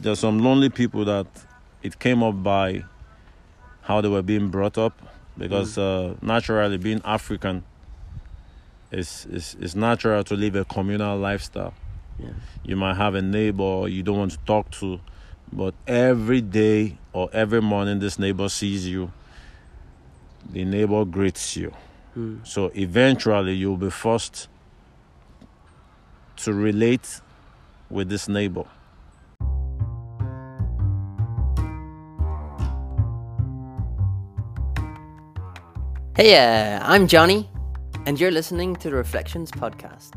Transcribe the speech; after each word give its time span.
there's 0.00 0.20
some 0.20 0.38
lonely 0.40 0.68
people 0.68 1.04
that 1.04 1.26
it 1.82 1.98
came 1.98 2.22
up 2.22 2.42
by 2.42 2.84
how 3.82 4.00
they 4.00 4.08
were 4.08 4.22
being 4.22 4.48
brought 4.48 4.78
up 4.78 4.92
because 5.38 5.78
uh, 5.78 6.14
naturally 6.22 6.78
being 6.78 7.00
African 7.04 7.64
it's, 8.90 9.26
it's, 9.26 9.54
it's 9.54 9.74
natural 9.74 10.22
to 10.24 10.34
live 10.34 10.54
a 10.56 10.64
communal 10.64 11.18
lifestyle. 11.18 11.74
Yeah. 12.18 12.30
You 12.64 12.76
might 12.76 12.94
have 12.94 13.14
a 13.14 13.22
neighbor 13.22 13.88
you 13.88 14.02
don't 14.02 14.18
want 14.18 14.32
to 14.32 14.38
talk 14.46 14.70
to, 14.72 15.00
but 15.52 15.74
every 15.86 16.40
day 16.40 16.98
or 17.12 17.28
every 17.32 17.60
morning 17.60 17.98
this 17.98 18.18
neighbor 18.18 18.48
sees 18.48 18.86
you, 18.86 19.12
the 20.50 20.64
neighbor 20.64 21.04
greets 21.04 21.56
you. 21.56 21.72
Mm. 22.16 22.46
So 22.46 22.70
eventually 22.74 23.54
you'll 23.54 23.76
be 23.76 23.90
forced 23.90 24.48
to 26.36 26.52
relate 26.52 27.20
with 27.90 28.08
this 28.08 28.28
neighbor. 28.28 28.64
Hey, 36.16 36.34
uh, 36.34 36.80
I'm 36.82 37.06
Johnny, 37.06 37.46
and 38.06 38.18
you're 38.18 38.30
listening 38.30 38.74
to 38.76 38.88
the 38.88 38.96
Reflections 38.96 39.50
Podcast. 39.50 40.14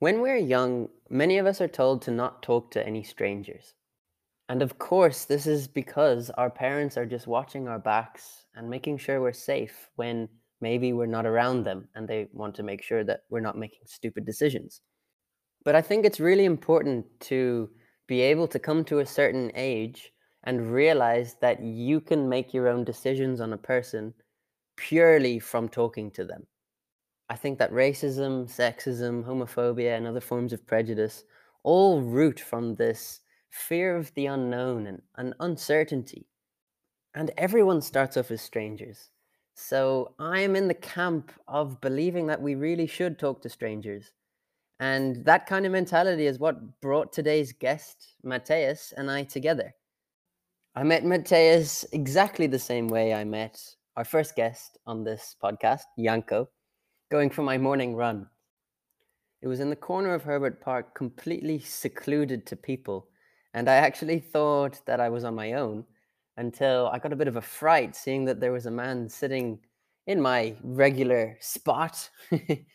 When 0.00 0.20
we're 0.20 0.36
young, 0.36 0.90
many 1.08 1.38
of 1.38 1.46
us 1.46 1.62
are 1.62 1.66
told 1.66 2.02
to 2.02 2.10
not 2.10 2.42
talk 2.42 2.70
to 2.72 2.86
any 2.86 3.02
strangers. 3.02 3.72
And 4.50 4.60
of 4.60 4.78
course, 4.78 5.24
this 5.24 5.46
is 5.46 5.66
because 5.66 6.28
our 6.28 6.50
parents 6.50 6.98
are 6.98 7.06
just 7.06 7.26
watching 7.26 7.66
our 7.68 7.78
backs 7.78 8.44
and 8.54 8.68
making 8.68 8.98
sure 8.98 9.18
we're 9.18 9.32
safe 9.32 9.88
when 9.96 10.28
maybe 10.60 10.92
we're 10.92 11.06
not 11.06 11.24
around 11.24 11.64
them 11.64 11.88
and 11.94 12.06
they 12.06 12.28
want 12.34 12.54
to 12.56 12.62
make 12.62 12.82
sure 12.82 13.02
that 13.02 13.22
we're 13.30 13.40
not 13.40 13.56
making 13.56 13.86
stupid 13.86 14.26
decisions. 14.26 14.82
But 15.64 15.74
I 15.74 15.80
think 15.80 16.04
it's 16.04 16.20
really 16.20 16.44
important 16.44 17.06
to 17.20 17.70
be 18.06 18.20
able 18.20 18.48
to 18.48 18.58
come 18.58 18.84
to 18.84 18.98
a 18.98 19.06
certain 19.06 19.50
age 19.54 20.12
and 20.44 20.72
realize 20.72 21.36
that 21.40 21.62
you 21.62 22.00
can 22.00 22.28
make 22.28 22.52
your 22.52 22.68
own 22.68 22.84
decisions 22.84 23.40
on 23.40 23.52
a 23.52 23.58
person 23.58 24.14
purely 24.76 25.38
from 25.38 25.68
talking 25.68 26.10
to 26.10 26.24
them. 26.24 26.46
I 27.28 27.36
think 27.36 27.58
that 27.58 27.72
racism, 27.72 28.46
sexism, 28.46 29.24
homophobia, 29.24 29.96
and 29.96 30.06
other 30.06 30.20
forms 30.20 30.52
of 30.52 30.66
prejudice 30.66 31.24
all 31.62 32.02
root 32.02 32.38
from 32.38 32.74
this 32.74 33.20
fear 33.50 33.96
of 33.96 34.12
the 34.14 34.26
unknown 34.26 34.86
and, 34.86 35.02
and 35.16 35.34
uncertainty. 35.40 36.26
And 37.14 37.30
everyone 37.38 37.80
starts 37.80 38.16
off 38.16 38.30
as 38.30 38.42
strangers. 38.42 39.10
So 39.54 40.14
I 40.18 40.40
am 40.40 40.56
in 40.56 40.68
the 40.68 40.74
camp 40.74 41.32
of 41.46 41.80
believing 41.80 42.26
that 42.26 42.42
we 42.42 42.56
really 42.56 42.86
should 42.86 43.18
talk 43.18 43.40
to 43.42 43.48
strangers. 43.48 44.10
And 44.84 45.24
that 45.24 45.46
kind 45.46 45.64
of 45.64 45.72
mentality 45.72 46.26
is 46.26 46.38
what 46.38 46.82
brought 46.82 47.10
today's 47.10 47.54
guest, 47.54 48.16
Matheus, 48.22 48.92
and 48.94 49.10
I 49.10 49.22
together. 49.22 49.74
I 50.76 50.82
met 50.82 51.04
Matheus 51.04 51.86
exactly 51.92 52.46
the 52.46 52.58
same 52.58 52.88
way 52.88 53.14
I 53.14 53.24
met 53.24 53.58
our 53.96 54.04
first 54.04 54.36
guest 54.36 54.76
on 54.86 55.02
this 55.02 55.36
podcast, 55.42 55.84
Yanko, 55.96 56.50
going 57.10 57.30
for 57.30 57.40
my 57.40 57.56
morning 57.56 57.96
run. 57.96 58.26
It 59.40 59.48
was 59.48 59.60
in 59.60 59.70
the 59.70 59.84
corner 59.90 60.12
of 60.12 60.22
Herbert 60.22 60.60
Park, 60.60 60.94
completely 60.94 61.60
secluded 61.60 62.44
to 62.44 62.54
people. 62.54 63.08
And 63.54 63.70
I 63.70 63.76
actually 63.76 64.18
thought 64.18 64.84
that 64.84 65.00
I 65.00 65.08
was 65.08 65.24
on 65.24 65.34
my 65.34 65.54
own 65.54 65.86
until 66.36 66.90
I 66.92 66.98
got 66.98 67.14
a 67.14 67.16
bit 67.16 67.28
of 67.28 67.36
a 67.36 67.40
fright 67.40 67.96
seeing 67.96 68.26
that 68.26 68.38
there 68.38 68.52
was 68.52 68.66
a 68.66 68.70
man 68.70 69.08
sitting 69.08 69.60
in 70.06 70.20
my 70.20 70.56
regular 70.62 71.38
spot. 71.40 72.10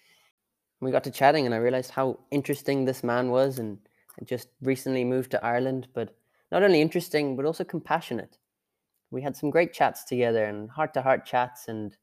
we 0.82 0.92
got 0.92 1.04
to 1.06 1.12
chatting, 1.12 1.46
and 1.46 1.54
I 1.54 1.60
realized 1.60 1.92
how 1.92 2.20
interesting 2.32 2.86
this 2.86 3.04
man 3.04 3.30
was 3.30 3.60
and 3.60 3.78
just 4.26 4.50
recently 4.62 5.04
moved 5.04 5.32
to 5.32 5.46
Ireland, 5.46 5.88
but 5.94 6.16
not 6.52 6.64
only 6.64 6.82
interesting, 6.82 7.36
but 7.36 7.46
also 7.46 7.64
compassionate. 7.64 8.38
We 9.12 9.22
had 9.22 9.36
some 9.36 9.50
great 9.50 9.74
chats 9.74 10.04
together 10.04 10.46
and 10.46 10.70
heart 10.70 10.94
to 10.94 11.02
heart 11.02 11.26
chats. 11.26 11.68
And 11.68 11.96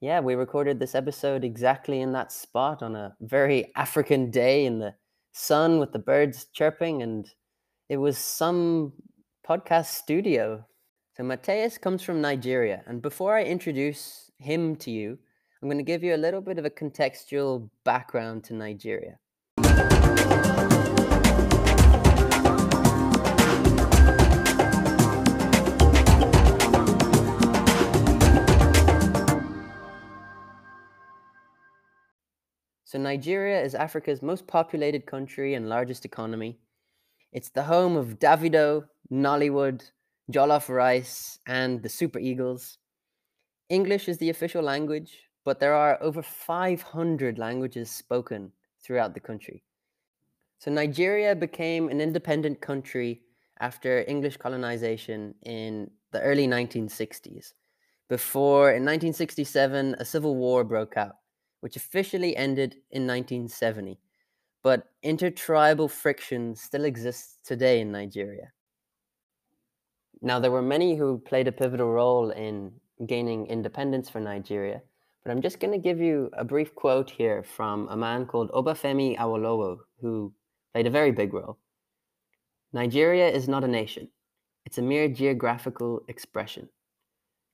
yeah, 0.00 0.20
we 0.20 0.34
recorded 0.34 0.78
this 0.78 0.94
episode 0.94 1.44
exactly 1.44 2.00
in 2.00 2.12
that 2.12 2.32
spot 2.32 2.82
on 2.82 2.96
a 2.96 3.14
very 3.20 3.72
African 3.76 4.30
day 4.30 4.66
in 4.66 4.78
the 4.78 4.94
sun 5.32 5.78
with 5.78 5.92
the 5.92 5.98
birds 5.98 6.46
chirping. 6.52 7.02
And 7.02 7.30
it 7.88 7.96
was 7.96 8.18
some 8.18 8.92
podcast 9.48 9.86
studio. 9.86 10.64
So 11.16 11.22
Matheus 11.22 11.80
comes 11.80 12.02
from 12.02 12.20
Nigeria. 12.20 12.82
And 12.86 13.00
before 13.00 13.36
I 13.36 13.44
introduce 13.44 14.30
him 14.38 14.76
to 14.76 14.90
you, 14.90 15.18
I'm 15.64 15.70
going 15.70 15.78
to 15.78 15.82
give 15.82 16.04
you 16.04 16.14
a 16.14 16.18
little 16.18 16.42
bit 16.42 16.58
of 16.58 16.66
a 16.66 16.70
contextual 16.70 17.70
background 17.84 18.44
to 18.44 18.54
Nigeria. 18.54 19.18
So, 32.84 32.98
Nigeria 32.98 33.62
is 33.62 33.74
Africa's 33.74 34.20
most 34.20 34.46
populated 34.46 35.06
country 35.06 35.54
and 35.54 35.70
largest 35.70 36.04
economy. 36.04 36.58
It's 37.32 37.48
the 37.48 37.62
home 37.62 37.96
of 37.96 38.18
Davido, 38.18 38.84
Nollywood, 39.10 39.80
Jollof 40.30 40.68
Rice, 40.68 41.38
and 41.46 41.82
the 41.82 41.88
Super 41.88 42.18
Eagles. 42.18 42.76
English 43.70 44.10
is 44.10 44.18
the 44.18 44.28
official 44.28 44.62
language, 44.62 45.22
but 45.44 45.60
there 45.60 45.74
are 45.74 46.02
over 46.02 46.22
500 46.22 47.38
languages 47.38 47.90
spoken 47.90 48.52
throughout 48.82 49.14
the 49.14 49.20
country. 49.20 49.62
So, 50.58 50.70
Nigeria 50.70 51.34
became 51.34 51.88
an 51.88 52.00
independent 52.00 52.60
country 52.60 53.22
after 53.60 54.04
English 54.08 54.38
colonization 54.38 55.34
in 55.42 55.90
the 56.12 56.20
early 56.20 56.46
1960s. 56.46 57.52
Before, 58.08 58.70
in 58.70 58.84
1967, 58.84 59.96
a 59.98 60.04
civil 60.04 60.36
war 60.36 60.64
broke 60.64 60.96
out 60.96 61.16
which 61.64 61.76
officially 61.76 62.36
ended 62.36 62.74
in 62.90 63.06
1970. 63.06 63.98
But 64.62 64.84
intertribal 65.02 65.88
friction 65.88 66.54
still 66.54 66.84
exists 66.84 67.38
today 67.42 67.80
in 67.80 67.90
Nigeria. 67.90 68.52
Now, 70.20 70.38
there 70.38 70.50
were 70.50 70.60
many 70.60 70.94
who 70.94 71.16
played 71.16 71.48
a 71.48 71.52
pivotal 71.52 71.88
role 71.88 72.32
in 72.32 72.70
gaining 73.06 73.46
independence 73.46 74.10
for 74.10 74.20
Nigeria, 74.20 74.82
but 75.24 75.30
I'm 75.30 75.40
just 75.40 75.58
going 75.58 75.72
to 75.72 75.78
give 75.78 76.00
you 76.00 76.30
a 76.34 76.44
brief 76.44 76.74
quote 76.74 77.08
here 77.08 77.42
from 77.42 77.88
a 77.88 77.96
man 77.96 78.26
called 78.26 78.50
Obafemi 78.50 79.16
Awolowo, 79.16 79.78
who 80.00 80.34
played 80.72 80.86
a 80.86 80.90
very 80.90 81.12
big 81.12 81.32
role. 81.32 81.58
Nigeria 82.74 83.28
is 83.28 83.48
not 83.48 83.64
a 83.64 83.68
nation, 83.68 84.08
it's 84.66 84.78
a 84.78 84.82
mere 84.82 85.08
geographical 85.08 86.02
expression. 86.08 86.68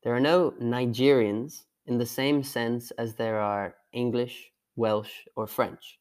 There 0.03 0.15
are 0.15 0.21
no 0.21 0.53
Nigerians 0.61 1.65
in 1.87 1.99
the 1.99 2.07
same 2.07 2.43
sense 2.43 2.91
as 2.93 3.15
there 3.15 3.39
are 3.39 3.77
English, 3.93 4.51
Welsh, 4.75 5.27
or 5.37 5.47
French. 5.47 5.99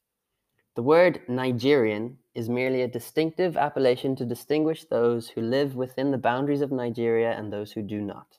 The 0.76 0.84
word 0.84 1.22
Nigerian 1.28 2.18
is 2.34 2.50
merely 2.50 2.82
a 2.82 2.88
distinctive 2.88 3.58
appellation 3.58 4.16
to 4.16 4.26
distinguish 4.26 4.86
those 4.86 5.28
who 5.28 5.42
live 5.42 5.76
within 5.76 6.10
the 6.10 6.18
boundaries 6.18 6.62
of 6.62 6.72
Nigeria 6.72 7.32
and 7.38 7.52
those 7.52 7.74
who 7.74 7.82
do 7.82 8.02
not. 8.02 8.39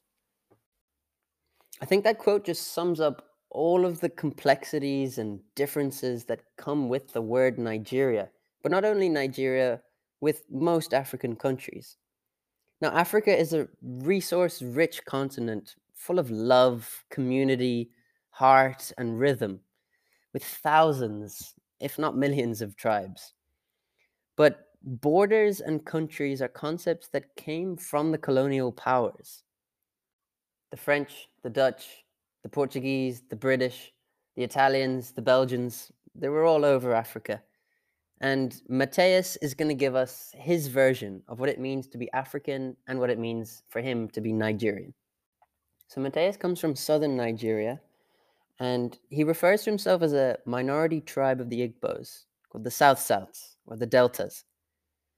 I 1.80 1.86
think 1.86 2.04
that 2.04 2.18
quote 2.18 2.44
just 2.44 2.72
sums 2.72 3.00
up 3.00 3.26
all 3.50 3.84
of 3.84 4.00
the 4.00 4.10
complexities 4.10 5.18
and 5.18 5.40
differences 5.54 6.24
that 6.26 6.42
come 6.56 6.88
with 6.88 7.12
the 7.12 7.22
word 7.22 7.58
Nigeria, 7.58 8.28
but 8.62 8.70
not 8.70 8.84
only 8.84 9.08
Nigeria, 9.08 9.80
with 10.20 10.44
most 10.50 10.92
African 10.92 11.34
countries. 11.34 11.96
Now, 12.82 12.90
Africa 12.90 13.36
is 13.36 13.54
a 13.54 13.68
resource 13.82 14.60
rich 14.60 15.04
continent 15.06 15.76
full 15.94 16.18
of 16.18 16.30
love, 16.30 17.04
community, 17.10 17.90
heart, 18.30 18.92
and 18.98 19.18
rhythm, 19.18 19.60
with 20.32 20.44
thousands, 20.44 21.54
if 21.80 21.98
not 21.98 22.16
millions, 22.16 22.62
of 22.62 22.76
tribes. 22.76 23.34
But 24.36 24.68
borders 24.82 25.60
and 25.60 25.84
countries 25.84 26.40
are 26.40 26.48
concepts 26.48 27.08
that 27.08 27.36
came 27.36 27.76
from 27.76 28.12
the 28.12 28.18
colonial 28.18 28.72
powers 28.72 29.42
the 30.70 30.76
French, 30.76 31.28
the 31.42 31.50
Dutch, 31.50 32.04
the 32.42 32.48
Portuguese, 32.48 33.22
the 33.28 33.36
British, 33.36 33.92
the 34.36 34.42
Italians, 34.42 35.12
the 35.12 35.22
Belgians, 35.22 35.92
they 36.14 36.28
were 36.28 36.44
all 36.44 36.64
over 36.64 36.94
Africa. 36.94 37.42
And 38.20 38.60
Matheus 38.68 39.38
is 39.40 39.54
going 39.54 39.68
to 39.68 39.74
give 39.74 39.94
us 39.94 40.32
his 40.36 40.66
version 40.66 41.22
of 41.28 41.40
what 41.40 41.48
it 41.48 41.58
means 41.58 41.88
to 41.88 41.98
be 41.98 42.10
African 42.12 42.76
and 42.86 42.98
what 42.98 43.10
it 43.10 43.18
means 43.18 43.62
for 43.68 43.80
him 43.80 44.08
to 44.10 44.20
be 44.20 44.32
Nigerian. 44.32 44.92
So 45.88 46.00
Matheus 46.00 46.38
comes 46.38 46.60
from 46.60 46.76
southern 46.76 47.16
Nigeria, 47.16 47.80
and 48.60 48.98
he 49.08 49.24
refers 49.24 49.62
to 49.62 49.70
himself 49.70 50.02
as 50.02 50.12
a 50.12 50.38
minority 50.44 51.00
tribe 51.00 51.40
of 51.40 51.48
the 51.48 51.66
Igbos, 51.66 52.24
called 52.50 52.64
the 52.64 52.70
South 52.70 52.98
Souths 52.98 53.56
or 53.66 53.76
the 53.76 53.86
Deltas. 53.86 54.44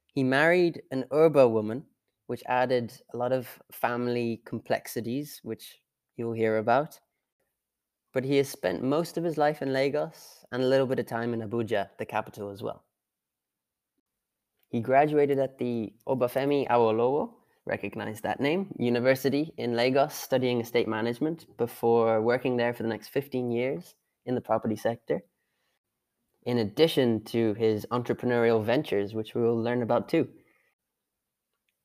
He 0.07 0.23
married 0.23 0.83
an 0.93 1.05
Yoruba 1.11 1.49
woman, 1.49 1.85
which 2.29 2.43
added 2.47 2.93
a 3.13 3.17
lot 3.17 3.33
of 3.33 3.49
family 3.73 4.41
complexities, 4.45 5.41
which 5.43 5.82
you'll 6.23 6.33
hear 6.45 6.57
about. 6.59 7.01
but 8.13 8.25
he 8.25 8.37
has 8.37 8.49
spent 8.49 8.83
most 8.83 9.17
of 9.17 9.25
his 9.25 9.39
life 9.39 9.63
in 9.63 9.73
Lagos 9.73 10.45
and 10.53 10.63
a 10.63 10.67
little 10.67 10.87
bit 10.87 10.99
of 10.99 11.07
time 11.07 11.33
in 11.33 11.41
Abuja, 11.41 11.89
the 11.99 12.05
capital 12.05 12.51
as 12.51 12.63
well. 12.63 12.85
He 14.69 14.81
graduated 14.81 15.39
at 15.39 15.59
the 15.59 15.93
Obafemi 16.07 16.69
Awolowo, 16.69 17.31
recognize 17.67 18.21
that 18.21 18.41
name, 18.41 18.75
University 18.79 19.53
in 19.57 19.75
Lagos, 19.77 20.15
studying 20.15 20.61
estate 20.61 20.89
management 20.89 21.47
before 21.57 22.21
working 22.21 22.57
there 22.57 22.75
for 22.75 22.83
the 22.83 22.89
next 22.89 23.09
15 23.09 23.51
years 23.51 23.95
in 24.27 24.35
the 24.35 24.41
property 24.41 24.77
sector, 24.77 25.23
in 26.45 26.59
addition 26.59 27.25
to 27.25 27.55
his 27.55 27.87
entrepreneurial 27.91 28.63
ventures, 28.65 29.15
which 29.15 29.35
we 29.35 29.43
will 29.43 29.61
learn 29.61 29.83
about 29.83 30.09
too. 30.09 30.29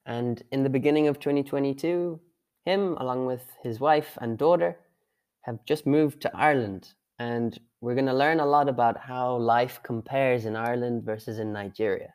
And 0.06 0.42
in 0.52 0.64
the 0.64 0.70
beginning 0.70 1.08
of 1.08 1.20
2022, 1.20 2.20
him, 2.68 2.98
along 2.98 3.26
with 3.26 3.46
his 3.64 3.80
wife 3.80 4.18
and 4.20 4.38
daughter, 4.38 4.78
have 5.44 5.64
just 5.64 5.88
moved 5.88 6.22
to 6.22 6.30
Ireland. 6.36 6.94
And 7.18 7.58
we're 7.80 7.96
going 7.96 8.08
to 8.08 8.14
learn 8.14 8.42
a 8.42 8.46
lot 8.46 8.68
about 8.68 8.98
how 8.98 9.38
life 9.38 9.80
compares 9.84 10.44
in 10.44 10.58
Ireland 10.58 11.04
versus 11.04 11.40
in 11.40 11.54
Nigeria. 11.54 12.14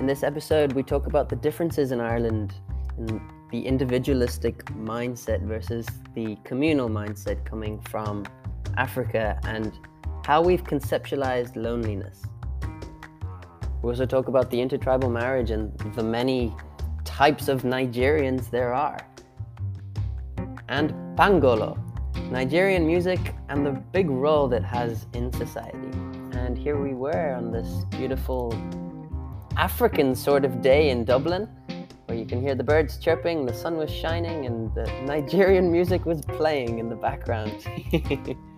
In 0.00 0.06
this 0.06 0.24
episode, 0.24 0.72
we 0.72 0.82
talk 0.82 1.06
about 1.06 1.28
the 1.28 1.36
differences 1.36 1.92
in 1.92 2.00
Ireland 2.00 2.54
in 2.98 3.20
the 3.52 3.64
individualistic 3.64 4.64
mindset 4.74 5.40
versus 5.42 5.86
the 6.16 6.36
communal 6.42 6.88
mindset 6.88 7.44
coming 7.44 7.80
from 7.82 8.26
Africa 8.76 9.38
and 9.44 9.72
how 10.24 10.42
we've 10.42 10.64
conceptualized 10.64 11.54
loneliness. 11.54 12.26
We 13.82 13.90
also 13.90 14.06
talk 14.06 14.28
about 14.28 14.50
the 14.50 14.60
intertribal 14.60 15.10
marriage 15.10 15.50
and 15.50 15.76
the 15.94 16.02
many 16.02 16.54
types 17.04 17.48
of 17.48 17.62
Nigerians 17.62 18.50
there 18.50 18.74
are. 18.74 18.98
And 20.68 20.92
Pangolo, 21.16 21.78
Nigerian 22.30 22.86
music 22.86 23.34
and 23.48 23.64
the 23.64 23.70
big 23.70 24.10
role 24.10 24.48
that 24.48 24.64
has 24.64 25.06
in 25.12 25.32
society. 25.32 25.90
And 26.32 26.58
here 26.58 26.80
we 26.80 26.94
were 26.94 27.34
on 27.34 27.52
this 27.52 27.84
beautiful 27.90 28.54
African 29.56 30.14
sort 30.14 30.44
of 30.44 30.60
day 30.60 30.90
in 30.90 31.04
Dublin, 31.04 31.48
where 32.06 32.18
you 32.18 32.26
can 32.26 32.40
hear 32.40 32.54
the 32.54 32.64
birds 32.64 32.98
chirping, 32.98 33.46
the 33.46 33.54
sun 33.54 33.76
was 33.76 33.90
shining, 33.90 34.46
and 34.46 34.74
the 34.74 34.84
Nigerian 35.02 35.70
music 35.76 36.04
was 36.04 36.20
playing 36.22 36.78
in 36.78 36.88
the 36.88 36.96
background. 36.96 37.66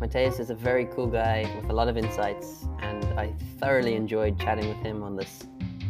Matheus 0.00 0.38
is 0.40 0.50
a 0.50 0.54
very 0.54 0.84
cool 0.84 1.06
guy 1.06 1.50
with 1.58 1.70
a 1.70 1.72
lot 1.72 1.88
of 1.88 1.96
insights, 1.96 2.66
and 2.80 3.02
I 3.18 3.32
thoroughly 3.58 3.94
enjoyed 3.94 4.38
chatting 4.38 4.68
with 4.68 4.76
him 4.78 5.02
on 5.02 5.16
this 5.16 5.46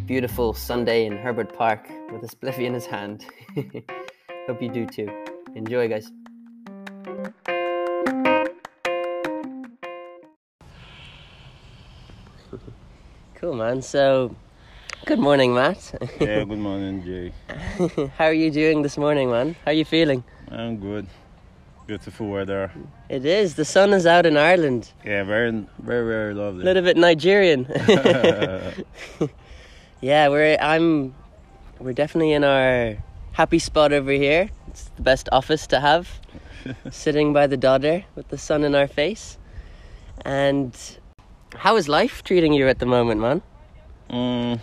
beautiful 0.07 0.55
Sunday 0.55 1.07
in 1.07 1.17
Herbert 1.17 1.53
Park 1.53 1.89
with 2.13 2.23
a 2.23 2.29
spliffy 2.29 2.67
in 2.67 2.75
his 2.75 2.87
hand. 2.87 3.27
Hope 4.47 4.63
you 4.63 4.69
do 4.69 4.87
too. 4.87 5.11
Enjoy, 5.57 5.89
guys. 5.89 6.13
cool, 13.35 13.55
man. 13.57 13.83
So, 13.83 14.37
good 15.05 15.19
morning, 15.19 15.53
Matt. 15.53 15.93
yeah, 16.21 16.45
good 16.45 16.59
morning, 16.59 17.03
Jay. 17.05 17.33
How 18.17 18.27
are 18.27 18.33
you 18.33 18.53
doing 18.53 18.83
this 18.83 18.97
morning, 18.97 19.33
man? 19.33 19.57
How 19.65 19.73
are 19.73 19.75
you 19.75 19.85
feeling? 19.85 20.23
I'm 20.49 20.77
good. 20.79 21.09
Beautiful 21.87 22.29
weather. 22.29 22.73
It 23.09 23.25
is. 23.25 23.55
The 23.55 23.65
sun 23.65 23.93
is 23.93 24.07
out 24.07 24.27
in 24.27 24.37
Ireland. 24.37 24.91
Yeah, 25.05 25.23
very, 25.23 25.53
very, 25.79 26.07
very 26.07 26.35
lovely. 26.35 26.63
A 26.63 26.65
little 26.65 26.83
bit 26.83 26.97
Nigerian. 26.97 27.67
yeah, 30.01 30.29
we're 30.29 30.59
I'm 30.61 31.15
we're 31.79 31.93
definitely 31.93 32.33
in 32.33 32.43
our 32.43 32.97
happy 33.33 33.61
spot 33.61 33.93
over 33.93 34.11
here. 34.11 34.51
It's 34.69 34.91
the 34.97 35.03
best 35.03 35.29
office 35.31 35.67
to 35.69 35.79
have. 35.79 36.09
Sitting 36.91 37.33
by 37.33 37.47
the 37.47 37.57
Dodder 37.57 38.05
with 38.17 38.29
the 38.29 38.39
sun 38.39 38.65
in 38.65 38.75
our 38.75 38.89
face. 38.89 39.39
And 40.25 40.75
how 41.55 41.77
is 41.77 41.89
life 41.89 42.25
treating 42.25 42.53
you 42.53 42.67
at 42.67 42.81
the 42.81 42.87
moment, 42.87 43.21
man? 43.21 43.43
Mm, 44.11 44.61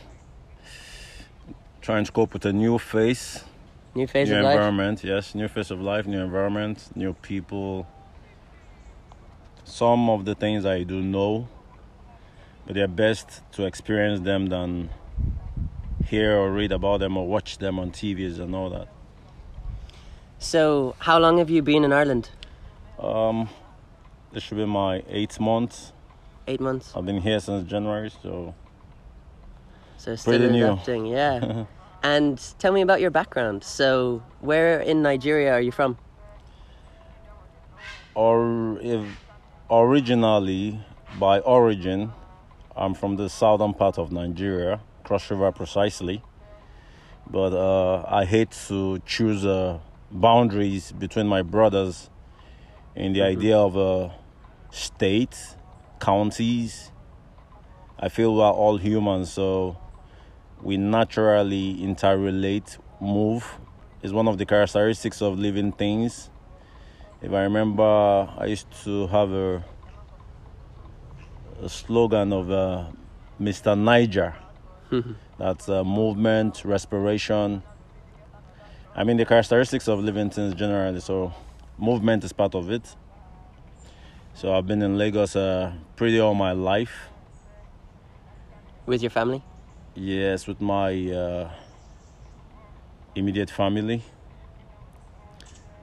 trying 1.81 2.03
to 2.03 2.11
cope 2.11 2.33
with 2.33 2.45
a 2.45 2.51
new 2.51 2.77
face, 2.77 3.45
New 3.95 4.07
phase 4.07 4.29
new 4.29 4.37
of 4.37 4.43
life? 4.43 4.53
environment. 4.55 5.03
Yes, 5.03 5.35
new 5.35 5.47
face 5.47 5.69
of 5.71 5.79
life, 5.81 6.05
new 6.07 6.19
environment, 6.21 6.89
new 6.95 7.13
people. 7.13 7.87
Some 9.65 10.09
of 10.09 10.25
the 10.25 10.35
things 10.35 10.65
I 10.65 10.83
do 10.83 11.01
know, 11.01 11.47
but 12.65 12.75
they're 12.75 12.87
best 12.87 13.41
to 13.53 13.65
experience 13.65 14.19
them 14.21 14.47
than 14.47 14.89
hear 16.07 16.35
or 16.37 16.51
read 16.51 16.71
about 16.71 16.99
them 16.99 17.15
or 17.17 17.25
watch 17.27 17.59
them 17.59 17.79
on 17.79 17.91
TVs 17.91 18.39
and 18.39 18.53
all 18.55 18.69
that. 18.71 18.87
So, 20.39 20.95
how 20.99 21.19
long 21.19 21.37
have 21.37 21.49
you 21.49 21.61
been 21.61 21.83
in 21.85 21.93
Ireland? 21.93 22.29
Um, 22.99 23.49
this 24.33 24.43
should 24.43 24.57
be 24.57 24.65
my 24.65 25.03
eighth 25.07 25.39
month. 25.39 25.91
Eight 26.47 26.59
months. 26.59 26.91
I've 26.95 27.05
been 27.05 27.21
here 27.21 27.39
since 27.39 27.69
January, 27.69 28.11
so 28.21 28.53
So 29.97 30.15
still 30.17 30.37
Pretty 30.37 30.51
new. 30.51 30.65
adapting, 30.73 31.05
yeah. 31.05 31.65
and 32.03 32.39
tell 32.59 32.73
me 32.73 32.81
about 32.81 33.01
your 33.01 33.11
background. 33.11 33.63
So, 33.63 34.21
where 34.41 34.79
in 34.79 35.01
Nigeria 35.01 35.53
are 35.53 35.61
you 35.61 35.71
from? 35.71 35.97
or 38.15 38.77
if 38.81 39.01
originally 39.71 40.79
by 41.19 41.39
origin 41.39 42.11
i'm 42.75 42.93
from 42.93 43.15
the 43.15 43.29
southern 43.29 43.73
part 43.73 43.97
of 43.97 44.11
nigeria 44.11 44.79
cross 45.03 45.29
river 45.31 45.51
precisely 45.51 46.21
but 47.29 47.53
uh, 47.53 48.03
i 48.07 48.25
hate 48.25 48.51
to 48.51 48.99
choose 49.05 49.45
uh, 49.45 49.79
boundaries 50.11 50.91
between 50.91 51.27
my 51.27 51.41
brothers 51.41 52.09
in 52.95 53.13
the 53.13 53.21
idea 53.21 53.57
of 53.57 53.75
uh, 53.75 54.09
states 54.69 55.55
counties 55.99 56.91
i 57.97 58.07
feel 58.09 58.35
we're 58.35 58.43
all 58.51 58.77
humans 58.77 59.31
so 59.31 59.75
we 60.63 60.77
naturally 60.77 61.75
interrelate 61.75 62.77
move 62.99 63.59
is 64.01 64.11
one 64.11 64.27
of 64.27 64.37
the 64.37 64.45
characteristics 64.45 65.21
of 65.21 65.37
living 65.37 65.71
things 65.71 66.29
if 67.23 67.31
I 67.31 67.43
remember, 67.43 67.83
I 68.37 68.47
used 68.47 68.69
to 68.83 69.07
have 69.07 69.31
a, 69.31 69.63
a 71.61 71.69
slogan 71.69 72.33
of 72.33 72.51
uh, 72.51 72.87
Mr. 73.39 73.79
Niger. 73.79 74.35
That's 75.39 75.69
uh, 75.69 75.85
movement, 75.85 76.65
respiration. 76.65 77.63
I 78.93 79.05
mean, 79.05 79.15
the 79.15 79.23
characteristics 79.25 79.87
of 79.87 79.99
living 80.03 80.31
things 80.31 80.53
generally. 80.53 80.99
So, 80.99 81.31
movement 81.77 82.25
is 82.25 82.33
part 82.33 82.55
of 82.55 82.69
it. 82.69 82.93
So, 84.33 84.53
I've 84.53 84.67
been 84.67 84.81
in 84.81 84.97
Lagos 84.97 85.37
uh, 85.37 85.71
pretty 85.95 86.19
all 86.19 86.35
my 86.35 86.51
life. 86.51 87.07
With 88.85 89.01
your 89.01 89.11
family? 89.11 89.41
Yes, 89.95 90.47
with 90.47 90.59
my 90.59 91.11
uh, 91.11 91.51
immediate 93.13 93.51
family. 93.51 94.01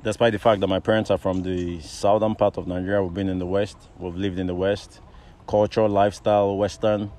Despite 0.02 0.32
the 0.32 0.38
fact 0.40 0.60
that 0.62 0.66
my 0.66 0.80
parents 0.80 1.12
are 1.12 1.18
from 1.18 1.42
the 1.42 1.80
southern 1.80 2.34
part 2.34 2.56
of 2.58 2.66
Nigeria, 2.66 3.00
we've 3.04 3.14
been 3.14 3.28
in 3.28 3.38
the 3.38 3.46
west, 3.46 3.76
we've 4.00 4.16
lived 4.16 4.40
in 4.40 4.48
the 4.48 4.54
west. 4.54 5.00
Culture, 5.46 5.86
lifestyle, 5.88 6.56
western. 6.56 7.12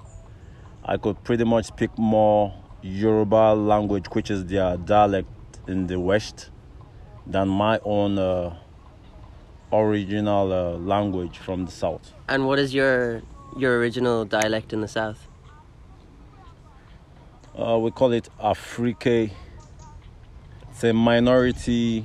I 0.83 0.97
could 0.97 1.23
pretty 1.23 1.45
much 1.45 1.67
speak 1.67 1.97
more 1.97 2.53
Yoruba 2.81 3.53
language, 3.55 4.07
which 4.07 4.29
is 4.29 4.45
their 4.47 4.75
dialect 4.75 5.29
in 5.69 5.87
the 5.87 5.97
west, 5.97 6.49
than 7.25 7.47
my 7.47 7.79
own 7.85 8.17
uh, 8.17 8.53
original 9.71 10.51
uh, 10.51 10.77
language 10.77 11.37
from 11.37 11.63
the 11.65 11.71
south. 11.71 12.11
And 12.27 12.45
what 12.47 12.59
is 12.59 12.73
your 12.73 13.21
your 13.57 13.77
original 13.77 14.25
dialect 14.25 14.73
in 14.73 14.81
the 14.81 14.89
south? 14.89 15.29
Uh, 17.61 17.77
we 17.77 17.91
call 17.91 18.11
it 18.11 18.27
Afrique. 18.41 19.29
It's 20.71 20.83
a 20.83 20.93
minority 20.93 22.03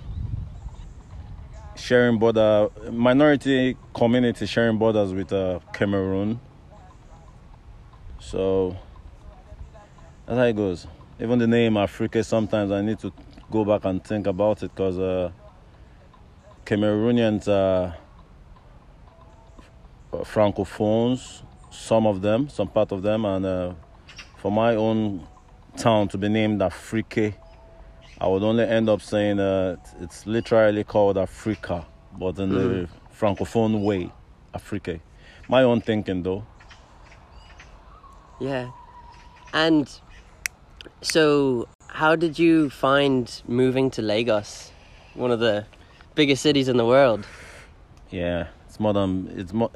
sharing 1.74 2.18
border, 2.18 2.68
minority 2.92 3.74
community 3.94 4.44
sharing 4.44 4.76
borders 4.76 5.14
with 5.14 5.32
uh, 5.32 5.60
Cameroon. 5.72 6.40
So 8.20 8.76
that's 10.26 10.36
how 10.36 10.44
it 10.44 10.56
goes. 10.56 10.86
Even 11.18 11.38
the 11.38 11.46
name 11.46 11.78
Afrique, 11.78 12.22
sometimes 12.22 12.70
I 12.70 12.82
need 12.82 12.98
to 12.98 13.10
go 13.50 13.64
back 13.64 13.86
and 13.86 14.04
think 14.04 14.26
about 14.26 14.62
it 14.62 14.74
because 14.74 14.98
uh, 14.98 15.30
Cameroonians 16.66 17.48
are 17.48 17.96
francophones, 20.22 21.40
some 21.70 22.06
of 22.06 22.20
them, 22.20 22.50
some 22.50 22.68
part 22.68 22.92
of 22.92 23.00
them, 23.00 23.24
and 23.24 23.46
uh, 23.46 23.72
for 24.36 24.52
my 24.52 24.74
own 24.74 25.26
town 25.76 26.08
to 26.08 26.18
be 26.18 26.28
named 26.28 26.60
Afrique, 26.60 27.34
I 28.20 28.26
would 28.26 28.42
only 28.42 28.64
end 28.64 28.88
up 28.88 29.02
saying 29.02 29.38
uh, 29.38 29.76
it's 30.00 30.26
literally 30.26 30.84
called 30.84 31.18
Africa, 31.18 31.86
but 32.18 32.38
in 32.38 32.50
the 32.50 32.88
francophone 33.14 33.82
way, 33.82 34.10
Afrique. 34.54 35.00
My 35.48 35.62
own 35.62 35.80
thinking, 35.80 36.22
though. 36.22 36.44
Yeah. 38.40 38.70
And 39.52 39.88
so 41.02 41.68
how 41.88 42.16
did 42.16 42.38
you 42.38 42.68
find 42.70 43.42
moving 43.46 43.90
to 43.92 44.02
Lagos, 44.02 44.70
one 45.14 45.30
of 45.30 45.40
the 45.40 45.66
biggest 46.14 46.42
cities 46.42 46.68
in 46.68 46.76
the 46.76 46.84
world? 46.84 47.26
Yeah, 48.10 48.48
it's 48.66 48.78
more 48.78 48.92
than 48.92 49.32
it's 49.36 49.52
more 49.52 49.70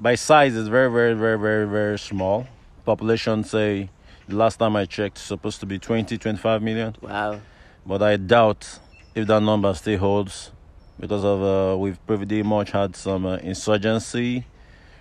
by 0.00 0.14
size. 0.14 0.54
It's 0.56 0.68
very, 0.68 0.90
very, 0.90 1.14
very, 1.14 1.38
very, 1.38 1.66
very 1.66 1.98
small. 1.98 2.46
Population, 2.84 3.42
say, 3.42 3.90
last 4.28 4.56
time 4.56 4.76
I 4.76 4.84
checked, 4.84 5.18
supposed 5.18 5.60
to 5.60 5.66
be 5.66 5.78
20, 5.78 6.18
25 6.18 6.62
million. 6.62 6.96
Wow. 7.00 7.40
But 7.84 8.02
I 8.02 8.16
doubt 8.16 8.78
if 9.14 9.26
that 9.26 9.40
number 9.42 9.72
still 9.74 9.98
holds 9.98 10.52
because 10.98 11.24
of 11.24 11.42
uh, 11.42 11.76
we've 11.78 12.04
pretty 12.06 12.42
much 12.42 12.70
had 12.70 12.96
some 12.96 13.26
uh, 13.26 13.36
insurgency 13.36 14.46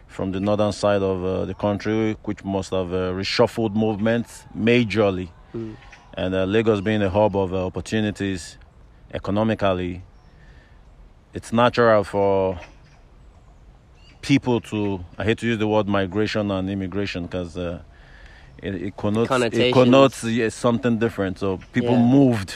from 0.08 0.32
the 0.32 0.40
northern 0.40 0.72
side 0.72 1.02
of 1.02 1.24
uh, 1.24 1.46
the 1.46 1.54
country, 1.54 2.16
which 2.24 2.44
must 2.44 2.72
have 2.72 2.94
uh, 2.94 3.12
reshuffled 3.12 3.76
movements 3.76 4.44
majorly. 4.58 5.30
Mm. 5.54 5.76
And 6.14 6.36
uh, 6.36 6.46
Lagos 6.46 6.82
being 6.82 7.02
a 7.02 7.10
hub 7.10 7.36
of 7.36 7.54
uh, 7.54 7.66
opportunities 7.66 8.58
economically, 9.14 10.04
it's 11.34 11.52
natural 11.52 12.04
for 12.04 12.60
people 14.22 14.62
to, 14.62 15.04
I 15.18 15.26
hate 15.26 15.40
to 15.40 15.48
use 15.48 15.60
the 15.60 15.68
word 15.68 15.88
migration 15.88 16.50
and 16.52 16.70
immigration 16.70 17.24
because 17.26 17.58
it, 18.62 18.76
it 18.76 18.98
connotes, 18.98 19.32
it 19.54 19.74
connotes 19.74 20.24
yeah, 20.24 20.50
something 20.50 20.98
different. 20.98 21.40
So 21.40 21.60
people 21.74 21.96
Yeah. 21.96 22.06
moved 22.06 22.56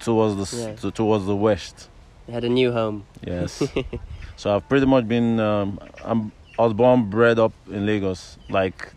towards 0.00 0.34
the, 0.36 0.56
Yeah. 0.56 0.74
to, 0.76 0.90
towards 0.90 1.26
the 1.26 1.36
west. 1.36 1.88
They 2.26 2.32
had 2.32 2.44
a 2.44 2.48
new 2.48 2.72
home. 2.72 3.04
Yes. 3.26 3.62
so 4.36 4.54
I've 4.54 4.68
pretty 4.68 4.86
much 4.86 5.06
been. 5.06 5.40
Um, 5.40 5.78
I'm. 6.04 6.32
I 6.58 6.62
was 6.62 6.72
born, 6.72 7.10
bred 7.10 7.38
up 7.38 7.52
in 7.68 7.84
Lagos. 7.84 8.38
Like 8.48 8.92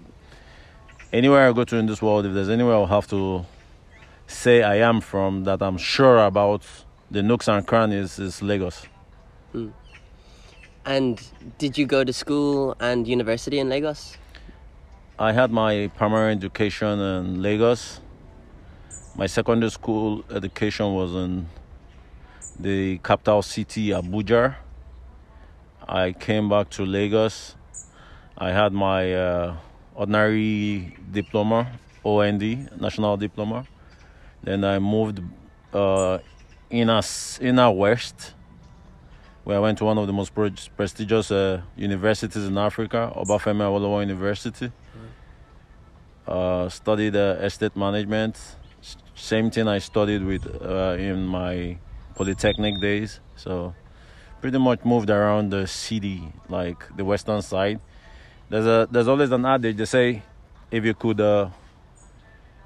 anywhere 1.12 1.50
I 1.50 1.52
go 1.54 1.64
to 1.64 1.76
in 1.78 1.88
this 1.88 2.02
world, 2.02 2.26
if 2.26 2.34
there's 2.34 2.50
anywhere 2.50 2.76
I'll 2.76 2.86
have 2.86 3.08
to 3.10 3.46
say 4.28 4.62
I 4.62 4.76
am 4.76 5.02
from, 5.02 5.44
that 5.46 5.62
I'm 5.62 5.78
sure 5.78 6.24
about 6.24 6.64
the 7.10 7.24
nooks 7.24 7.48
and 7.48 7.66
crannies, 7.66 8.20
is 8.20 8.42
Lagos. 8.42 8.86
And 10.86 11.22
did 11.58 11.78
you 11.78 11.86
go 11.86 12.04
to 12.04 12.14
school 12.14 12.76
and 12.80 13.08
university 13.08 13.60
in 13.60 13.70
Lagos? 13.70 14.18
I 15.20 15.32
had 15.32 15.52
my 15.52 15.90
primary 15.98 16.32
education 16.32 17.00
in 17.00 17.42
Lagos. 17.42 18.02
My 19.16 19.26
secondary 19.26 19.72
school 19.72 20.24
education 20.30 20.94
was 20.94 21.16
in 21.16 21.48
the 22.60 23.00
capital 23.00 23.42
city, 23.42 23.88
Abuja. 23.90 24.58
I 25.90 26.12
came 26.12 26.50
back 26.50 26.70
to 26.72 26.86
Lagos. 26.86 27.56
I 28.38 28.52
had 28.52 28.74
my 28.74 29.12
uh, 29.12 29.56
ordinary 29.96 30.96
diploma, 31.12 31.80
OND, 32.06 32.70
national 32.80 33.18
diploma. 33.18 33.66
Then 34.44 34.64
I 34.64 34.78
moved 34.78 35.24
uh, 35.74 36.20
inner, 36.70 37.02
inner 37.42 37.72
west, 37.72 38.36
where 39.46 39.58
I 39.58 39.62
went 39.62 39.80
to 39.80 39.86
one 39.86 39.98
of 39.98 40.06
the 40.06 40.14
most 40.14 40.36
pre- 40.36 40.54
prestigious 40.76 41.32
uh, 41.32 41.62
universities 41.76 42.46
in 42.46 42.56
Africa, 42.56 43.12
Obafemi 43.16 43.62
Awolowo 43.62 44.02
University 44.02 44.72
uh, 46.28 46.70
studied 46.70 47.16
uh, 47.16 47.38
estate 47.42 47.76
management. 47.76 48.36
S- 48.82 48.98
Same 49.16 49.50
thing 49.52 49.68
I 49.68 49.80
studied 49.80 50.24
with 50.24 50.46
uh, 50.62 50.96
in 51.00 51.26
my 51.26 51.78
polytechnic 52.16 52.80
days. 52.82 53.20
So 53.36 53.74
pretty 54.42 54.58
much 54.60 54.84
moved 54.86 55.10
around 55.10 55.50
the 55.52 55.68
city, 55.68 56.32
like 56.50 56.96
the 56.96 57.06
western 57.06 57.42
side. 57.42 57.80
There's 58.50 58.66
a 58.66 58.88
there's 58.92 59.08
always 59.08 59.32
an 59.32 59.46
adage. 59.46 59.78
They 59.78 59.86
say 59.86 60.24
if 60.72 60.86
you 60.86 60.94
could 60.94 61.20
uh, 61.22 61.50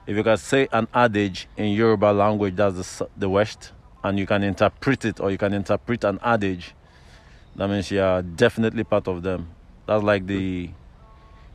if 0.08 0.18
you 0.18 0.24
can 0.24 0.38
say 0.38 0.68
an 0.72 0.88
adage 0.94 1.48
in 1.58 1.68
Yoruba 1.74 2.12
language, 2.12 2.56
that's 2.56 3.00
the, 3.00 3.08
the 3.18 3.30
west, 3.30 3.72
and 4.04 4.18
you 4.20 4.26
can 4.26 4.44
interpret 4.44 5.06
it 5.06 5.20
or 5.20 5.32
you 5.32 5.38
can 5.38 5.54
interpret 5.54 6.04
an 6.04 6.20
adage. 6.24 6.74
That 7.56 7.70
means 7.70 7.92
you 7.92 8.02
are 8.02 8.22
definitely 8.22 8.84
part 8.84 9.08
of 9.08 9.24
them. 9.24 9.50
That's 9.86 10.04
like 10.04 10.26
the 10.26 10.70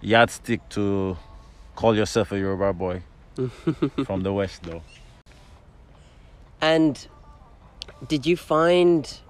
yardstick 0.00 0.68
to 0.70 1.16
call 1.76 1.94
yourself 1.94 2.32
a 2.32 2.38
Yoruba 2.38 2.72
boy 2.72 3.02
from 4.04 4.22
the 4.22 4.32
West, 4.32 4.62
though. 4.64 4.82
And 6.60 7.06
did 8.08 8.26
you 8.26 8.36
find, 8.36 9.20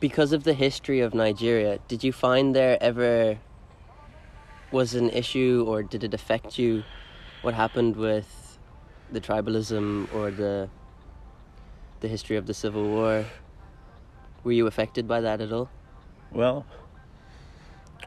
because 0.00 0.32
of 0.32 0.44
the 0.44 0.54
history 0.54 1.00
of 1.00 1.14
Nigeria, 1.14 1.78
did 1.86 2.02
you 2.02 2.12
find 2.12 2.54
there 2.56 2.82
ever 2.82 3.38
was 4.72 4.94
an 4.94 5.10
issue 5.10 5.64
or 5.68 5.82
did 5.82 6.02
it 6.02 6.14
affect 6.14 6.58
you 6.58 6.82
what 7.42 7.54
happened 7.54 7.96
with 7.96 8.58
the 9.12 9.20
tribalism 9.20 10.12
or 10.14 10.30
the 10.30 10.68
the 12.00 12.08
history 12.08 12.36
of 12.36 12.46
the 12.46 12.54
civil 12.54 12.84
war? 12.88 13.24
Were 14.42 14.52
you 14.52 14.66
affected 14.66 15.06
by 15.06 15.20
that 15.20 15.40
at 15.42 15.52
all? 15.52 15.68
Well, 16.32 16.64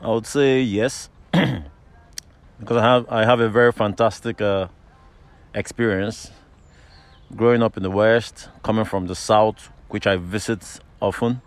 I 0.01 0.07
would 0.09 0.25
say 0.25 0.61
yes, 0.61 1.09
because 2.59 2.77
I 2.77 2.83
have 2.83 3.05
I 3.09 3.25
have 3.25 3.39
a 3.39 3.49
very 3.49 3.71
fantastic 3.71 4.41
uh, 4.41 4.67
experience 5.53 6.31
growing 7.35 7.63
up 7.63 7.77
in 7.77 7.83
the 7.83 7.89
West, 7.91 8.49
coming 8.63 8.85
from 8.85 9.07
the 9.07 9.15
South, 9.15 9.69
which 9.89 10.05
I 10.07 10.17
visit 10.17 10.79
often. 11.01 11.41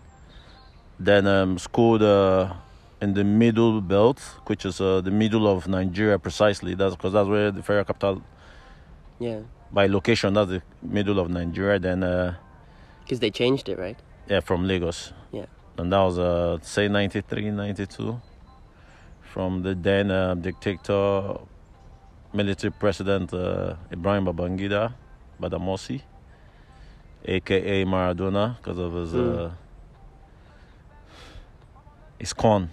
Then 0.99 1.27
um, 1.27 1.57
schooled 1.57 2.01
uh, 2.01 2.53
in 3.01 3.13
the 3.13 3.23
middle 3.23 3.81
belt, 3.81 4.19
which 4.47 4.65
is 4.65 4.81
uh, 4.81 5.01
the 5.01 5.11
middle 5.11 5.47
of 5.47 5.67
Nigeria 5.67 6.17
precisely. 6.19 6.73
That's 6.75 6.95
because 6.95 7.13
that's 7.13 7.29
where 7.29 7.51
the 7.51 7.61
federal 7.63 7.85
capital, 7.85 8.23
Yeah, 9.19 9.41
by 9.71 9.87
location, 9.87 10.33
that's 10.33 10.49
the 10.49 10.61
middle 10.81 11.19
of 11.19 11.29
Nigeria. 11.29 11.79
Then. 11.79 12.03
Uh, 12.03 12.35
because 13.03 13.19
they 13.19 13.31
changed 13.31 13.69
it, 13.69 13.77
right? 13.79 13.97
Yeah, 14.29 14.41
from 14.41 14.67
Lagos. 14.67 15.13
Yeah. 15.31 15.45
And 15.77 15.93
that 15.93 15.99
was, 15.99 16.19
uh, 16.19 16.57
say, 16.61 16.89
93, 16.89 17.51
92. 17.51 18.19
From 19.37 19.61
the 19.61 19.75
then 19.75 20.09
uh, 20.09 20.33
dictator, 20.33 21.37
military 22.33 22.71
president 22.71 23.31
uh, 23.31 23.75
Ibrahim 23.91 24.25
Babangida 24.25 24.95
Badamasi, 25.39 26.01
aka 27.23 27.85
Maradona, 27.85 28.57
because 28.57 28.79
of 28.79 28.93
his, 28.93 29.13
uh, 29.13 29.51
his 32.17 32.33
con, 32.33 32.71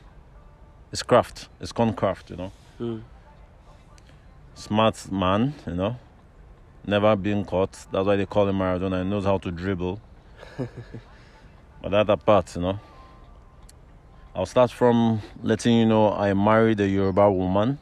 his 0.91 1.03
craft, 1.03 1.51
his 1.61 1.71
con 1.71 1.93
craft, 1.93 2.31
you 2.31 2.37
know. 2.37 2.53
Mm. 2.81 3.03
Smart 4.55 5.13
man, 5.13 5.53
you 5.67 5.75
know. 5.75 5.99
Never 6.87 7.15
been 7.15 7.45
caught. 7.45 7.73
That's 7.93 8.07
why 8.07 8.17
they 8.17 8.25
call 8.25 8.49
him 8.49 8.57
Maradona. 8.57 9.05
He 9.05 9.11
knows 9.11 9.27
how 9.27 9.37
to 9.37 9.51
dribble. 9.51 10.01
but 11.83 11.91
that 11.91 12.09
apart, 12.09 12.57
you 12.57 12.63
know. 12.63 12.81
I'll 14.35 14.47
start 14.47 14.71
from 14.73 15.21
letting 15.43 15.77
you 15.77 15.87
know 15.87 16.13
I 16.13 16.35
married 16.35 16.81
a 16.81 16.89
Yoruba 16.89 17.31
woman, 17.31 17.79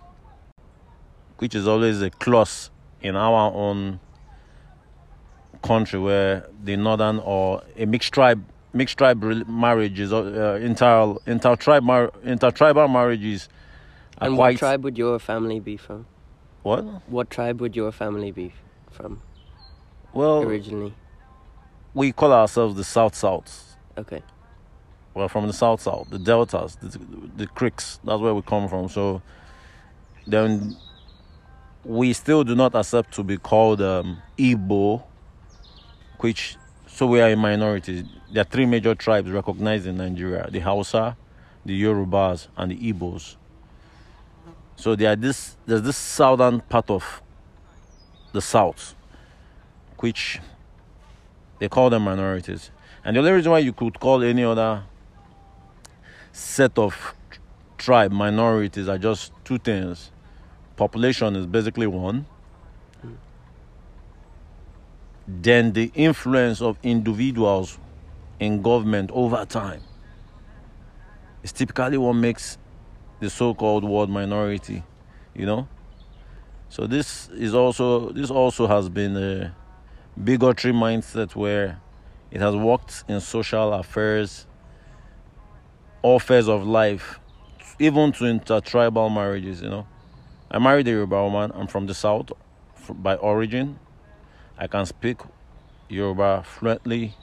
which 1.38 1.54
is 1.54 1.66
always 1.66 2.02
a 2.02 2.10
clause 2.10 2.70
in 3.00 3.16
our 3.16 3.52
own 3.54 4.00
country 5.62 5.98
where 5.98 6.46
the 6.62 6.76
northern 6.76 7.20
or 7.20 7.62
a 7.76 7.86
mixed 7.86 8.12
tribe 8.12 8.44
mixed 8.74 8.98
tribe 8.98 9.22
marriage 9.48 9.98
is 10.00 10.12
uh, 10.12 10.58
inter 10.60 11.14
inter 11.26 11.54
tribe 11.56 11.84
mar- 11.84 12.10
intertribal 12.24 12.88
marriages 12.88 13.48
are 14.18 14.26
And 14.28 14.36
what 14.36 14.56
tribe 14.56 14.82
would 14.84 14.98
your 14.98 15.18
family 15.18 15.60
be 15.60 15.76
from? 15.76 16.06
what 16.62 16.82
What 17.08 17.30
tribe 17.30 17.60
would 17.60 17.76
your 17.76 17.92
family 17.92 18.30
be 18.32 18.52
from 18.90 19.22
well 20.12 20.42
originally? 20.42 20.94
we 21.94 22.12
call 22.12 22.32
ourselves 22.32 22.74
the 22.74 22.84
South 22.84 23.14
South. 23.14 23.76
Okay. 23.96 24.22
We're 25.14 25.28
from 25.28 25.46
the 25.46 25.52
South 25.52 25.80
South, 25.82 26.08
the 26.10 26.18
Deltas, 26.18 26.76
the, 26.76 26.98
the 27.36 27.46
Creeks. 27.46 28.00
That's 28.04 28.20
where 28.20 28.34
we 28.34 28.42
come 28.42 28.68
from. 28.68 28.88
So 28.88 29.20
then 30.26 30.76
we 31.84 32.12
still 32.12 32.44
do 32.44 32.54
not 32.54 32.74
accept 32.74 33.12
to 33.14 33.24
be 33.24 33.36
called 33.36 33.82
um, 33.82 34.22
which 36.18 36.56
so 36.86 37.06
we 37.06 37.20
are 37.20 37.30
a 37.30 37.36
minority. 37.36 38.04
There 38.32 38.42
are 38.42 38.44
three 38.44 38.66
major 38.66 38.94
tribes 38.94 39.30
recognized 39.30 39.86
in 39.86 39.96
Nigeria: 39.96 40.48
the 40.50 40.60
Hausa, 40.60 41.16
the 41.64 41.82
Yorubas, 41.82 42.48
and 42.56 42.70
the 42.70 42.92
Igbos. 42.92 43.36
So 44.76 44.94
there 44.96 45.12
are 45.12 45.16
this 45.16 45.56
there's 45.66 45.82
this 45.82 45.96
southern 45.96 46.60
part 46.60 46.90
of 46.90 47.22
the 48.32 48.40
South, 48.40 48.94
which 49.98 50.40
they 51.58 51.68
call 51.68 51.90
them 51.90 52.02
minorities. 52.02 52.70
And 53.04 53.16
the 53.16 53.20
only 53.20 53.32
reason 53.32 53.52
why 53.52 53.58
you 53.58 53.72
could 53.72 53.98
call 53.98 54.22
any 54.22 54.44
other 54.44 54.84
set 56.32 56.78
of 56.78 57.14
tribe 57.78 58.12
minorities 58.12 58.88
are 58.88 58.98
just 58.98 59.32
two 59.44 59.58
things. 59.58 60.10
Population 60.76 61.36
is 61.36 61.46
basically 61.46 61.86
one. 61.86 62.26
Then 65.28 65.72
the 65.72 65.92
influence 65.94 66.60
of 66.60 66.78
individuals 66.82 67.78
in 68.40 68.60
government 68.60 69.10
over 69.12 69.44
time 69.44 69.82
is 71.42 71.52
typically 71.52 71.96
what 71.96 72.14
makes 72.14 72.58
the 73.20 73.30
so-called 73.30 73.84
world 73.84 74.10
minority, 74.10 74.82
you 75.34 75.46
know. 75.46 75.68
So 76.68 76.86
this 76.86 77.28
is 77.30 77.54
also 77.54 78.10
this 78.10 78.30
also 78.30 78.66
has 78.66 78.88
been 78.88 79.16
a 79.16 79.54
bigotry 80.22 80.72
mindset 80.72 81.36
where 81.36 81.80
it 82.30 82.40
has 82.40 82.56
worked 82.56 83.04
in 83.08 83.20
social 83.20 83.74
affairs, 83.74 84.46
all 86.02 86.16
affairs 86.16 86.48
of 86.48 86.66
life, 86.66 87.18
even 87.78 88.12
to 88.12 88.26
intertribal 88.26 89.08
marriages. 89.10 89.62
You 89.62 89.70
know, 89.70 89.86
I 90.50 90.58
married 90.58 90.86
a 90.88 90.90
Yoruba 90.90 91.22
woman. 91.22 91.52
I'm 91.54 91.66
from 91.66 91.86
the 91.86 91.94
south 91.94 92.30
by 92.90 93.16
origin. 93.16 93.78
I 94.58 94.66
can 94.66 94.86
speak 94.86 95.18
Yoruba 95.88 96.42
fluently. 96.44 97.14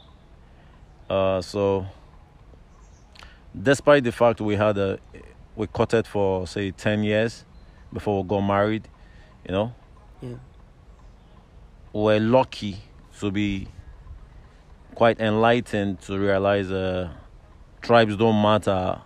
Uh, 1.10 1.42
so, 1.42 1.86
despite 3.60 4.04
the 4.04 4.12
fact 4.12 4.42
we 4.42 4.56
had 4.56 4.78
a 4.78 5.00
we 5.56 5.68
courted 5.68 6.08
for 6.08 6.48
say 6.48 6.72
ten 6.72 7.04
years 7.04 7.46
before 7.92 8.22
we 8.24 8.28
got 8.30 8.42
married, 8.42 8.88
you 9.46 9.52
know, 9.52 9.74
Yeah. 10.22 10.36
we're 11.92 12.20
lucky 12.20 12.78
to 13.20 13.32
be 13.32 13.68
quite 14.96 15.20
enlightened 15.20 16.00
to 16.02 16.18
realize 16.20 16.72
uh, 16.72 17.10
tribes 17.82 18.16
don't 18.18 18.42
matter 18.42 19.02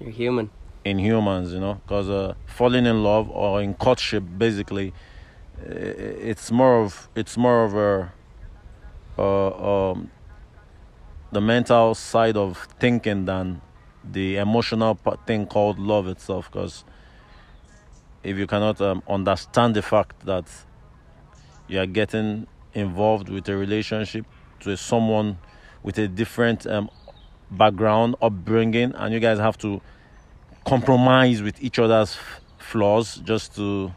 You're 0.00 0.10
human. 0.10 0.50
in 0.84 0.98
humans, 0.98 1.52
you 1.52 1.60
know, 1.60 1.74
because 1.86 2.08
uh, 2.08 2.34
falling 2.46 2.86
in 2.86 3.02
love 3.02 3.30
or 3.30 3.62
in 3.62 3.74
courtship, 3.74 4.24
basically, 4.36 4.92
it's 5.64 6.50
more 6.50 6.82
of 6.82 7.08
it's 7.14 7.36
more 7.36 7.64
of 7.64 7.74
a 7.74 8.12
uh, 9.18 9.90
um, 9.90 10.10
the 11.30 11.40
mental 11.40 11.94
side 11.94 12.36
of 12.36 12.66
thinking 12.80 13.24
than 13.26 13.60
the 14.04 14.36
emotional 14.36 14.98
thing 15.26 15.46
called 15.46 15.78
love 15.78 16.08
itself. 16.08 16.50
Because 16.50 16.84
if 18.22 18.36
you 18.36 18.46
cannot 18.46 18.80
um, 18.80 19.02
understand 19.08 19.74
the 19.74 19.82
fact 19.82 20.26
that 20.26 20.44
you 21.68 21.78
are 21.78 21.86
getting 21.86 22.46
involved 22.74 23.28
with 23.28 23.48
a 23.48 23.56
relationship 23.56 24.26
to 24.60 24.76
someone 24.76 25.38
with 25.82 25.98
a 25.98 26.08
different 26.08 26.66
um, 26.66 26.90
background, 27.52 28.16
upbringing, 28.20 28.92
and 28.94 29.14
you 29.14 29.20
guys 29.20 29.38
have 29.38 29.56
to 29.58 29.80
compromise 30.64 31.42
with 31.42 31.62
each 31.62 31.78
other's 31.78 32.18
flaws 32.58 33.16
just 33.16 33.54
to 33.56 33.92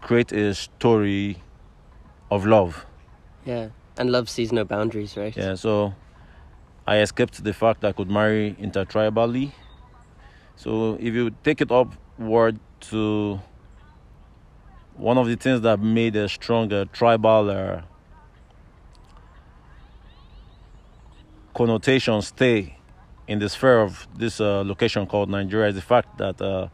create 0.00 0.32
a 0.32 0.54
story 0.54 1.42
of 2.30 2.46
love. 2.46 2.86
Yeah. 3.44 3.68
And 3.96 4.10
love 4.10 4.28
sees 4.30 4.52
no 4.52 4.64
boundaries, 4.64 5.16
right? 5.16 5.36
Yeah, 5.36 5.54
so 5.54 5.94
I 6.86 6.98
escaped 6.98 7.42
the 7.42 7.52
fact 7.52 7.84
I 7.84 7.92
could 7.92 8.10
marry 8.10 8.56
intertribally. 8.60 9.52
So 10.56 10.94
if 11.00 11.14
you 11.14 11.30
take 11.42 11.60
it 11.60 11.70
upward 11.70 12.58
to 12.90 13.40
one 14.94 15.18
of 15.18 15.26
the 15.26 15.36
things 15.36 15.62
that 15.62 15.80
made 15.80 16.16
a 16.16 16.28
stronger 16.28 16.84
tribal 16.86 17.50
uh, 17.50 17.82
uh, 21.54 21.56
connotation 21.56 22.20
stay 22.22 22.76
in 23.26 23.38
the 23.38 23.48
sphere 23.48 23.80
of 23.80 24.08
this 24.16 24.40
uh, 24.40 24.62
location 24.64 25.06
called 25.06 25.30
Nigeria 25.30 25.68
is 25.68 25.74
the 25.76 25.82
fact 25.82 26.18
that 26.18 26.40
uh, 26.40 26.68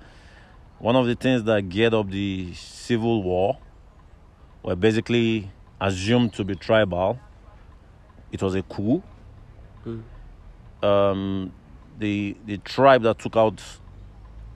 one 0.78 0.96
of 0.96 1.06
the 1.06 1.14
things 1.14 1.44
that 1.44 1.68
geared 1.68 1.94
up 1.94 2.10
the 2.10 2.52
civil 2.54 3.22
war 3.22 3.58
were 4.62 4.76
basically 4.76 5.50
assumed 5.80 6.32
to 6.34 6.44
be 6.44 6.54
tribal. 6.54 7.18
It 8.32 8.42
was 8.42 8.54
a 8.54 8.62
coup. 8.62 9.02
Mm. 9.84 10.02
Um, 10.82 11.52
the 11.98 12.36
the 12.44 12.58
tribe 12.58 13.02
that 13.02 13.18
took 13.18 13.36
out 13.36 13.62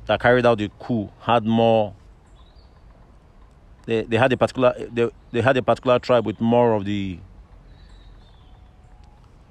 that 0.07 0.21
carried 0.21 0.45
out 0.45 0.59
the 0.59 0.71
coup 0.79 1.11
had 1.21 1.45
more. 1.45 1.95
They, 3.87 4.03
they 4.03 4.17
had 4.17 4.33
a 4.33 4.37
particular 4.37 4.75
they, 4.93 5.11
they 5.33 5.41
had 5.41 5.57
a 5.57 5.63
particular 5.63 5.99
tribe 5.99 6.27
with 6.27 6.41
more 6.41 6.75
of 6.75 6.85
the 6.85 7.19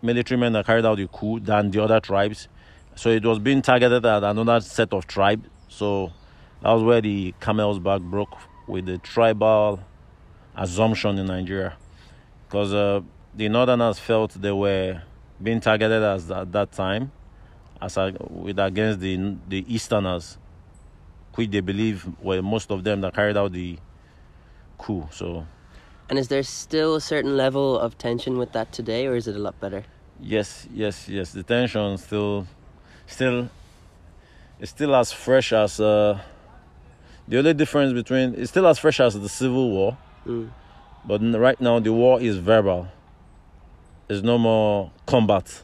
military 0.02 0.40
men 0.40 0.54
that 0.54 0.66
carried 0.66 0.86
out 0.86 0.98
the 0.98 1.08
coup 1.08 1.40
than 1.40 1.72
the 1.72 1.84
other 1.84 2.00
tribes. 2.00 2.48
So 2.96 3.10
it 3.10 3.24
was 3.26 3.40
being 3.40 3.62
targeted 3.62 4.06
at 4.06 4.24
another 4.24 4.60
set 4.62 4.94
of 4.94 5.08
tribes. 5.08 5.48
So 5.68 6.12
that 6.62 6.72
was 6.72 6.84
where 6.84 7.02
the 7.02 7.34
camel's 7.40 7.80
back 7.80 8.02
broke 8.02 8.36
with 8.68 8.86
the 8.86 8.98
tribal 8.98 9.80
assumption 10.56 11.18
in 11.18 11.28
Nigeria. 11.28 11.78
Because 12.48 12.74
uh, 12.74 13.02
the 13.36 13.48
northerners 13.50 14.00
felt 14.00 14.32
they 14.34 14.52
were 14.52 15.02
being 15.42 15.62
targeted 15.62 16.04
as 16.04 16.30
at 16.30 16.52
that 16.52 16.72
time 16.72 17.12
as 17.82 17.96
a, 17.98 18.14
with 18.30 18.60
against 18.60 19.00
the 19.00 19.36
the 19.48 19.64
easterners, 19.74 20.38
which 21.36 21.50
they 21.52 21.62
believe 21.62 22.06
were 22.22 22.42
most 22.42 22.72
of 22.72 22.84
them 22.84 23.02
that 23.02 23.14
carried 23.14 23.38
out 23.38 23.52
the 23.54 23.78
coup. 24.78 25.08
So 25.12 25.46
And 26.10 26.18
is 26.18 26.28
there 26.28 26.42
still 26.44 26.96
a 26.96 27.02
certain 27.02 27.38
level 27.38 27.80
of 27.80 27.98
tension 27.98 28.38
with 28.38 28.52
that 28.54 28.72
today, 28.72 29.06
or 29.06 29.16
is 29.16 29.28
it 29.28 29.36
a 29.36 29.40
lot 29.40 29.60
better? 29.60 29.84
Yes, 30.20 30.68
yes, 30.74 31.08
yes. 31.08 31.32
The 31.32 31.44
tension 31.44 31.98
still, 31.98 32.48
still, 33.06 33.50
it's 34.60 34.72
still 34.72 34.96
as 34.96 35.12
fresh 35.12 35.54
as 35.54 35.80
uh, 35.80 36.20
the 37.28 37.38
only 37.38 37.54
difference 37.54 37.94
between 37.94 38.34
it's 38.36 38.50
still 38.50 38.68
as 38.68 38.80
fresh 38.80 39.00
as 39.00 39.14
the 39.20 39.30
civil 39.30 39.70
war, 39.70 39.98
Mm. 40.26 40.50
but 41.06 41.22
right 41.40 41.60
now 41.62 41.80
the 41.80 41.94
war 41.94 42.20
is 42.20 42.38
verbal. 42.38 42.88
There's 44.08 44.24
no 44.24 44.38
more 44.38 44.92
combat. 45.06 45.64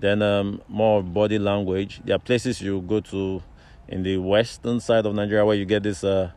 Then 0.00 0.22
um, 0.22 0.62
more 0.68 1.02
body 1.02 1.38
language. 1.38 2.00
There 2.04 2.14
are 2.14 2.20
places 2.20 2.62
you 2.62 2.80
go 2.80 3.00
to 3.00 3.42
in 3.88 4.04
the 4.04 4.16
western 4.18 4.78
side 4.80 5.04
of 5.06 5.14
Nigeria 5.14 5.44
where 5.44 5.56
you 5.56 5.64
get 5.64 5.82
this 5.82 6.04
uh, 6.04 6.30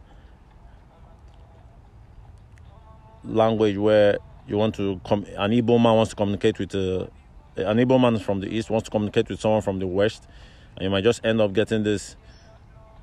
language 3.24 3.78
where 3.78 4.18
you 4.48 4.58
want 4.58 4.76
to 4.76 5.00
come 5.06 5.26
an 5.38 5.52
Igbo 5.52 5.82
man 5.82 5.96
wants 5.96 6.10
to 6.12 6.16
communicate 6.16 6.60
with 6.60 6.74
uh, 6.76 7.08
an 7.56 7.78
Igbo 7.78 8.00
man 8.00 8.18
from 8.20 8.40
the 8.40 8.48
east 8.48 8.70
wants 8.70 8.86
to 8.86 8.92
communicate 8.92 9.30
with 9.30 9.40
someone 9.40 9.62
from 9.62 9.80
the 9.80 9.88
west, 9.88 10.28
and 10.76 10.84
you 10.86 10.90
might 10.90 11.04
just 11.04 11.24
end 11.26 11.40
up 11.42 11.54
getting 11.54 11.84
this 11.84 12.16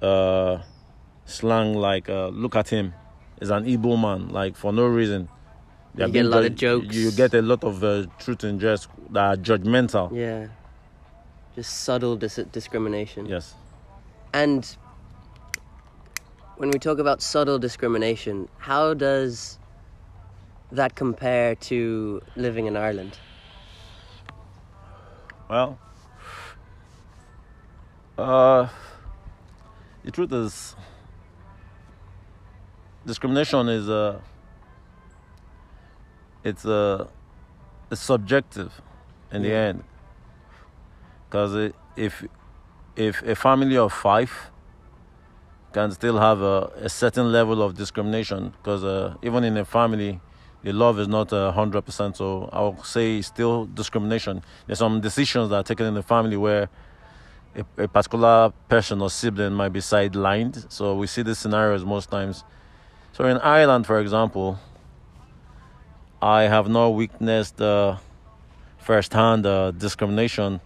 uh, 0.02 0.58
slang 1.24 1.74
like 1.74 2.08
uh, 2.08 2.28
"look 2.28 2.56
at 2.56 2.68
him," 2.68 2.94
is 3.40 3.50
an 3.50 3.64
Igbo 3.64 4.00
man 4.00 4.28
like 4.28 4.56
for 4.56 4.72
no 4.72 4.86
reason. 4.86 5.28
They 5.94 6.06
You 6.06 6.12
get 6.12 6.26
a 6.26 6.28
lot 6.28 6.40
ju- 6.42 6.46
of 6.46 6.54
jokes. 6.56 6.96
You 6.96 7.10
get 7.12 7.34
a 7.34 7.42
lot 7.42 7.64
of 7.64 7.82
uh, 7.82 8.06
truth 8.18 8.44
and 8.44 8.60
jest 8.60 8.88
that 9.10 9.20
are 9.24 9.36
judgmental. 9.36 10.14
Yeah. 10.14 10.48
Just 11.56 11.82
subtle 11.84 12.14
dis- 12.16 12.44
discrimination. 12.52 13.26
Yes. 13.26 13.54
And 14.32 14.76
when 16.56 16.70
we 16.70 16.78
talk 16.78 16.98
about 16.98 17.22
subtle 17.22 17.58
discrimination, 17.58 18.48
how 18.58 18.94
does 18.94 19.58
that 20.72 20.94
compare 20.94 21.54
to 21.54 22.20
living 22.36 22.66
in 22.66 22.76
Ireland? 22.76 23.18
Well, 25.48 25.78
uh, 28.18 28.68
the 30.04 30.10
truth 30.10 30.32
is, 30.32 30.76
discrimination 33.06 33.68
is 33.68 33.88
uh, 33.88 34.20
it's 36.44 36.66
uh, 36.66 37.06
it's 37.90 38.00
subjective 38.00 38.72
in 39.32 39.42
the 39.42 39.52
end. 39.52 39.84
Because 41.28 41.72
if 41.96 42.24
if 42.96 43.22
a 43.22 43.34
family 43.34 43.76
of 43.76 43.92
five 43.92 44.50
can 45.72 45.90
still 45.92 46.18
have 46.18 46.40
a, 46.42 46.72
a 46.76 46.88
certain 46.88 47.30
level 47.32 47.62
of 47.62 47.74
discrimination, 47.74 48.52
because 48.58 48.84
uh, 48.84 49.14
even 49.22 49.44
in 49.44 49.56
a 49.56 49.64
family, 49.64 50.20
the 50.62 50.72
love 50.72 50.98
is 50.98 51.08
not 51.08 51.32
a 51.32 51.52
hundred 51.52 51.82
percent. 51.82 52.16
So 52.16 52.48
I'll 52.52 52.82
say 52.82 53.18
it's 53.18 53.28
still 53.28 53.66
discrimination. 53.66 54.42
There's 54.66 54.78
some 54.78 55.00
decisions 55.00 55.50
that 55.50 55.56
are 55.56 55.62
taken 55.62 55.86
in 55.86 55.94
the 55.94 56.02
family 56.02 56.36
where 56.36 56.68
a, 57.54 57.84
a 57.84 57.88
particular 57.88 58.52
person 58.68 59.00
or 59.00 59.10
sibling 59.10 59.52
might 59.52 59.70
be 59.70 59.80
sidelined. 59.80 60.70
So 60.70 60.94
we 60.94 61.06
see 61.06 61.22
these 61.22 61.38
scenarios 61.38 61.84
most 61.84 62.10
times. 62.10 62.44
So 63.12 63.24
in 63.24 63.38
Ireland, 63.38 63.86
for 63.86 64.00
example, 64.00 64.58
I 66.20 66.42
have 66.42 66.68
not 66.68 66.88
witnessed 66.88 67.60
uh, 67.60 67.96
firsthand 68.78 69.46
uh, 69.46 69.70
discrimination 69.70 70.60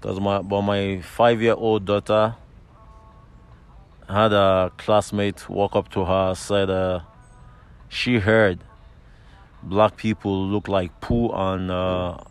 because 0.00 0.20
my 0.20 0.42
but 0.42 0.62
my 0.62 1.00
five-year-old 1.00 1.86
daughter 1.86 2.34
had 4.08 4.32
a 4.32 4.70
classmate 4.76 5.48
walk 5.48 5.74
up 5.74 5.88
to 5.90 6.04
her 6.04 6.34
said 6.34 6.70
uh, 6.70 7.00
she 7.88 8.18
heard 8.18 8.60
black 9.66 9.96
people 9.96 10.46
look 10.46 10.68
like 10.68 11.00
poo 11.00 11.28
on 11.30 11.70
uh, 11.70 12.22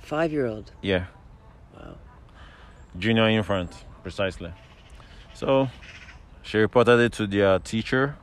Five 0.00 0.32
year 0.32 0.46
old. 0.46 0.70
yeah. 0.82 1.06
Wow. 1.74 1.94
junior 2.98 3.28
infant 3.28 3.84
precisely. 4.02 4.52
So 5.34 5.68
she 6.42 6.58
reported 6.58 6.98
it 7.00 7.12
to 7.14 7.26
their 7.26 7.58
teacher. 7.58 8.16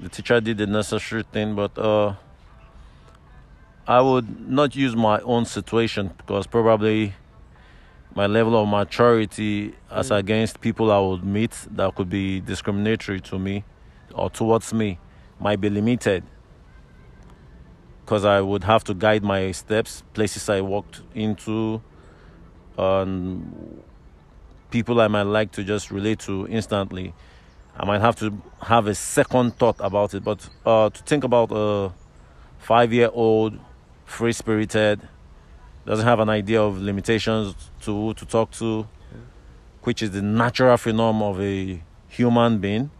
The 0.00 0.08
teacher 0.08 0.40
did 0.40 0.58
the 0.58 0.66
necessary 0.66 1.22
thing 1.32 1.54
but 1.54 1.78
uh 1.78 2.14
i 3.86 4.00
would 4.00 4.48
not 4.50 4.74
use 4.74 4.96
my 4.96 5.20
own 5.20 5.44
situation 5.44 6.10
because 6.16 6.46
probably 6.46 7.12
my 8.14 8.26
level 8.26 8.60
of 8.60 8.66
maturity 8.68 9.74
as 9.90 10.10
against 10.10 10.60
people 10.60 10.90
I 10.90 10.98
would 11.00 11.24
meet 11.24 11.52
that 11.72 11.94
could 11.94 12.08
be 12.08 12.40
discriminatory 12.40 13.20
to 13.22 13.38
me 13.38 13.64
or 14.14 14.30
towards 14.30 14.72
me 14.72 14.98
might 15.40 15.60
be 15.60 15.70
limited 15.70 16.24
because 18.04 18.24
I 18.24 18.40
would 18.40 18.64
have 18.64 18.84
to 18.84 18.94
guide 18.94 19.22
my 19.22 19.50
steps, 19.52 20.02
places 20.12 20.48
I 20.50 20.60
walked 20.60 21.00
into, 21.14 21.80
um, 22.76 23.80
people 24.70 25.00
I 25.00 25.08
might 25.08 25.22
like 25.22 25.52
to 25.52 25.64
just 25.64 25.90
relate 25.90 26.18
to 26.20 26.46
instantly. 26.48 27.14
I 27.76 27.86
might 27.86 28.02
have 28.02 28.16
to 28.16 28.42
have 28.60 28.86
a 28.86 28.94
second 28.94 29.56
thought 29.56 29.76
about 29.78 30.12
it, 30.14 30.22
but 30.22 30.48
uh, 30.66 30.90
to 30.90 31.02
think 31.04 31.24
about 31.24 31.50
a 31.50 31.92
five 32.58 32.92
year 32.92 33.08
old, 33.12 33.58
free 34.04 34.32
spirited, 34.32 35.00
doesn't 35.86 36.06
have 36.06 36.20
an 36.20 36.28
idea 36.28 36.62
of 36.62 36.78
limitations 36.80 37.54
to 37.82 37.92
who 37.92 38.14
to 38.14 38.26
talk 38.26 38.50
to, 38.52 38.86
which 39.82 40.02
is 40.02 40.10
the 40.10 40.22
natural 40.22 40.76
phenomenon 40.76 41.30
of 41.30 41.40
a 41.40 41.82
human 42.08 42.58
being. 42.58 42.90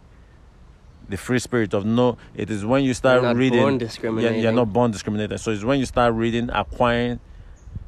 The 1.07 1.17
free 1.17 1.39
spirit 1.39 1.73
of 1.73 1.85
no, 1.85 2.17
it 2.35 2.49
is 2.49 2.65
when 2.65 2.83
you 2.83 2.93
start 2.93 3.21
You're 3.21 3.33
not 3.33 3.35
reading. 3.37 3.61
born 3.61 3.77
discriminating. 3.77 4.41
you're 4.41 4.51
not 4.51 4.73
born 4.73 4.91
discriminated. 4.91 5.39
So 5.39 5.51
it's 5.51 5.63
when 5.63 5.79
you 5.79 5.85
start 5.85 6.13
reading, 6.15 6.49
acquiring 6.51 7.19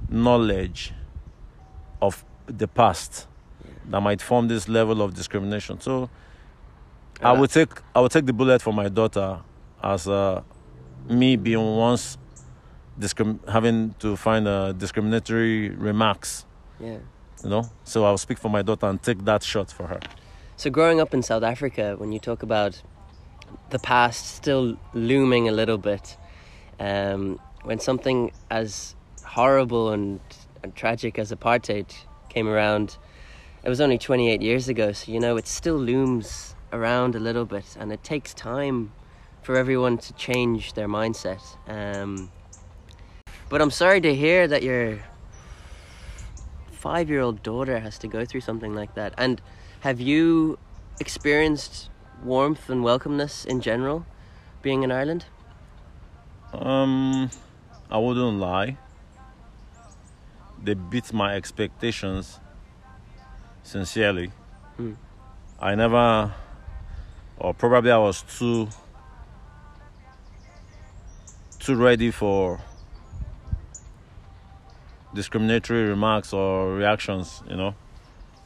knowledge 0.09 0.93
of 2.01 2.23
the 2.45 2.67
past 2.67 3.27
that 3.89 4.01
might 4.01 4.21
form 4.21 4.47
this 4.47 4.67
level 4.69 5.01
of 5.01 5.13
discrimination. 5.13 5.79
So 5.81 6.09
I 7.21 7.31
Uh, 7.31 7.39
would 7.39 7.49
take 7.49 7.71
I 7.95 8.01
would 8.01 8.11
take 8.11 8.25
the 8.25 8.33
bullet 8.33 8.61
for 8.61 8.73
my 8.73 8.89
daughter 8.89 9.39
as 9.83 10.07
uh, 10.07 10.41
me 11.09 11.35
being 11.35 11.75
once 11.75 12.17
discrim- 12.99 13.39
having 13.49 13.95
to 13.99 14.15
find 14.15 14.47
uh, 14.47 14.73
discriminatory 14.73 15.69
remarks, 15.69 16.45
Yeah. 16.79 16.97
you 17.43 17.49
know. 17.49 17.63
So 17.83 18.05
I'll 18.05 18.17
speak 18.17 18.37
for 18.37 18.49
my 18.49 18.61
daughter 18.61 18.85
and 18.87 19.01
take 19.01 19.25
that 19.25 19.41
shot 19.43 19.71
for 19.71 19.87
her. 19.87 19.99
So 20.57 20.69
growing 20.69 20.99
up 20.99 21.13
in 21.13 21.21
South 21.23 21.43
Africa, 21.43 21.95
when 21.97 22.11
you 22.11 22.19
talk 22.19 22.43
about 22.43 22.81
the 23.69 23.79
past 23.79 24.35
still 24.35 24.77
looming 24.93 25.49
a 25.49 25.51
little 25.51 25.77
bit, 25.77 26.17
um, 26.79 27.39
when 27.63 27.79
something 27.79 28.31
as 28.49 28.95
horrible 29.23 29.91
and, 29.91 30.19
and 30.63 30.75
tragic 30.75 31.19
as 31.19 31.31
apartheid 31.31 31.93
came 32.29 32.47
around, 32.47 32.97
it 33.63 33.69
was 33.69 33.81
only 33.81 33.97
28 33.97 34.41
years 34.41 34.69
ago. 34.69 34.91
So 34.91 35.11
you 35.11 35.19
know 35.19 35.37
it 35.37 35.47
still 35.47 35.77
looms 35.77 36.55
around 36.71 37.15
a 37.15 37.19
little 37.19 37.45
bit, 37.45 37.75
and 37.79 37.91
it 37.91 38.03
takes 38.03 38.33
time 38.33 38.91
for 39.41 39.55
everyone 39.55 39.97
to 39.97 40.13
change 40.13 40.73
their 40.73 40.87
mindset. 40.87 41.41
Um, 41.67 42.31
but 43.49 43.61
I'm 43.61 43.71
sorry 43.71 44.01
to 44.01 44.13
hear 44.13 44.47
that 44.47 44.61
your 44.61 44.99
five-year-old 46.71 47.43
daughter 47.43 47.79
has 47.79 47.97
to 47.99 48.07
go 48.07 48.25
through 48.25 48.41
something 48.41 48.75
like 48.75 48.95
that. 48.95 49.13
And 49.17 49.41
have 49.81 49.99
you 49.99 50.59
experienced 50.99 51.89
warmth 52.23 52.69
and 52.69 52.83
welcomeness 52.83 53.45
in 53.45 53.61
general 53.61 54.05
being 54.61 54.83
in 54.83 54.91
Ireland? 54.91 55.25
Um, 56.53 57.29
I 57.91 57.97
wouldn't 57.97 58.39
lie. 58.39 58.77
They 60.63 60.73
beat 60.73 61.13
my 61.13 61.35
expectations. 61.35 62.39
Sincerely, 63.63 64.31
Hmm. 64.77 64.93
I 65.59 65.75
never, 65.75 66.33
or 67.37 67.53
probably 67.53 67.91
I 67.91 67.97
was 67.97 68.21
too, 68.21 68.69
too 71.59 71.75
ready 71.75 72.11
for 72.11 72.61
discriminatory 75.13 75.83
remarks 75.83 76.31
or 76.31 76.75
reactions. 76.75 77.43
You 77.49 77.57
know, 77.57 77.75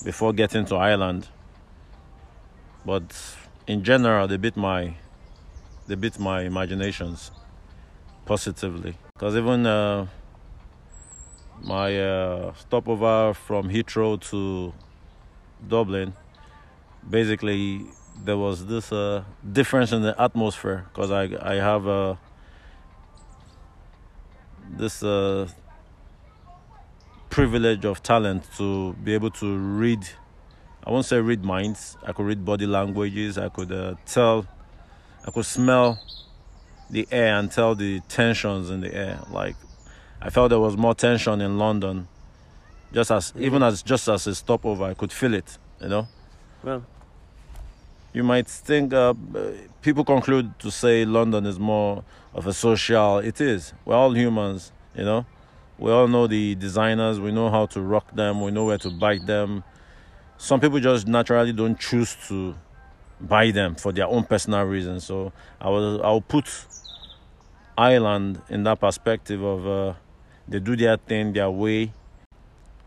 before 0.03 0.33
getting 0.33 0.65
to 0.65 0.75
Ireland. 0.75 1.27
But 2.83 3.13
in 3.71 3.83
general, 3.85 4.27
they 4.27 4.35
beat 4.35 4.57
my, 4.57 4.95
they 5.87 5.95
beat 5.95 6.19
my 6.19 6.41
imaginations 6.41 7.31
positively 8.25 8.95
because 9.13 9.33
even 9.35 9.65
uh, 9.65 10.05
my 11.63 11.89
uh, 11.97 12.53
stopover 12.53 13.33
from 13.33 13.69
Heathrow 13.69 14.19
to 14.29 14.73
Dublin, 15.65 16.13
basically 17.09 17.85
there 18.25 18.37
was 18.37 18.65
this 18.65 18.91
uh, 18.91 19.23
difference 19.59 19.93
in 19.93 20.01
the 20.01 20.15
atmosphere 20.21 20.85
because 20.89 21.09
I 21.09 21.23
I 21.41 21.55
have 21.55 21.87
uh, 21.87 22.15
this 24.81 25.01
uh, 25.01 25.47
privilege 27.29 27.85
of 27.85 28.03
talent 28.03 28.43
to 28.57 28.93
be 29.05 29.13
able 29.13 29.31
to 29.31 29.57
read. 29.57 30.03
I 30.85 30.89
won't 30.91 31.05
say 31.05 31.19
read 31.19 31.43
minds. 31.43 31.97
I 32.03 32.11
could 32.11 32.25
read 32.25 32.43
body 32.43 32.65
languages. 32.65 33.37
I 33.37 33.49
could 33.49 33.71
uh, 33.71 33.95
tell. 34.05 34.45
I 35.25 35.31
could 35.31 35.45
smell 35.45 35.99
the 36.89 37.07
air 37.11 37.37
and 37.37 37.51
tell 37.51 37.75
the 37.75 37.99
tensions 38.01 38.69
in 38.69 38.81
the 38.81 38.93
air. 38.93 39.19
Like 39.31 39.55
I 40.21 40.29
felt 40.29 40.49
there 40.49 40.59
was 40.59 40.75
more 40.77 40.95
tension 40.95 41.41
in 41.41 41.57
London. 41.57 42.07
Just 42.93 43.11
as 43.11 43.33
even 43.37 43.63
as 43.63 43.81
just 43.83 44.07
as 44.09 44.27
a 44.27 44.35
stopover, 44.35 44.85
I 44.85 44.93
could 44.93 45.11
feel 45.11 45.33
it. 45.33 45.57
You 45.81 45.89
know. 45.89 46.07
Well, 46.63 46.83
You 48.13 48.23
might 48.23 48.47
think 48.47 48.93
uh, 48.93 49.13
people 49.81 50.03
conclude 50.03 50.59
to 50.59 50.69
say 50.69 51.05
London 51.05 51.45
is 51.45 51.59
more 51.59 52.03
of 52.33 52.45
a 52.47 52.53
social. 52.53 53.19
It 53.19 53.39
is. 53.39 53.73
We're 53.85 53.95
all 53.95 54.15
humans. 54.15 54.71
You 54.95 55.05
know. 55.05 55.25
We 55.77 55.91
all 55.91 56.07
know 56.07 56.27
the 56.27 56.55
designers. 56.55 57.19
We 57.19 57.31
know 57.31 57.49
how 57.49 57.65
to 57.67 57.81
rock 57.81 58.13
them. 58.13 58.41
We 58.41 58.51
know 58.51 58.65
where 58.65 58.77
to 58.79 58.89
bite 58.89 59.25
them. 59.25 59.63
Some 60.41 60.59
people 60.59 60.79
just 60.79 61.07
naturally 61.07 61.53
don't 61.53 61.79
choose 61.79 62.17
to 62.27 62.55
buy 63.19 63.51
them 63.51 63.75
for 63.75 63.91
their 63.91 64.07
own 64.07 64.23
personal 64.23 64.63
reasons. 64.63 65.03
So 65.03 65.31
I 65.61 65.69
will 65.69 66.03
I'll 66.03 66.19
put 66.19 66.49
Ireland 67.77 68.41
in 68.49 68.63
that 68.63 68.79
perspective 68.79 69.43
of 69.43 69.67
uh, 69.67 69.93
they 70.47 70.59
do 70.59 70.75
their 70.75 70.97
thing 70.97 71.33
their 71.33 71.51
way. 71.51 71.93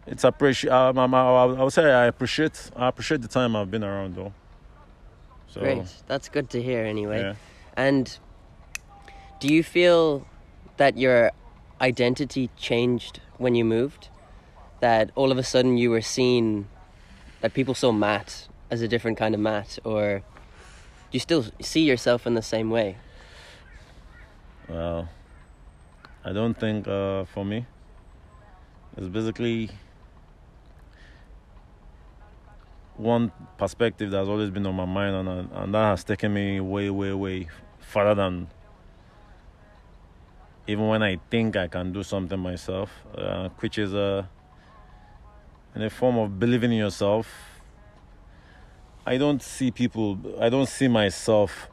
It's 0.04 0.24
appreciate. 0.24 0.72
Um, 0.72 0.98
um, 0.98 1.14
I, 1.14 1.20
I, 1.20 1.44
I 1.44 1.62
would 1.62 1.72
say 1.72 1.84
I 1.84 2.06
appreciate. 2.06 2.72
I 2.74 2.88
appreciate 2.88 3.22
the 3.22 3.28
time 3.28 3.54
I've 3.54 3.70
been 3.70 3.84
around 3.84 4.16
though. 4.16 4.32
So, 5.46 5.60
great. 5.60 5.86
That's 6.08 6.28
good 6.28 6.50
to 6.50 6.60
hear 6.60 6.84
anyway. 6.84 7.20
Yeah. 7.20 7.34
And 7.76 8.18
do 9.38 9.46
you 9.46 9.62
feel 9.62 10.26
that 10.76 10.98
your 10.98 11.30
identity 11.80 12.50
changed 12.56 13.20
when 13.38 13.54
you 13.54 13.64
moved? 13.64 14.08
That 14.80 15.12
all 15.14 15.30
of 15.30 15.38
a 15.38 15.44
sudden 15.44 15.78
you 15.78 15.90
were 15.90 16.02
seen, 16.02 16.66
that 17.44 17.52
people 17.52 17.74
saw 17.74 17.92
Matt 17.92 18.48
as 18.70 18.80
a 18.80 18.88
different 18.88 19.18
kind 19.18 19.34
of 19.34 19.40
Matt? 19.40 19.78
Or 19.84 20.20
do 20.20 20.24
you 21.10 21.20
still 21.20 21.44
see 21.60 21.82
yourself 21.82 22.26
in 22.26 22.32
the 22.32 22.40
same 22.40 22.70
way? 22.70 22.96
Well, 24.66 25.10
I 26.24 26.32
don't 26.32 26.58
think 26.58 26.88
uh, 26.88 27.26
for 27.26 27.44
me. 27.44 27.66
It's 28.96 29.08
basically 29.08 29.68
one 32.96 33.30
perspective 33.58 34.10
that's 34.10 34.26
always 34.26 34.48
been 34.48 34.64
on 34.64 34.76
my 34.76 34.86
mind, 34.86 35.14
and 35.14 35.50
and 35.52 35.74
that 35.74 35.84
has 35.90 36.02
taken 36.02 36.32
me 36.32 36.60
way, 36.60 36.88
way, 36.88 37.12
way 37.12 37.48
further 37.78 38.14
than 38.14 38.48
even 40.66 40.88
when 40.88 41.02
I 41.02 41.18
think 41.30 41.56
I 41.56 41.68
can 41.68 41.92
do 41.92 42.02
something 42.02 42.38
myself, 42.38 42.90
uh, 43.18 43.50
which 43.58 43.76
is 43.76 43.92
a 43.92 44.30
in 45.74 45.82
a 45.82 45.90
form 45.90 46.18
of 46.18 46.38
believing 46.38 46.72
in 46.72 46.78
yourself. 46.78 47.28
I 49.06 49.18
don't 49.18 49.42
see 49.42 49.70
people. 49.70 50.18
I 50.40 50.48
don't 50.48 50.68
see 50.68 50.88
myself 50.88 51.68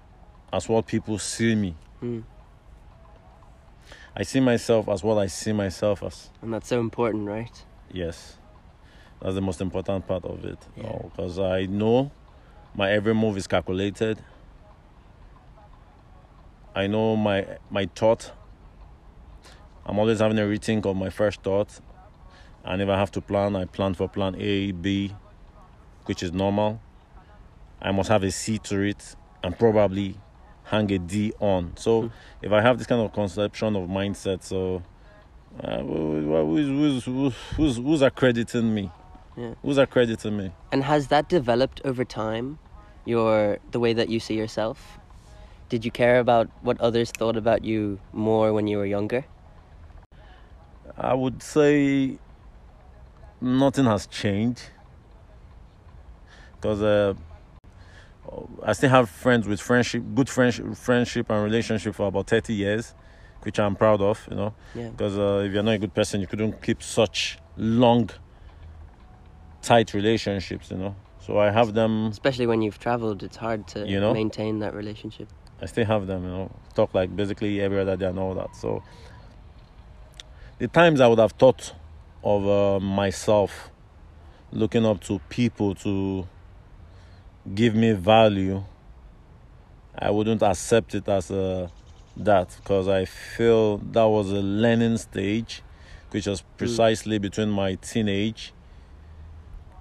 as 0.51 0.67
what 0.67 0.85
people 0.87 1.17
see 1.17 1.55
me. 1.55 1.75
Mm. 2.03 2.23
I 4.15 4.23
see 4.23 4.41
myself 4.41 4.89
as 4.89 5.03
what 5.03 5.17
I 5.17 5.27
see 5.27 5.53
myself 5.53 6.03
as. 6.03 6.29
And 6.41 6.53
that's 6.53 6.67
so 6.67 6.79
important, 6.79 7.27
right? 7.27 7.63
Yes. 7.91 8.37
That's 9.21 9.35
the 9.35 9.41
most 9.41 9.61
important 9.61 10.07
part 10.07 10.25
of 10.25 10.43
it. 10.43 10.57
Yeah. 10.75 10.97
Because 11.03 11.39
I 11.39 11.67
know 11.67 12.11
my 12.75 12.91
every 12.91 13.13
move 13.13 13.37
is 13.37 13.47
calculated. 13.47 14.17
I 16.75 16.87
know 16.87 17.15
my 17.15 17.45
my 17.69 17.87
thought. 17.95 18.31
I'm 19.85 19.99
always 19.99 20.19
having 20.19 20.39
a 20.39 20.43
rethink 20.43 20.85
of 20.85 20.95
my 20.95 21.09
first 21.09 21.43
thought. 21.43 21.79
And 22.63 22.81
if 22.81 22.89
I 22.89 22.97
have 22.97 23.11
to 23.11 23.21
plan, 23.21 23.55
I 23.55 23.65
plan 23.65 23.93
for 23.93 24.07
plan 24.07 24.35
A, 24.39 24.71
B, 24.71 25.13
which 26.05 26.21
is 26.23 26.31
normal. 26.31 26.79
I 27.81 27.91
must 27.91 28.09
have 28.09 28.23
a 28.23 28.31
C 28.31 28.57
to 28.59 28.81
it 28.81 29.15
and 29.43 29.57
probably 29.57 30.15
hang 30.65 30.91
a 30.91 30.99
D 30.99 31.33
on. 31.39 31.73
So 31.75 32.03
Hmm. 32.03 32.07
if 32.43 32.51
I 32.51 32.61
have 32.61 32.77
this 32.77 32.87
kind 32.87 33.01
of 33.01 33.11
conception 33.13 33.75
of 33.75 33.89
mindset, 33.89 34.43
so 34.43 34.83
uh, 35.63 35.79
who- 35.79 36.21
who- 36.21 36.45
who's, 36.45 37.03
who's, 37.05 37.35
who's, 37.57 37.75
who's 37.77 38.01
accrediting 38.01 38.73
me? 38.73 38.91
Yeah. 39.35 39.55
Who's 39.63 39.77
accrediting 39.77 40.37
me? 40.37 40.51
And 40.71 40.83
has 40.83 41.07
that 41.07 41.27
developed 41.29 41.81
over 41.83 42.05
time? 42.05 42.59
Your 43.05 43.57
the 43.71 43.79
way 43.79 43.93
that 43.93 44.09
you 44.09 44.19
see 44.19 44.35
yourself? 44.37 44.99
Did 45.69 45.83
you 45.83 45.89
care 45.91 46.19
about 46.19 46.49
what 46.61 46.79
others 46.79 47.11
thought 47.11 47.35
about 47.35 47.65
you 47.65 47.99
more 48.13 48.53
when 48.53 48.67
you 48.67 48.77
were 48.77 48.85
younger? 48.85 49.25
I 50.97 51.13
would 51.15 51.41
say 51.41 52.19
nothing 53.41 53.85
has 53.85 54.07
changed 54.07 54.61
because 56.55 56.81
uh, 56.81 57.13
I 58.63 58.73
still 58.73 58.89
have 58.89 59.09
friends 59.09 59.47
with 59.47 59.59
friendship, 59.59 60.03
good 60.13 60.29
friendship, 60.29 60.75
friendship 60.75 61.29
and 61.29 61.43
relationship 61.43 61.95
for 61.95 62.07
about 62.07 62.27
30 62.27 62.53
years, 62.53 62.93
which 63.41 63.59
I'm 63.59 63.75
proud 63.75 64.01
of, 64.01 64.25
you 64.29 64.35
know. 64.35 64.53
Yeah. 64.75 64.89
Because 64.89 65.17
uh, 65.17 65.43
if 65.45 65.53
you're 65.53 65.63
not 65.63 65.73
a 65.73 65.79
good 65.79 65.93
person, 65.93 66.21
you 66.21 66.27
couldn't 66.27 66.61
keep 66.61 66.83
such 66.83 67.39
long, 67.57 68.11
tight 69.63 69.93
relationships, 69.93 70.69
you 70.69 70.77
know. 70.77 70.95
So 71.25 71.39
I 71.39 71.49
have 71.51 71.73
them. 71.73 72.07
Especially 72.07 72.45
when 72.45 72.61
you've 72.61 72.79
traveled, 72.79 73.23
it's 73.23 73.37
hard 73.37 73.67
to 73.69 73.87
You 73.87 73.99
know? 73.99 74.13
maintain 74.13 74.59
that 74.59 74.73
relationship. 74.75 75.29
I 75.61 75.65
still 75.65 75.85
have 75.85 76.07
them, 76.07 76.23
you 76.23 76.29
know. 76.29 76.51
Talk 76.75 76.93
like 76.93 77.15
basically 77.15 77.59
every 77.61 77.79
other 77.79 77.97
day 77.97 78.05
and 78.05 78.19
all 78.19 78.35
that. 78.35 78.55
So 78.55 78.83
the 80.59 80.67
times 80.67 81.01
I 81.01 81.07
would 81.07 81.19
have 81.19 81.33
thought 81.33 81.73
of 82.23 82.47
uh, 82.47 82.79
myself 82.79 83.69
looking 84.51 84.85
up 84.85 85.01
to 85.01 85.19
people 85.29 85.75
to 85.75 86.27
give 87.53 87.75
me 87.75 87.93
value, 87.93 88.63
I 89.97 90.11
wouldn't 90.11 90.41
accept 90.43 90.95
it 90.95 91.07
as 91.07 91.31
a 91.31 91.71
that 92.17 92.55
because 92.57 92.87
I 92.87 93.05
feel 93.05 93.77
that 93.77 94.03
was 94.03 94.31
a 94.31 94.41
learning 94.41 94.97
stage, 94.97 95.61
which 96.11 96.27
was 96.27 96.43
precisely 96.57 97.17
between 97.17 97.49
my 97.49 97.75
teenage, 97.75 98.53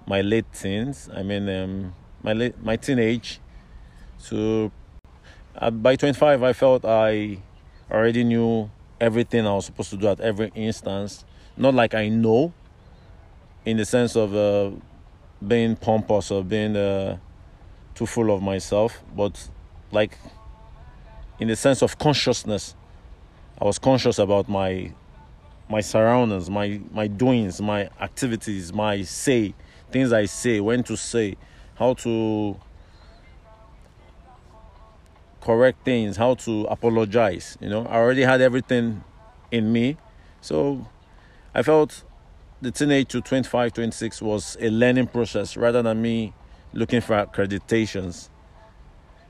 my 0.07 0.21
late 0.21 0.51
teens. 0.53 1.09
I 1.13 1.23
mean, 1.23 1.49
um, 1.49 1.93
my 2.23 2.33
late 2.33 2.61
my 2.63 2.75
teenage 2.75 3.39
So, 4.17 4.71
uh, 5.55 5.71
by 5.71 5.95
25 5.95 6.43
i 6.43 6.53
felt 6.53 6.85
i 6.85 7.39
already 7.89 8.23
knew 8.23 8.69
everything 8.99 9.45
i 9.47 9.53
was 9.53 9.65
supposed 9.65 9.89
to 9.89 9.97
do 9.97 10.07
at 10.07 10.19
every 10.21 10.51
instance 10.55 11.25
not 11.57 11.73
like 11.73 11.93
i 11.93 12.07
know 12.07 12.53
in 13.65 13.77
the 13.77 13.85
sense 13.85 14.15
of 14.15 14.35
uh, 14.35 14.71
being 15.45 15.75
pompous 15.75 16.31
or 16.31 16.43
being 16.43 16.75
uh, 16.75 17.17
too 17.93 18.05
full 18.05 18.31
of 18.31 18.41
myself 18.41 19.03
but 19.15 19.49
like 19.91 20.17
in 21.39 21.47
the 21.47 21.55
sense 21.55 21.81
of 21.81 21.97
consciousness 21.97 22.75
i 23.59 23.65
was 23.65 23.77
conscious 23.77 24.19
about 24.19 24.47
my 24.49 24.91
my 25.69 25.81
surroundings 25.81 26.49
my 26.49 26.79
my 26.91 27.07
doings 27.07 27.61
my 27.61 27.89
activities 27.99 28.73
my 28.73 29.01
say 29.01 29.53
things 29.91 30.11
i 30.11 30.25
say 30.25 30.59
when 30.59 30.83
to 30.83 30.97
say 30.97 31.35
how 31.75 31.93
to 31.93 32.55
correct 35.41 35.83
things, 35.83 36.17
how 36.17 36.35
to 36.35 36.65
apologize. 36.65 37.57
You 37.59 37.69
know, 37.69 37.85
I 37.87 37.95
already 37.95 38.21
had 38.21 38.41
everything 38.41 39.03
in 39.49 39.73
me. 39.73 39.97
So 40.39 40.87
I 41.53 41.63
felt 41.63 42.03
the 42.61 42.71
teenage 42.71 43.09
to 43.09 43.21
25, 43.21 43.73
26 43.73 44.21
was 44.21 44.57
a 44.59 44.69
learning 44.69 45.07
process 45.07 45.57
rather 45.57 45.81
than 45.81 46.01
me 46.01 46.33
looking 46.73 47.01
for 47.01 47.15
accreditations. 47.15 48.29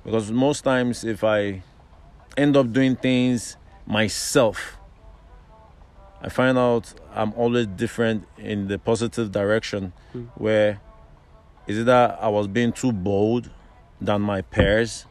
Because 0.04 0.32
most 0.32 0.62
times, 0.62 1.04
if 1.04 1.24
I 1.24 1.64
end 2.38 2.58
up 2.58 2.72
doing 2.72 2.96
things 2.96 3.58
myself, 3.86 4.78
I 6.22 6.30
find 6.30 6.58
out 6.58 6.94
I'm 7.14 7.34
always 7.34 7.68
different 7.68 8.28
in 8.38 8.68
the 8.68 8.78
positive 8.78 9.32
direction 9.32 9.94
hmm. 10.12 10.26
where 10.36 10.80
is 11.68 11.80
it 11.80 11.86
that 11.86 12.20
I 12.22 12.28
was 12.28 12.48
being 12.48 12.72
too 12.72 12.92
bold 12.92 13.50
than 14.00 14.22
my 14.22 14.42
peers 14.42 15.06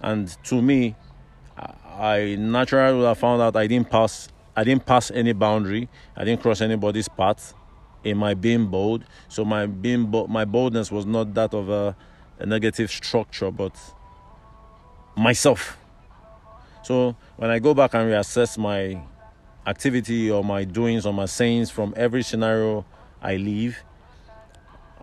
and 0.00 0.28
to 0.44 0.60
me 0.60 0.96
I- 1.56 1.74
i 2.14 2.36
naturally 2.38 2.98
would 2.98 3.06
have 3.06 3.18
found 3.18 3.42
out 3.42 3.54
i 3.54 3.66
didn't 3.66 3.90
pass 3.90 4.28
i 4.56 4.64
didn't 4.64 4.84
pass 4.86 5.10
any 5.10 5.32
boundary 5.32 5.88
i 6.16 6.24
didn't 6.24 6.40
cross 6.40 6.60
anybody's 6.60 7.08
path 7.08 7.54
in 8.04 8.16
my 8.18 8.34
being 8.34 8.66
bold 8.66 9.04
so 9.28 9.44
my 9.44 9.66
being 9.66 10.06
bo- 10.06 10.26
my 10.26 10.44
boldness 10.44 10.90
was 10.90 11.06
not 11.06 11.34
that 11.34 11.54
of 11.54 11.68
a, 11.68 11.96
a 12.38 12.46
negative 12.46 12.90
structure 12.90 13.50
but 13.50 13.74
myself 15.16 15.76
so 16.82 17.14
when 17.36 17.50
i 17.50 17.58
go 17.58 17.74
back 17.74 17.94
and 17.94 18.10
reassess 18.10 18.58
my 18.58 19.00
activity 19.66 20.30
or 20.30 20.42
my 20.42 20.64
doings 20.64 21.06
or 21.06 21.12
my 21.12 21.26
sayings 21.26 21.70
from 21.70 21.94
every 21.96 22.22
scenario 22.22 22.84
i 23.22 23.36
leave 23.36 23.82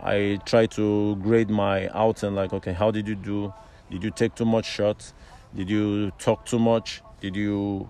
I 0.02 0.40
try 0.46 0.66
to 0.68 1.18
grade 1.18 1.50
my 1.50 1.90
outing 1.90 2.34
like, 2.34 2.54
okay, 2.54 2.72
how 2.74 2.90
did 2.92 3.08
you 3.08 3.16
do? 3.16 3.54
Did 3.92 4.04
you 4.04 4.12
take 4.12 4.34
too 4.36 4.46
much 4.46 4.66
shots? 4.66 5.14
Did 5.54 5.70
you 5.70 6.12
talk 6.12 6.46
too 6.46 6.60
much? 6.60 7.02
Did 7.20 7.36
you 7.36 7.90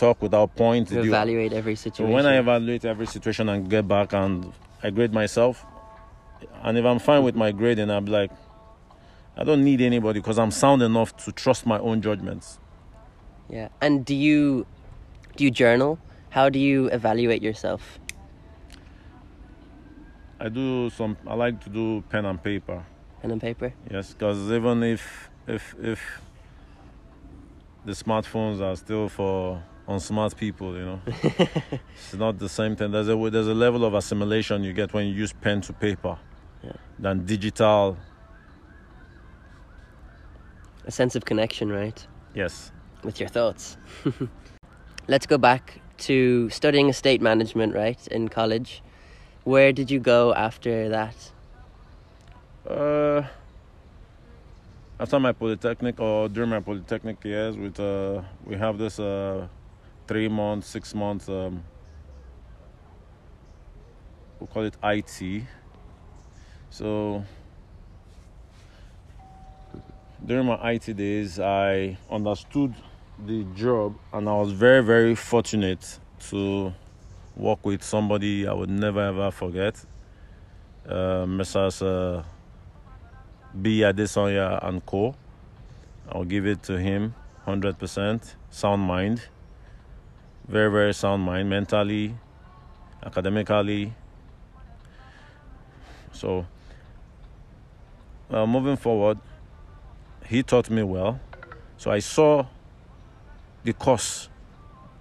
talk 0.00 0.16
without 0.26 0.48
point? 0.56 0.88
To 0.88 0.94
Did 0.94 1.04
you 1.04 1.10
evaluate 1.10 1.52
every 1.52 1.76
situation. 1.76 2.12
when 2.12 2.26
I 2.26 2.34
evaluate 2.44 2.84
every 2.92 3.06
situation 3.06 3.48
and 3.52 3.68
get 3.74 3.84
back 3.96 4.12
and 4.12 4.32
I 4.82 4.90
grade 4.90 5.12
myself, 5.12 5.64
and 6.64 6.78
if 6.78 6.84
I'm 6.84 6.98
fine 6.98 7.22
with 7.22 7.36
my 7.36 7.50
grading, 7.52 7.90
I'm 7.90 8.06
like, 8.06 8.30
I 9.36 9.44
don't 9.44 9.62
need 9.64 9.80
anybody 9.80 10.20
because 10.20 10.38
I'm 10.38 10.50
sound 10.50 10.82
enough 10.82 11.10
to 11.24 11.32
trust 11.32 11.66
my 11.66 11.78
own 11.78 12.00
judgments. 12.02 12.58
yeah. 13.48 13.68
And 13.80 14.04
do 14.04 14.14
you 14.14 14.66
do 15.36 15.44
you 15.44 15.50
journal? 15.62 15.98
How 16.30 16.48
do 16.48 16.58
you 16.58 16.86
evaluate 16.98 17.42
yourself? 17.42 17.98
I 20.38 20.48
do 20.48 20.90
some. 20.90 21.16
I 21.26 21.34
like 21.34 21.56
to 21.64 21.70
do 21.70 22.02
pen 22.08 22.24
and 22.24 22.42
paper. 22.42 22.78
Pen 23.20 23.30
and 23.32 23.40
paper? 23.40 23.72
Yes, 23.90 24.14
because 24.14 24.38
even 24.50 24.82
if 24.82 25.02
if 25.46 25.74
if 25.92 26.00
the 27.84 27.92
smartphones 27.92 28.60
are 28.60 28.76
still 28.76 29.08
for 29.08 29.62
unsmart 29.90 30.36
people, 30.36 30.76
you 30.76 30.84
know, 30.84 31.00
it's 31.94 32.14
not 32.14 32.38
the 32.38 32.48
same 32.48 32.76
thing. 32.76 32.92
There's 32.92 33.08
a 33.08 33.16
there's 33.30 33.48
a 33.48 33.54
level 33.54 33.84
of 33.84 33.94
assimilation 33.94 34.62
you 34.62 34.72
get 34.72 34.92
when 34.94 35.06
you 35.06 35.12
use 35.14 35.32
pen 35.32 35.60
to 35.62 35.72
paper 35.72 36.16
Yeah. 36.62 36.72
than 36.98 37.26
digital. 37.26 37.96
A 40.86 40.90
sense 40.90 41.16
of 41.16 41.24
connection, 41.24 41.68
right? 41.70 42.06
Yes, 42.34 42.72
With 43.02 43.18
your 43.20 43.28
thoughts. 43.28 43.76
Let's 45.08 45.26
go 45.26 45.38
back 45.38 45.80
to 46.08 46.48
studying 46.50 46.88
estate 46.88 47.20
management, 47.20 47.74
right, 47.74 48.00
in 48.08 48.28
college. 48.28 48.82
Where 49.44 49.72
did 49.72 49.90
you 49.90 49.98
go 50.00 50.32
after 50.34 50.88
that? 50.88 51.16
Uh, 52.68 53.22
after 55.00 55.18
my 55.18 55.32
polytechnic 55.32 55.98
or 55.98 56.28
during 56.28 56.50
my 56.50 56.60
polytechnic 56.60 57.24
years, 57.24 57.56
with 57.56 57.80
uh, 57.80 58.22
we 58.44 58.56
have 58.56 58.78
this 58.78 59.00
uh, 59.00 59.48
three 60.10 60.26
months, 60.26 60.66
six 60.66 60.92
months. 60.92 61.28
Um, 61.28 61.62
we 64.40 64.46
call 64.48 64.64
it 64.64 64.76
IT. 64.82 65.44
So 66.68 67.22
during 70.26 70.46
my 70.46 70.72
IT 70.72 70.96
days, 70.96 71.38
I 71.38 71.96
understood 72.10 72.74
the 73.24 73.44
job, 73.54 73.94
and 74.12 74.28
I 74.28 74.32
was 74.32 74.50
very, 74.50 74.82
very 74.82 75.14
fortunate 75.14 76.00
to 76.30 76.74
work 77.36 77.64
with 77.64 77.84
somebody 77.84 78.48
I 78.48 78.52
would 78.52 78.68
never 78.68 79.00
ever 79.00 79.30
forget. 79.30 79.76
Uh, 80.88 81.24
Messrs. 81.24 81.82
Uh, 81.82 82.24
B. 83.62 83.82
Adesanya 83.82 84.58
and 84.66 84.84
Co. 84.84 85.14
I'll 86.10 86.24
give 86.24 86.46
it 86.46 86.64
to 86.64 86.80
him 86.80 87.14
100%. 87.46 88.34
Sound 88.50 88.82
mind. 88.82 89.28
Very, 90.50 90.68
very 90.68 90.92
sound 90.92 91.22
mind, 91.22 91.48
mentally, 91.48 92.16
academically. 93.06 93.94
So, 96.10 96.44
uh, 98.32 98.46
moving 98.46 98.74
forward, 98.76 99.18
he 100.26 100.42
taught 100.42 100.68
me 100.68 100.82
well. 100.82 101.20
So 101.76 101.92
I 101.92 102.00
saw 102.00 102.46
the 103.62 103.72
course 103.72 104.28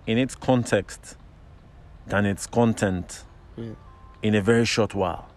in 0.05 0.19
its 0.19 0.35
context 0.35 1.17
than 2.05 2.27
its 2.27 2.45
content 2.45 3.23
Yeah. 3.57 3.73
in 4.21 4.35
a 4.35 4.41
very 4.41 4.65
short 4.65 4.93
while. 4.93 5.29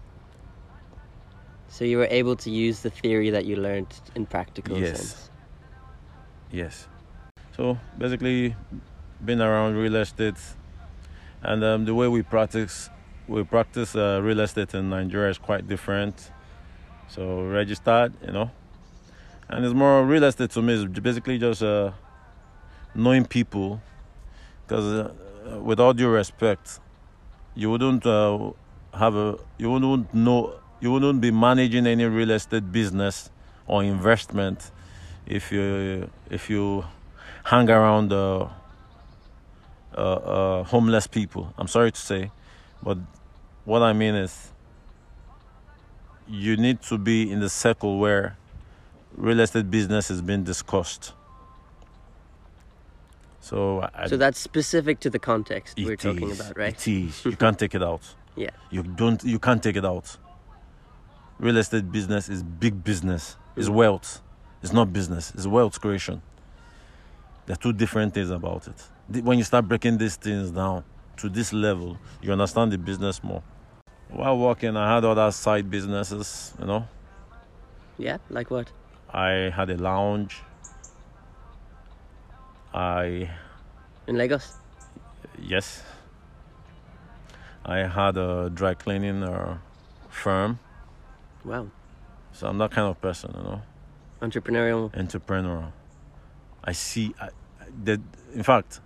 So 1.68 1.86
you 1.86 1.96
were 1.96 2.08
able 2.10 2.36
to 2.36 2.50
use 2.50 2.82
the 2.82 2.90
theory 2.90 3.30
that 3.30 3.46
you 3.46 3.56
learned 3.56 3.94
in 4.14 4.26
practical 4.26 4.76
Yes. 4.76 4.98
sense. 4.98 5.30
Yes. 6.50 6.86
So 7.56 7.78
basically, 7.96 8.54
been 9.24 9.40
around 9.40 9.76
real 9.76 9.96
estate, 9.96 10.36
and 11.42 11.62
um, 11.64 11.84
the 11.84 11.94
way 11.94 12.08
we 12.08 12.22
practice 12.22 12.90
we 13.28 13.44
practice 13.44 13.94
uh, 13.94 14.20
real 14.22 14.40
estate 14.40 14.74
in 14.74 14.90
Nigeria 14.90 15.30
is 15.30 15.38
quite 15.38 15.68
different. 15.68 16.30
So 17.08 17.42
registered, 17.44 18.14
you 18.24 18.32
know, 18.32 18.50
and 19.48 19.64
it's 19.64 19.74
more 19.74 20.04
real 20.04 20.24
estate 20.24 20.50
to 20.50 20.62
me. 20.62 20.74
Is 20.74 20.84
basically 20.86 21.38
just 21.38 21.62
uh, 21.62 21.92
knowing 22.94 23.24
people, 23.24 23.80
because 24.66 24.84
uh, 24.84 25.60
with 25.60 25.78
all 25.78 25.92
due 25.92 26.08
respect, 26.08 26.80
you 27.54 27.70
wouldn't 27.70 28.06
uh, 28.06 28.52
have 28.94 29.14
a 29.14 29.38
you 29.58 29.70
wouldn't 29.70 30.12
know 30.14 30.54
you 30.80 30.90
wouldn't 30.90 31.20
be 31.20 31.30
managing 31.30 31.86
any 31.86 32.04
real 32.04 32.30
estate 32.30 32.72
business 32.72 33.30
or 33.66 33.84
investment 33.84 34.70
if 35.26 35.52
you 35.52 36.10
if 36.30 36.50
you 36.50 36.84
hang 37.44 37.70
around 37.70 38.12
uh, 39.96 40.00
uh, 40.00 40.64
homeless 40.64 41.06
people. 41.06 41.52
I'm 41.58 41.68
sorry 41.68 41.92
to 41.92 42.00
say, 42.00 42.30
but 42.82 42.98
what 43.64 43.82
I 43.82 43.92
mean 43.92 44.14
is, 44.14 44.50
you 46.28 46.56
need 46.56 46.82
to 46.82 46.98
be 46.98 47.30
in 47.30 47.40
the 47.40 47.48
circle 47.50 47.98
where 47.98 48.36
real 49.16 49.40
estate 49.40 49.70
business 49.70 50.10
is 50.10 50.22
being 50.22 50.44
discussed. 50.44 51.12
So, 53.40 53.88
I, 53.94 54.06
So 54.06 54.16
that's 54.16 54.38
specific 54.38 55.00
to 55.00 55.10
the 55.10 55.18
context 55.18 55.76
we're 55.76 55.96
talking 55.96 56.30
about, 56.30 56.56
right? 56.56 56.74
It 56.74 56.88
is. 56.88 57.24
You 57.24 57.36
can't 57.36 57.58
take 57.58 57.74
it 57.74 57.82
out. 57.82 58.02
Yeah. 58.34 58.48
You 58.70 58.82
don't. 58.82 59.22
You 59.24 59.38
can't 59.38 59.62
take 59.62 59.76
it 59.76 59.84
out. 59.84 60.16
Real 61.38 61.58
estate 61.58 61.92
business 61.92 62.30
is 62.30 62.42
big 62.42 62.82
business. 62.82 63.36
It's 63.56 63.68
Mm. 63.68 63.74
wealth. 63.74 64.22
It's 64.62 64.72
not 64.72 64.90
business. 64.90 65.32
It's 65.34 65.46
wealth 65.46 65.78
creation. 65.82 66.22
There 67.44 67.52
are 67.52 67.58
two 67.58 67.74
different 67.74 68.14
things 68.14 68.30
about 68.30 68.68
it. 68.68 68.88
When 69.08 69.38
you 69.38 69.44
start 69.44 69.68
breaking 69.68 69.98
these 69.98 70.16
things 70.16 70.50
down 70.50 70.84
to 71.18 71.28
this 71.28 71.52
level, 71.52 71.98
you 72.22 72.32
understand 72.32 72.72
the 72.72 72.78
business 72.78 73.22
more. 73.22 73.42
While 74.08 74.38
working, 74.38 74.76
I 74.76 74.94
had 74.94 75.04
other 75.04 75.30
side 75.30 75.70
businesses. 75.70 76.54
You 76.60 76.66
know, 76.66 76.88
Yeah, 77.98 78.18
like 78.30 78.50
what? 78.50 78.70
I 79.12 79.50
had 79.54 79.70
a 79.70 79.76
lounge. 79.76 80.42
I 82.74 83.30
In 84.06 84.16
Lagos? 84.16 84.56
yes. 85.38 85.82
I 87.64 87.78
had 87.86 88.16
a 88.16 88.50
dry 88.50 88.74
cleaning 88.74 89.22
uh, 89.22 89.58
firm. 90.08 90.58
Wow. 91.44 91.68
So 92.32 92.48
I'm 92.48 92.58
that 92.58 92.70
kind 92.70 92.88
of 92.88 93.00
person, 93.00 93.32
you 93.36 93.42
know, 93.42 93.62
Entrepreneurial. 94.20 94.96
entrepreneur. 94.98 95.72
I 96.64 96.72
see, 96.72 97.14
I, 97.20 97.26
I- 97.26 97.30
the, 97.84 98.00
in 98.34 98.42
fact, 98.42 98.80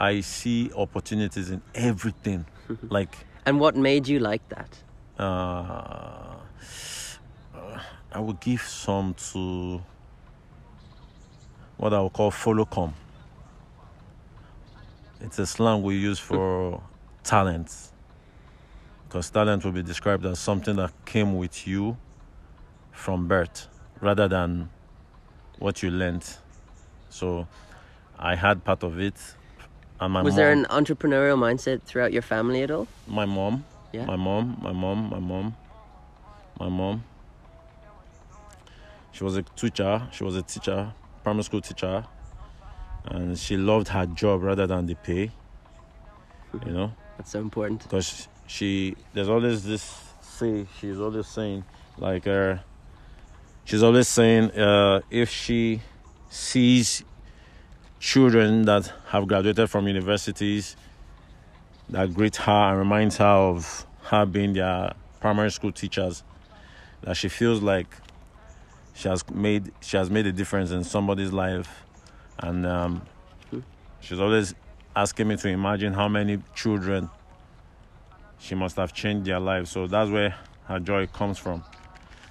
I 0.00 0.20
see 0.20 0.70
opportunities 0.76 1.50
in 1.50 1.60
everything. 1.74 2.46
like, 2.88 3.16
And 3.46 3.58
what 3.60 3.76
made 3.76 4.06
you 4.08 4.18
like 4.20 4.46
that? 4.50 4.78
uh, 5.18 5.22
uh, 7.54 7.80
I 8.12 8.20
would 8.20 8.40
give 8.40 8.62
some 8.62 9.14
to 9.32 9.82
what 11.76 11.92
I 11.92 12.00
would 12.00 12.12
call 12.12 12.30
falocom. 12.30 12.92
It's 15.20 15.38
a 15.40 15.46
slang 15.46 15.82
we 15.82 15.96
use 15.96 16.18
for 16.20 16.80
talent. 17.24 17.74
Because 19.08 19.30
talent 19.30 19.64
will 19.64 19.72
be 19.72 19.82
described 19.82 20.24
as 20.26 20.38
something 20.38 20.76
that 20.76 20.92
came 21.04 21.36
with 21.36 21.66
you 21.66 21.96
from 22.92 23.26
birth 23.26 23.66
rather 24.00 24.28
than 24.28 24.68
what 25.58 25.82
you 25.82 25.90
learned. 25.90 26.24
So 27.10 27.48
I 28.18 28.34
had 28.36 28.62
part 28.64 28.82
of 28.84 29.00
it. 29.00 29.14
And 30.00 30.12
my 30.12 30.22
Was 30.22 30.32
mom, 30.34 30.36
there 30.36 30.52
an 30.52 30.64
entrepreneurial 30.66 31.36
mindset 31.38 31.82
throughout 31.82 32.12
your 32.12 32.22
family 32.22 32.62
at 32.62 32.70
all? 32.70 32.86
my 33.06 33.24
mom, 33.26 33.64
Yeah. 33.92 34.04
my 34.04 34.16
mom, 34.16 34.58
my 34.62 34.72
mom, 34.72 35.10
my 35.10 35.18
mom, 35.18 35.56
my 36.60 36.68
mom. 36.68 37.04
She 39.12 39.24
was 39.24 39.36
a 39.36 39.42
teacher. 39.42 40.02
She 40.12 40.22
was 40.22 40.36
a 40.36 40.42
teacher, 40.42 40.92
primary 41.24 41.42
school 41.42 41.60
teacher, 41.60 42.04
and 43.06 43.36
she 43.38 43.56
loved 43.56 43.88
her 43.88 44.06
job 44.06 44.42
rather 44.42 44.66
than 44.66 44.86
the 44.86 44.94
pay. 44.94 45.32
You 46.64 46.72
know, 46.72 46.92
That's 47.16 47.32
so 47.32 47.40
important. 47.40 47.82
because 47.82 48.28
she 48.46 48.96
there's 49.12 49.28
always 49.28 49.64
this 49.64 50.04
say 50.22 50.66
she's 50.80 50.98
always 50.98 51.26
saying 51.26 51.64
like 51.98 52.26
uh, 52.26 52.56
she's 53.64 53.82
always 53.82 54.08
saying 54.08 54.50
uh, 54.52 55.00
if 55.10 55.28
she 55.28 55.80
sees 56.30 57.02
children 58.00 58.62
that 58.62 58.92
have 59.08 59.26
graduated 59.26 59.68
from 59.68 59.86
universities 59.88 60.76
that 61.90 62.14
greet 62.14 62.36
her 62.36 62.70
and 62.70 62.78
reminds 62.78 63.16
her 63.16 63.24
of 63.24 63.86
her 64.02 64.26
being 64.26 64.52
their 64.52 64.92
primary 65.20 65.50
school 65.50 65.72
teachers 65.72 66.22
that 67.02 67.16
she 67.16 67.28
feels 67.28 67.62
like 67.62 67.86
she 68.94 69.08
has 69.08 69.28
made 69.30 69.72
she 69.80 69.96
has 69.96 70.10
made 70.10 70.26
a 70.26 70.32
difference 70.32 70.70
in 70.70 70.84
somebody's 70.84 71.32
life. 71.32 71.84
And 72.40 72.66
um, 72.66 73.02
she's 74.00 74.20
always 74.20 74.54
asking 74.94 75.28
me 75.28 75.36
to 75.36 75.48
imagine 75.48 75.92
how 75.92 76.08
many 76.08 76.38
children 76.54 77.08
she 78.38 78.54
must 78.54 78.76
have 78.76 78.92
changed 78.92 79.26
their 79.26 79.40
lives. 79.40 79.70
So 79.70 79.86
that's 79.86 80.10
where 80.10 80.34
her 80.66 80.78
joy 80.78 81.06
comes 81.06 81.38
from. 81.38 81.64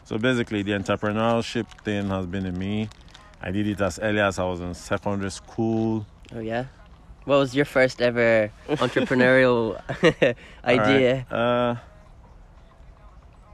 So 0.05 0.17
basically 0.17 0.63
the 0.63 0.71
entrepreneurship 0.71 1.67
thing 1.83 2.09
has 2.09 2.25
been 2.25 2.45
in 2.45 2.57
me 2.57 2.89
i 3.41 3.51
did 3.51 3.67
it 3.67 3.79
as 3.81 3.99
early 3.99 4.19
as 4.19 4.39
i 4.39 4.43
was 4.43 4.59
in 4.61 4.73
secondary 4.73 5.31
school 5.31 6.05
Oh, 6.35 6.39
yeah? 6.39 6.65
What 7.23 7.37
was 7.37 7.55
your 7.55 7.63
first 7.65 8.01
ever 8.01 8.51
entrepreneurial 8.69 9.79
idea? 10.65 11.25
Alright, 11.31 11.31
Uh, 11.31 11.75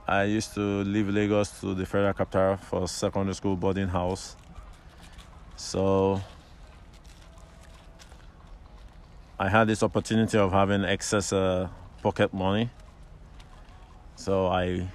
I 0.07 0.23
used 0.23 0.53
to 0.55 0.83
leave 0.83 1.07
Lagos 1.09 1.59
to 1.61 1.73
the 1.75 1.85
Federal 1.85 2.13
Capital 2.13 2.57
for 2.57 2.87
secondary 2.87 3.35
school 3.35 3.55
boarding 3.55 3.87
house. 3.87 4.35
So 5.55 6.19
I 9.39 9.49
had 9.49 9.67
this 9.67 9.81
opportunity 9.83 10.37
of 10.37 10.51
having 10.51 10.83
excess 10.83 11.31
uh, 11.31 11.67
pocket 12.01 12.33
money. 12.33 12.69
So 14.15 14.47
I 14.47 14.87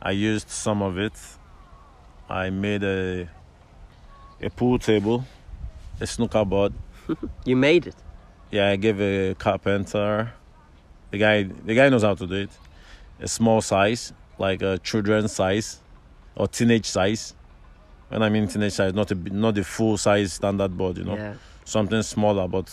I 0.00 0.10
used 0.12 0.48
some 0.50 0.82
of 0.82 0.98
it. 0.98 1.12
I 2.32 2.50
made 2.50 2.82
a 2.82 3.28
a 4.40 4.50
pool 4.50 4.78
table, 4.78 5.24
a 6.00 6.06
snooker 6.06 6.44
board, 6.44 6.72
You 7.44 7.56
made 7.56 7.86
it. 7.86 7.94
yeah, 8.50 8.70
I 8.70 8.76
gave 8.76 9.00
a 9.00 9.34
carpenter. 9.34 10.32
The 11.10 11.18
guy, 11.18 11.42
the 11.42 11.74
guy 11.74 11.88
knows 11.90 12.02
how 12.02 12.14
to 12.14 12.26
do 12.26 12.34
it. 12.34 12.50
A 13.20 13.28
small 13.28 13.60
size, 13.60 14.12
like 14.38 14.62
a 14.62 14.78
children's 14.78 15.32
size, 15.32 15.78
or 16.34 16.48
teenage 16.48 16.86
size. 16.86 17.34
When 18.08 18.22
I 18.22 18.28
mean 18.30 18.48
teenage 18.48 18.72
size, 18.72 18.94
not 18.94 19.10
a 19.10 19.14
not 19.14 19.54
the 19.54 19.64
full 19.64 19.96
size 19.98 20.32
standard 20.32 20.76
board, 20.76 20.96
you 20.98 21.04
know, 21.04 21.16
Yeah. 21.16 21.34
something 21.64 22.02
smaller. 22.02 22.48
But 22.48 22.68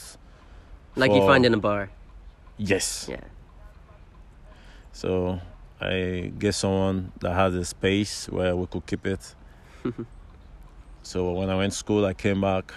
Like 0.95 1.12
you 1.12 1.22
find 1.28 1.45
in 1.45 1.54
a 1.54 1.58
bar. 1.60 1.89
yes, 2.58 3.08
Yeah. 3.10 3.22
so 4.91 5.39
I 5.82 6.32
get 6.39 6.56
someone 6.56 7.12
that 7.22 7.34
has 7.34 7.54
a 7.56 7.65
space 7.65 8.28
where 8.30 8.56
we 8.56 8.65
could 8.67 8.86
keep 8.86 9.06
it. 9.06 9.36
so 11.04 11.32
when 11.32 11.50
I 11.50 11.56
went 11.56 11.72
to 11.74 11.78
school, 11.78 12.06
I 12.06 12.13
came 12.13 12.42
back. 12.42 12.74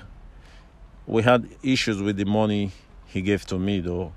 We 1.06 1.22
had 1.22 1.48
issues 1.62 2.00
with 2.00 2.16
the 2.16 2.24
money 2.24 2.70
he 3.06 3.22
gave 3.22 3.44
to 3.46 3.58
me, 3.58 3.80
though, 3.80 4.12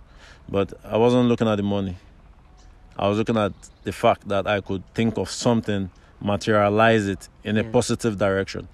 but 0.48 0.74
I 0.84 0.98
wasn't 0.98 1.28
looking 1.28 1.48
at 1.48 1.56
the 1.56 1.63
money. 1.63 1.98
I 2.98 3.08
was 3.10 3.17
looking 3.17 3.38
at 3.38 3.52
the 3.84 3.91
fact 3.91 4.28
that 4.30 4.48
I 4.48 4.62
could 4.62 4.84
think 4.93 5.17
of 5.17 5.30
something, 5.30 5.89
materialize 6.21 7.08
it 7.08 7.28
in 7.43 7.58
a 7.58 7.63
Yeah. 7.63 7.71
positive 7.71 8.17
direction, 8.17 8.67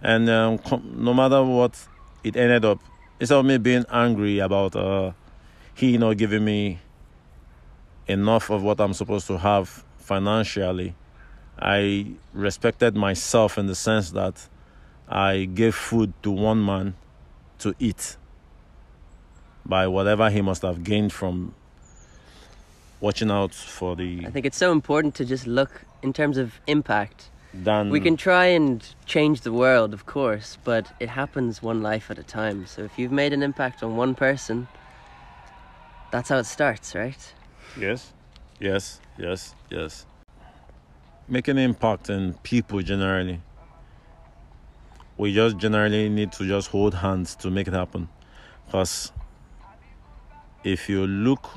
and 0.00 0.28
um, 0.30 0.60
no 0.94 1.12
matter 1.14 1.42
what 1.42 1.88
it 2.22 2.36
ended 2.36 2.64
up, 2.64 2.78
instead 3.18 3.38
of 3.38 3.44
me 3.44 3.58
being 3.58 3.84
angry 3.90 4.38
about 4.38 4.76
uh, 4.76 5.12
he 5.74 5.98
not 5.98 6.16
giving 6.18 6.44
me 6.44 6.78
enough 8.06 8.50
of 8.50 8.62
what 8.62 8.80
I'm 8.80 8.92
supposed 8.94 9.26
to 9.28 9.38
have 9.38 9.82
financially, 9.98 10.94
I 11.58 12.06
respected 12.32 12.96
myself 12.96 13.58
in 13.58 13.66
the 13.66 13.74
sense 13.74 14.10
that 14.10 14.48
I 15.08 15.44
gave 15.44 15.74
food 15.74 16.12
to 16.22 16.30
one 16.30 16.64
man 16.64 16.94
to 17.60 17.74
eat 17.78 18.16
by 19.64 19.86
whatever 19.86 20.30
he 20.30 20.42
must 20.42 20.62
have 20.62 20.84
gained 20.84 21.12
from 21.12 21.54
watching 23.00 23.30
out 23.30 23.54
for 23.54 23.96
the 23.96 24.24
I 24.26 24.30
think 24.30 24.46
it's 24.46 24.56
so 24.56 24.72
important 24.72 25.14
to 25.16 25.24
just 25.24 25.46
look 25.46 25.82
in 26.02 26.12
terms 26.12 26.38
of 26.38 26.60
impact. 26.66 27.30
Dan. 27.62 27.90
We 27.90 28.00
can 28.00 28.16
try 28.16 28.46
and 28.46 28.84
change 29.06 29.42
the 29.42 29.52
world, 29.52 29.94
of 29.94 30.06
course, 30.06 30.58
but 30.64 30.90
it 30.98 31.08
happens 31.08 31.62
one 31.62 31.82
life 31.82 32.10
at 32.10 32.18
a 32.18 32.24
time. 32.24 32.66
So 32.66 32.82
if 32.82 32.98
you've 32.98 33.12
made 33.12 33.32
an 33.32 33.42
impact 33.42 33.82
on 33.82 33.96
one 33.96 34.14
person, 34.16 34.66
that's 36.10 36.28
how 36.30 36.38
it 36.38 36.46
starts, 36.46 36.94
right? 36.96 37.32
Yes, 37.78 38.12
yes, 38.58 39.00
yes, 39.16 39.54
yes. 39.70 40.06
Make 41.26 41.48
an 41.48 41.56
impact 41.56 42.10
in 42.10 42.34
people 42.42 42.82
generally. 42.82 43.40
We 45.16 45.32
just 45.32 45.56
generally 45.56 46.08
need 46.08 46.32
to 46.32 46.46
just 46.46 46.68
hold 46.68 46.94
hands 46.94 47.34
to 47.36 47.50
make 47.50 47.66
it 47.66 47.72
happen. 47.72 48.08
Because 48.66 49.10
if 50.64 50.88
you 50.88 51.06
look 51.06 51.48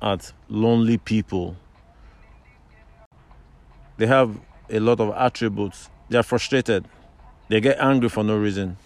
at 0.00 0.32
lonely 0.48 0.98
people, 0.98 1.56
they 3.96 4.06
have 4.06 4.38
a 4.68 4.78
lot 4.78 5.00
of 5.00 5.14
attributes. 5.16 5.90
They 6.08 6.18
are 6.18 6.22
frustrated. 6.22 6.86
They 7.48 7.60
get 7.60 7.78
angry 7.80 8.08
for 8.08 8.22
no 8.22 8.36
reason. 8.36 8.76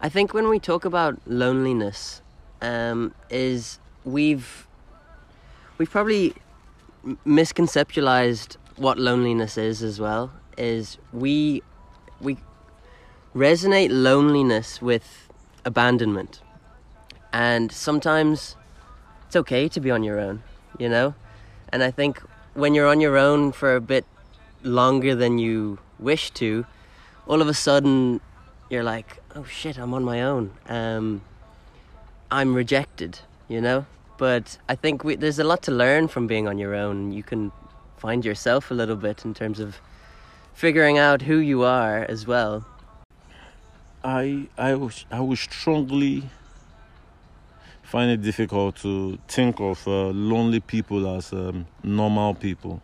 I 0.00 0.08
think 0.08 0.32
when 0.32 0.48
we 0.48 0.60
talk 0.60 0.84
about 0.84 1.20
loneliness, 1.26 2.22
um, 2.62 3.14
is 3.30 3.78
we've 4.04 4.66
we've 5.76 5.90
probably 5.90 6.34
misconceptualized 7.26 8.56
what 8.76 8.98
loneliness 8.98 9.56
is 9.58 9.82
as 9.82 10.00
well. 10.00 10.32
Is 10.56 10.98
we 11.12 11.62
we 12.20 12.36
resonate 13.34 13.88
loneliness 13.90 14.82
with 14.82 15.28
abandonment, 15.64 16.40
and 17.32 17.72
sometimes 17.72 18.56
it's 19.30 19.36
okay 19.36 19.68
to 19.68 19.80
be 19.80 19.92
on 19.92 20.02
your 20.02 20.18
own, 20.18 20.42
you 20.76 20.88
know? 20.88 21.14
And 21.72 21.84
I 21.84 21.92
think 21.92 22.20
when 22.54 22.74
you're 22.74 22.88
on 22.88 23.00
your 23.00 23.16
own 23.16 23.52
for 23.52 23.76
a 23.76 23.80
bit 23.80 24.04
longer 24.64 25.14
than 25.14 25.38
you 25.38 25.78
wish 26.00 26.32
to, 26.32 26.66
all 27.28 27.40
of 27.40 27.46
a 27.46 27.54
sudden 27.54 28.20
you're 28.68 28.82
like, 28.82 29.22
oh 29.36 29.44
shit, 29.44 29.78
I'm 29.78 29.94
on 29.94 30.02
my 30.02 30.20
own. 30.20 30.50
Um, 30.66 31.22
I'm 32.28 32.54
rejected, 32.54 33.20
you 33.46 33.60
know? 33.60 33.86
But 34.20 34.58
I 34.68 34.74
think 34.74 35.02
we, 35.02 35.16
there's 35.16 35.38
a 35.38 35.44
lot 35.44 35.62
to 35.62 35.72
learn 35.72 36.06
from 36.06 36.26
being 36.26 36.46
on 36.46 36.58
your 36.58 36.74
own. 36.74 37.10
You 37.10 37.22
can 37.22 37.50
find 37.96 38.22
yourself 38.22 38.70
a 38.70 38.74
little 38.74 38.96
bit 38.96 39.24
in 39.24 39.32
terms 39.32 39.58
of 39.60 39.80
figuring 40.52 40.98
out 40.98 41.22
who 41.22 41.38
you 41.38 41.62
are 41.62 42.04
as 42.06 42.26
well. 42.26 42.66
I 44.04 44.46
I 44.58 44.74
was 44.74 45.06
I 45.10 45.20
would 45.20 45.38
strongly 45.38 46.24
find 47.82 48.10
it 48.10 48.20
difficult 48.20 48.76
to 48.82 49.18
think 49.26 49.58
of 49.58 49.88
uh, 49.88 50.10
lonely 50.12 50.60
people 50.60 51.16
as 51.16 51.32
um, 51.32 51.66
normal 51.82 52.34
people. 52.34 52.82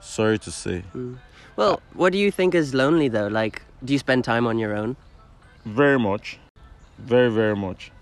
Sorry 0.00 0.38
to 0.40 0.50
say. 0.50 0.84
Mm. 0.94 1.16
Well, 1.56 1.80
what 1.94 2.12
do 2.12 2.18
you 2.18 2.30
think 2.30 2.54
is 2.54 2.74
lonely 2.74 3.08
though? 3.08 3.28
Like, 3.28 3.62
do 3.82 3.94
you 3.94 3.98
spend 3.98 4.24
time 4.24 4.46
on 4.46 4.58
your 4.58 4.76
own? 4.76 4.96
Very 5.64 5.98
much, 5.98 6.38
very 6.98 7.30
very 7.30 7.56
much. 7.56 7.92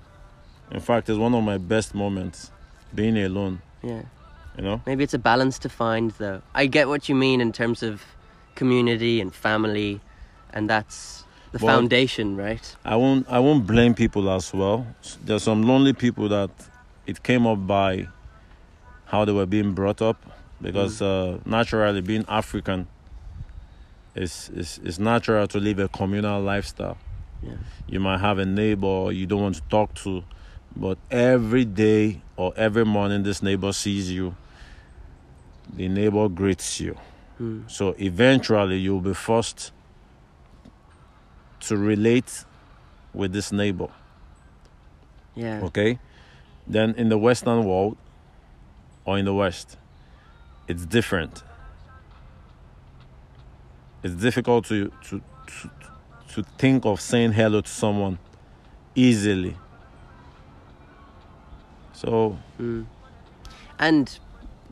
In 0.71 0.81
fact, 0.81 1.09
it's 1.09 1.19
one 1.19 1.35
of 1.35 1.43
my 1.45 1.59
best 1.59 1.95
moments, 1.95 2.51
being 2.95 3.17
alone. 3.19 3.63
Yeah. 3.83 4.03
You 4.57 4.65
know. 4.65 4.83
Maybe 4.87 5.05
it's 5.05 5.15
a 5.15 5.19
balance 5.19 5.59
to 5.61 5.69
find 5.69 6.11
though. 6.13 6.43
I 6.55 6.67
get 6.67 6.89
what 6.89 7.09
you 7.09 7.15
mean 7.15 7.41
in 7.41 7.53
terms 7.53 7.83
of 7.83 8.03
community 8.55 9.21
and 9.21 9.33
family, 9.33 10.01
and 10.53 10.69
that's 10.69 11.25
the 11.53 11.59
foundation, 11.61 12.37
right? 12.37 12.77
I 12.85 12.97
won't 12.97 13.29
I 13.29 13.39
won't 13.39 13.67
blame 13.67 13.95
people 13.95 14.29
as 14.31 14.53
well. 14.53 14.87
There's 15.25 15.45
some 15.45 15.63
lonely 15.63 15.93
people 15.93 16.29
that 16.31 16.51
it 17.07 17.23
came 17.23 17.47
up 17.47 17.67
by 17.67 18.09
how 19.07 19.25
they 19.25 19.33
were 19.33 19.47
being 19.47 19.75
brought 19.75 20.03
up 20.03 20.21
because 20.61 21.01
uh, 21.01 21.39
naturally 21.47 22.01
being 22.01 22.25
African 22.29 22.89
it's, 24.19 24.49
it's 24.51 24.79
it's 24.79 24.99
natural 24.99 25.47
to 25.47 25.59
live 25.59 25.79
a 25.79 25.89
communal 25.89 26.43
lifestyle. 26.43 26.99
Yeah. 27.43 27.53
You 27.87 28.01
might 28.01 28.19
have 28.19 28.39
a 28.39 28.45
neighbor 28.45 29.13
you 29.13 29.27
don't 29.27 29.43
want 29.43 29.55
to 29.57 29.63
talk 29.71 29.95
to, 30.03 30.25
but 30.79 30.97
every 31.11 31.65
day 31.65 32.23
or 32.37 32.53
every 32.57 32.85
morning 32.85 33.25
this 33.25 33.43
neighbor 33.43 33.73
sees 33.73 34.11
you, 34.11 34.37
the 35.75 35.89
neighbor 35.89 36.29
greets 36.29 36.81
you. 36.81 36.97
Mm. 37.41 37.69
So 37.69 37.95
eventually 37.99 38.79
you'll 38.79 39.01
be 39.01 39.15
forced 39.15 39.73
to 41.61 41.77
relate 41.77 42.45
with 43.13 43.33
this 43.33 43.51
neighbor. 43.51 43.89
Yeah. 45.35 45.63
Okay? 45.65 45.99
Then 46.67 46.95
in 46.95 47.09
the 47.09 47.19
Western 47.19 47.65
world 47.65 47.97
or 49.05 49.19
in 49.19 49.25
the 49.25 49.35
West, 49.35 49.77
it's 50.69 50.85
different. 50.85 51.43
It's 54.03 54.15
difficult 54.15 54.67
to 54.67 54.93
to 55.09 55.21
to, 55.47 55.71
to 56.35 56.43
think 56.57 56.85
of 56.85 57.01
saying 57.01 57.33
hello 57.33 57.63
to 57.63 57.69
someone 57.69 58.19
easily. 58.95 59.57
So 62.01 62.39
Mm. 62.61 62.87
And 63.79 64.19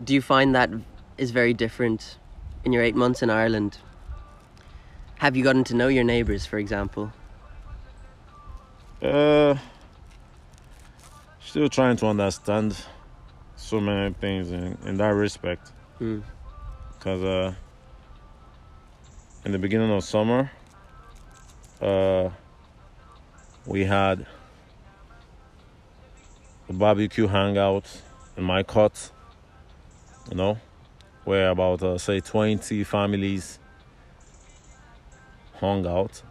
do 0.04 0.14
you 0.14 0.22
find 0.22 0.54
that 0.54 0.70
is 1.18 1.32
very 1.32 1.54
different 1.54 2.18
in 2.64 2.72
your 2.72 2.84
eight 2.84 2.94
months 2.94 3.22
in 3.22 3.30
Ireland? 3.30 3.78
Have 5.16 5.36
you 5.36 5.42
gotten 5.42 5.64
to 5.64 5.74
know 5.74 5.88
your 5.88 6.04
neighbours, 6.04 6.46
for 6.46 6.58
example? 6.58 7.12
Uh, 9.02 9.56
still 11.40 11.68
trying 11.68 11.96
to 11.96 12.06
understand 12.06 12.76
so 13.56 13.80
many 13.80 14.14
things 14.14 14.52
in, 14.52 14.78
in 14.84 14.96
that 14.98 15.14
respect. 15.14 15.72
Mm. 16.00 16.22
Because 16.92 17.22
uh, 17.22 17.54
in 19.44 19.52
the 19.52 19.58
beginning 19.58 19.90
of 19.90 20.04
summer, 20.04 20.50
uh, 21.80 22.30
we 23.64 23.84
had 23.84 24.20
a 24.20 24.26
barbecue 26.72 27.26
hangout 27.26 28.02
in 28.36 28.44
my 28.44 28.62
cot, 28.62 29.10
you 30.30 30.36
know, 30.36 30.58
where 31.24 31.50
about, 31.50 31.82
uh, 31.82 31.98
say, 31.98 32.20
20 32.20 32.84
families 32.84 33.58
hung 35.60 35.86
out 35.86 36.22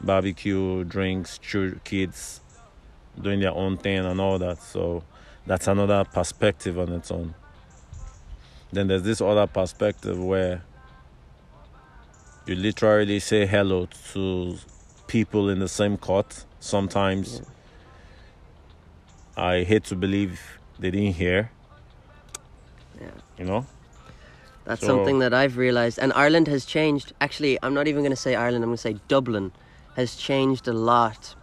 barbecue, 0.00 0.84
drinks, 0.84 1.40
kids 1.84 2.40
doing 3.20 3.40
their 3.40 3.52
own 3.52 3.76
thing 3.76 3.98
and 3.98 4.20
all 4.20 4.38
that. 4.38 4.62
So 4.62 5.02
that's 5.46 5.66
another 5.66 6.04
perspective 6.04 6.78
on 6.78 6.92
its 6.92 7.10
own. 7.10 7.34
Then 8.72 8.88
there's 8.88 9.02
this 9.02 9.20
other 9.20 9.46
perspective 9.46 10.22
where 10.22 10.62
you 12.46 12.54
literally 12.54 13.18
say 13.18 13.46
hello 13.46 13.88
to 14.12 14.56
people 15.06 15.48
in 15.48 15.58
the 15.58 15.68
same 15.68 15.96
court. 15.96 16.44
Sometimes 16.60 17.42
I 19.38 19.62
hate 19.62 19.84
to 19.84 19.96
believe 19.96 20.58
they 20.80 20.90
didn't 20.90 21.14
hear. 21.14 21.50
Yeah. 23.00 23.06
You 23.38 23.44
know? 23.44 23.66
That's 24.64 24.80
So- 24.80 24.88
something 24.88 25.20
that 25.20 25.32
I've 25.32 25.56
realized. 25.56 25.98
And 25.98 26.12
Ireland 26.12 26.48
has 26.48 26.64
changed. 26.64 27.12
Actually, 27.20 27.58
I'm 27.62 27.72
not 27.72 27.86
even 27.86 28.02
going 28.02 28.10
to 28.10 28.16
say 28.16 28.34
Ireland, 28.34 28.64
I'm 28.64 28.70
going 28.70 28.76
to 28.76 28.82
say 28.82 28.96
Dublin 29.06 29.52
has 29.94 30.16
changed 30.16 30.66
a 30.66 30.72
lot. 30.72 31.34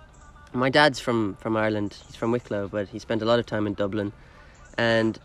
My 0.53 0.69
dad's 0.69 0.99
from, 0.99 1.35
from 1.39 1.55
Ireland. 1.57 1.97
He's 2.05 2.15
from 2.15 2.31
Wicklow, 2.31 2.67
but 2.67 2.89
he 2.89 2.99
spent 2.99 3.21
a 3.21 3.25
lot 3.25 3.39
of 3.39 3.45
time 3.45 3.65
in 3.65 3.73
Dublin. 3.73 4.11
And 4.77 5.17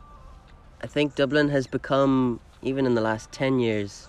I 0.83 0.87
think 0.87 1.17
Dublin 1.17 1.49
has 1.51 1.67
become, 1.67 2.41
even 2.63 2.87
in 2.87 2.95
the 2.95 3.01
last 3.01 3.33
10 3.33 3.59
years, 3.59 4.09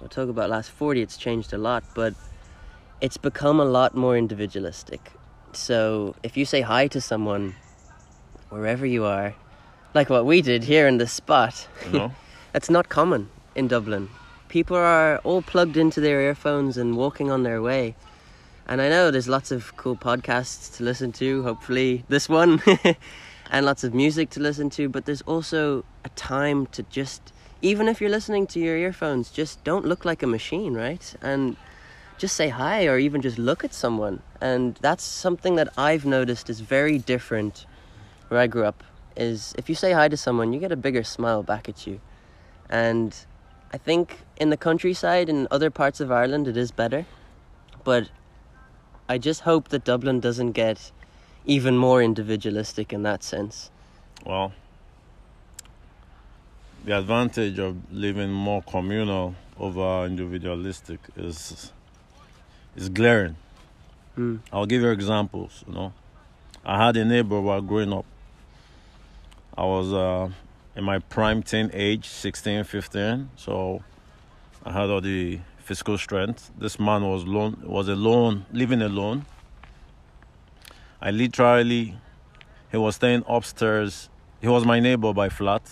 we'll 0.00 0.08
talk 0.08 0.28
about 0.28 0.50
last 0.50 0.70
40, 0.70 1.00
it's 1.00 1.16
changed 1.16 1.52
a 1.52 1.58
lot, 1.58 1.84
but 1.94 2.14
it's 3.00 3.16
become 3.16 3.60
a 3.60 3.64
lot 3.64 3.94
more 3.96 4.16
individualistic. 4.16 5.12
So 5.52 6.14
if 6.22 6.36
you 6.36 6.44
say 6.44 6.60
hi 6.60 6.86
to 6.88 7.00
someone, 7.00 7.54
wherever 8.50 8.84
you 8.84 9.04
are, 9.04 9.34
like 9.94 10.10
what 10.10 10.26
we 10.26 10.42
did 10.42 10.64
here 10.64 10.86
in 10.86 10.98
this 10.98 11.12
spot, 11.12 11.66
know? 11.92 12.12
that's 12.52 12.68
not 12.68 12.88
common 12.88 13.28
in 13.54 13.68
Dublin. 13.68 14.08
People 14.48 14.76
are 14.76 15.18
all 15.18 15.42
plugged 15.42 15.76
into 15.76 16.00
their 16.00 16.20
earphones 16.20 16.76
and 16.76 16.96
walking 16.96 17.30
on 17.30 17.44
their 17.44 17.62
way. 17.62 17.94
And 18.66 18.80
I 18.80 18.88
know 18.88 19.10
there's 19.10 19.28
lots 19.28 19.50
of 19.50 19.76
cool 19.76 19.96
podcasts 19.96 20.76
to 20.76 20.84
listen 20.84 21.12
to, 21.12 21.42
hopefully 21.42 22.04
this 22.08 22.28
one, 22.28 22.62
and 23.50 23.66
lots 23.66 23.84
of 23.84 23.94
music 23.94 24.30
to 24.30 24.40
listen 24.40 24.70
to, 24.70 24.88
but 24.88 25.06
there's 25.06 25.22
also 25.22 25.84
a 26.04 26.08
time 26.10 26.66
to 26.66 26.82
just, 26.84 27.32
even 27.62 27.88
if 27.88 28.00
you're 28.00 28.10
listening 28.10 28.46
to 28.48 28.60
your 28.60 28.76
earphones, 28.76 29.30
just 29.30 29.62
don't 29.64 29.86
look 29.86 30.04
like 30.04 30.22
a 30.22 30.26
machine, 30.26 30.74
right? 30.74 31.14
And 31.20 31.56
just 32.18 32.36
say 32.36 32.48
hi 32.48 32.86
or 32.86 32.98
even 32.98 33.22
just 33.22 33.38
look 33.38 33.64
at 33.64 33.72
someone. 33.72 34.22
And 34.40 34.76
that's 34.82 35.02
something 35.02 35.56
that 35.56 35.68
I've 35.76 36.04
noticed 36.04 36.50
is 36.50 36.60
very 36.60 36.98
different 36.98 37.66
where 38.30 38.40
I 38.40 38.46
grew 38.46 38.64
up. 38.64 38.82
Is 39.16 39.54
if 39.58 39.68
you 39.68 39.74
say 39.74 39.92
hi 39.92 40.08
to 40.08 40.16
someone, 40.16 40.52
you 40.52 40.60
get 40.60 40.72
a 40.72 40.76
bigger 40.76 41.02
smile 41.02 41.42
back 41.42 41.68
at 41.68 41.86
you. 41.86 42.00
And 42.70 43.14
I 43.72 43.76
think 43.76 44.20
in 44.36 44.50
the 44.50 44.56
countryside 44.56 45.28
and 45.28 45.46
other 45.50 45.70
parts 45.70 46.00
of 46.00 46.10
Ireland 46.10 46.48
it 46.48 46.56
is 46.56 46.70
better. 46.70 47.04
But 47.84 48.08
I 49.08 49.18
just 49.18 49.40
hope 49.40 49.68
that 49.68 49.84
Dublin 49.84 50.20
doesn't 50.20 50.52
get 50.52 50.92
even 51.44 51.76
more 51.76 52.00
individualistic 52.00 52.92
in 52.92 53.02
that 53.02 53.24
sense. 53.24 53.70
Well, 54.24 54.52
the 56.84 56.96
advantage 56.96 57.58
of 57.58 57.76
living 57.92 58.30
more 58.30 58.62
communal 58.62 59.34
over 59.58 60.06
individualistic 60.06 61.00
is 61.16 61.72
is 62.76 62.88
glaring. 62.88 63.36
Mm. 64.16 64.40
I'll 64.52 64.66
give 64.66 64.82
you 64.82 64.90
examples. 64.90 65.64
You 65.66 65.74
know, 65.74 65.92
I 66.64 66.84
had 66.84 66.96
a 66.96 67.04
neighbor 67.04 67.40
while 67.40 67.60
growing 67.60 67.92
up. 67.92 68.06
I 69.56 69.64
was 69.64 69.92
uh, 69.92 70.30
in 70.76 70.84
my 70.84 70.98
prime 70.98 71.42
teen 71.42 71.70
age, 71.72 72.06
16, 72.06 72.64
15, 72.64 73.30
so 73.36 73.82
I 74.64 74.72
had 74.72 74.90
all 74.90 75.00
the 75.00 75.40
physical 75.58 75.98
strength. 75.98 76.50
This 76.58 76.78
man 76.78 77.02
was 77.02 77.24
lone, 77.24 77.62
was 77.64 77.88
alone, 77.88 78.46
living 78.52 78.82
alone. 78.82 79.26
I 81.00 81.10
literally, 81.10 81.96
he 82.70 82.76
was 82.76 82.96
staying 82.96 83.24
upstairs. 83.28 84.08
He 84.40 84.48
was 84.48 84.64
my 84.64 84.80
neighbor 84.80 85.12
by 85.12 85.28
flat, 85.28 85.62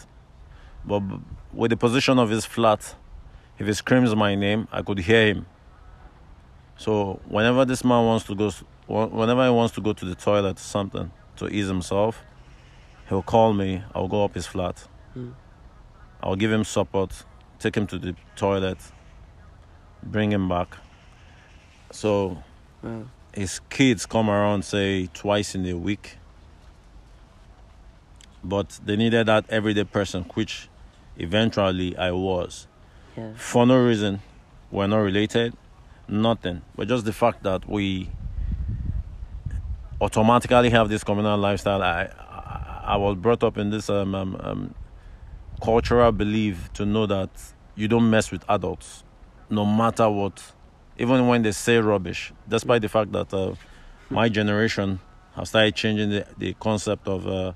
but 0.85 1.03
with 1.53 1.71
the 1.71 1.77
position 1.77 2.19
of 2.19 2.31
his 2.31 2.45
flat, 2.45 2.95
if 3.59 3.67
he 3.67 3.73
screams 3.73 4.15
my 4.15 4.35
name, 4.35 4.69
I 4.73 4.83
could 4.83 4.99
hear 4.99 5.27
him. 5.27 5.47
So 6.77 7.21
whenever 7.27 7.65
this 7.65 7.85
man 7.85 8.05
wants 8.07 8.25
to 8.27 8.35
go, 8.35 8.51
whenever 8.87 9.45
he 9.45 9.51
wants 9.51 9.75
to 9.75 9.81
go 9.81 9.93
to 9.93 10.05
the 10.05 10.15
toilet 10.15 10.59
or 10.59 10.63
something 10.63 11.11
to 11.37 11.49
ease 11.49 11.67
himself, 11.67 12.23
he'll 13.09 13.23
call 13.23 13.53
me. 13.55 13.83
I'll 13.95 14.09
go 14.09 14.25
up 14.25 14.35
his 14.35 14.47
flat. 14.47 14.87
Hmm. 15.15 15.31
I'll 16.23 16.37
give 16.37 16.51
him 16.53 16.65
support, 16.65 17.25
take 17.59 17.77
him 17.77 17.87
to 17.89 17.99
the 17.99 18.15
toilet, 18.37 18.79
bring 20.03 20.33
him 20.33 20.49
back. 20.49 20.77
So 21.91 22.43
Wow. 22.83 23.05
his 23.33 23.61
kids 23.71 24.07
come 24.07 24.29
around 24.31 24.65
say 24.65 25.09
twice 25.13 25.55
in 25.55 25.67
a 25.67 25.75
week. 25.75 26.17
but 28.45 28.79
they 28.85 28.95
needed 28.97 29.27
that 29.27 29.45
everyday 29.49 29.83
person, 29.85 30.23
which 30.35 30.69
eventually 31.17 31.97
I 31.99 32.13
was. 32.13 32.69
Yeah. 33.17 33.33
For 33.37 33.67
no 33.67 33.77
reason, 33.83 34.21
we're 34.71 34.87
not 34.87 34.99
related, 34.99 35.55
nothing, 36.07 36.63
but 36.77 36.87
just 36.89 37.05
the 37.05 37.13
fact 37.13 37.43
that 37.43 37.69
we 37.69 38.09
automatically 40.01 40.71
have 40.71 40.89
this 40.89 41.03
communal 41.05 41.37
lifestyle. 41.37 41.83
I 41.83 42.11
I, 42.93 42.97
was 42.97 43.17
brought 43.17 43.43
up 43.45 43.59
in 43.59 43.71
this 43.71 43.89
um, 43.91 44.15
um, 44.15 44.37
um, 44.41 44.75
cultural 45.63 46.13
belief 46.13 46.73
to 46.75 46.87
know 46.87 47.07
that 47.07 47.31
you 47.77 47.89
don't 47.89 48.09
mess 48.11 48.31
with 48.31 48.45
adults, 48.49 49.05
no 49.51 49.65
matter 49.65 50.09
what, 50.09 50.53
even 50.99 51.27
when 51.29 51.43
they 51.43 51.53
say 51.53 51.79
rubbish. 51.79 52.33
Despite 52.49 52.83
the 52.83 52.89
fact 52.89 53.13
that 53.13 53.33
uh, 53.33 53.55
my 54.11 54.29
generation 54.29 55.01
have 55.35 55.49
started 55.49 55.75
changing 55.75 56.11
the, 56.11 56.27
the 56.39 56.55
concept 56.55 57.07
of 57.09 57.27
uh, 57.27 57.53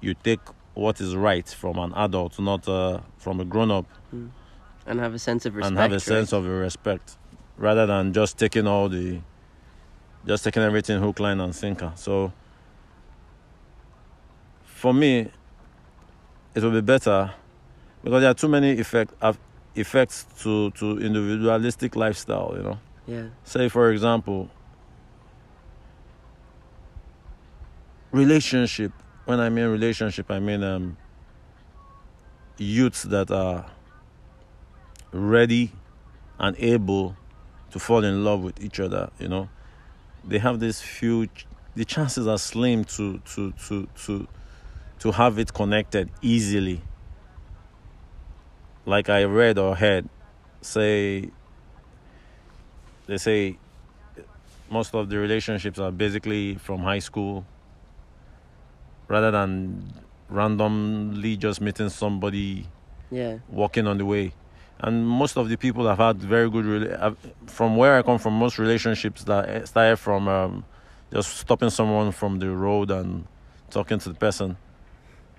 you 0.00 0.14
take 0.14 0.40
what 0.74 1.00
is 1.00 1.16
right 1.16 1.48
from 1.48 1.78
an 1.78 1.92
adult, 1.94 2.38
not 2.38 2.68
uh, 2.68 3.00
from 3.16 3.40
a 3.40 3.44
grown 3.44 3.70
up, 3.70 3.86
And 4.86 5.00
have 5.00 5.14
a 5.14 5.18
sense 5.18 5.46
of 5.46 5.56
respect. 5.56 5.68
and 5.70 5.78
have 5.78 5.90
a 5.90 5.94
right? 5.94 6.02
sense 6.02 6.32
of 6.32 6.46
respect, 6.46 7.16
rather 7.56 7.86
than 7.86 8.12
just 8.12 8.38
taking 8.38 8.66
all 8.66 8.88
the, 8.88 9.20
just 10.26 10.44
taking 10.44 10.62
everything 10.62 11.00
hook, 11.00 11.18
line, 11.18 11.40
and 11.40 11.54
sinker. 11.54 11.92
So, 11.96 12.32
for 14.86 14.94
me, 14.94 15.28
it 16.54 16.62
will 16.62 16.70
be 16.70 16.80
better 16.80 17.32
because 18.04 18.20
there 18.20 18.30
are 18.30 18.34
too 18.34 18.46
many 18.46 18.78
effect 18.78 19.12
effects 19.74 20.24
to 20.42 20.70
to 20.78 21.00
individualistic 21.00 21.96
lifestyle. 21.96 22.54
You 22.56 22.62
know, 22.62 22.78
Yeah. 23.08 23.26
say 23.42 23.68
for 23.68 23.90
example, 23.90 24.48
relationship. 28.12 28.92
When 29.24 29.40
I 29.40 29.48
mean 29.48 29.66
relationship, 29.66 30.30
I 30.30 30.38
mean 30.38 30.62
um, 30.62 30.96
youths 32.56 33.02
that 33.02 33.32
are 33.32 33.66
ready 35.10 35.72
and 36.38 36.54
able 36.60 37.16
to 37.72 37.80
fall 37.80 38.04
in 38.04 38.22
love 38.22 38.40
with 38.44 38.62
each 38.62 38.78
other. 38.78 39.10
You 39.18 39.26
know, 39.26 39.48
they 40.22 40.38
have 40.38 40.60
this 40.60 40.80
huge. 40.80 41.48
The 41.74 41.84
chances 41.84 42.28
are 42.28 42.38
slim 42.38 42.84
to 42.84 43.18
to 43.34 43.50
to 43.66 43.88
to 44.06 44.28
to 45.06 45.12
have 45.12 45.38
it 45.38 45.54
connected 45.54 46.10
easily. 46.20 46.80
Like 48.84 49.08
I 49.08 49.22
read 49.24 49.56
or 49.56 49.76
heard, 49.76 50.08
say 50.62 51.30
they 53.06 53.18
say 53.18 53.56
most 54.68 54.92
of 54.96 55.08
the 55.08 55.16
relationships 55.16 55.78
are 55.78 55.92
basically 55.92 56.56
from 56.56 56.80
high 56.80 56.98
school 56.98 57.44
rather 59.06 59.30
than 59.30 59.92
randomly 60.28 61.36
just 61.36 61.60
meeting 61.60 61.88
somebody 61.88 62.66
Yeah. 63.12 63.38
walking 63.48 63.86
on 63.86 63.98
the 63.98 64.04
way 64.04 64.32
and 64.80 65.06
most 65.06 65.36
of 65.36 65.48
the 65.48 65.56
people 65.56 65.86
have 65.86 65.98
had 65.98 66.16
very 66.18 66.50
good 66.50 66.64
rela- 66.64 67.16
from 67.46 67.76
where 67.76 67.96
i 67.96 68.02
come 68.02 68.18
from 68.18 68.32
most 68.32 68.58
relationships 68.58 69.22
that 69.22 69.68
started 69.68 69.96
from 69.98 70.26
um, 70.26 70.64
just 71.12 71.36
stopping 71.36 71.70
someone 71.70 72.10
from 72.10 72.40
the 72.40 72.50
road 72.50 72.90
and 72.90 73.24
talking 73.70 74.00
to 74.00 74.08
the 74.08 74.16
person 74.16 74.56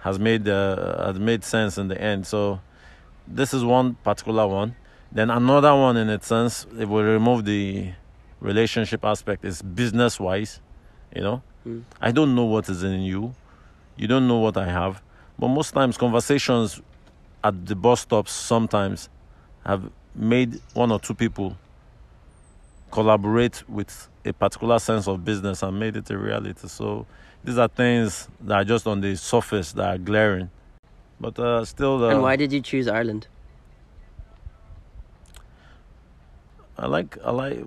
has 0.08 0.18
made 0.20 0.47
uh, 0.47 1.08
has 1.08 1.20
made 1.20 1.43
sense 1.43 1.78
in 1.78 1.88
the 1.88 1.99
end. 1.99 2.26
So 2.26 2.60
this 3.28 3.53
is 3.53 3.64
one 3.64 3.95
particular 4.03 4.47
one. 4.47 4.76
Then 5.12 5.30
another 5.30 5.74
one 5.76 5.97
in 5.97 6.10
its 6.10 6.28
sense 6.28 6.66
if 6.78 6.88
we 6.89 7.01
remove 7.01 7.45
the 7.45 7.91
relationship 8.39 9.03
aspect 9.03 9.43
is 9.45 9.62
business 9.62 10.20
wise 10.20 10.62
you 11.16 11.22
know? 11.22 11.41
Mm. 11.66 11.84
i 11.99 12.12
don't 12.12 12.36
know 12.36 12.45
what 12.45 12.70
is 12.70 12.84
in 12.84 13.01
you. 13.01 13.34
You 13.97 14.08
don't 14.08 14.28
know 14.28 14.38
what 14.38 14.58
i 14.58 14.68
have. 14.80 15.01
But 15.39 15.49
most 15.49 15.72
times 15.72 15.97
conversations 15.97 16.82
at 17.43 17.66
the 17.66 17.76
bus 17.76 18.01
stops 18.01 18.32
sometimes 18.32 19.10
have 19.66 19.89
made 20.16 20.60
one 20.74 20.91
or 20.91 20.99
two 20.99 21.14
people 21.14 21.58
collaborate 22.91 23.68
with 23.70 24.08
a 24.26 24.34
particular 24.34 24.80
sense 24.80 25.08
of 25.08 25.26
business 25.26 25.62
and 25.64 25.80
made 25.80 25.95
it 25.95 26.10
a 26.10 26.18
reality. 26.18 26.68
So 26.68 27.05
these 27.47 27.57
are 27.57 27.69
things 27.69 28.27
that 28.41 28.55
are 28.55 28.63
just 28.65 28.85
on 28.85 28.99
the 28.99 29.15
surface 29.15 29.71
that 29.71 29.87
are 29.87 29.97
glaring. 29.97 30.49
But 31.17 31.39
uh, 31.39 31.63
still, 31.63 32.03
uh, 32.03 32.09
and 32.09 32.21
why 32.21 32.35
did 32.35 32.51
you 32.51 32.59
choose 32.59 32.89
Ireland? 32.89 33.27
I 36.77 36.87
like 36.87 37.17
I 37.23 37.31
like 37.31 37.59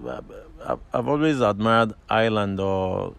I've- 0.67 0.83
I've 0.93 1.09
always 1.09 1.41
admired 1.41 1.95
Ireland 2.11 2.61
or 2.61 3.15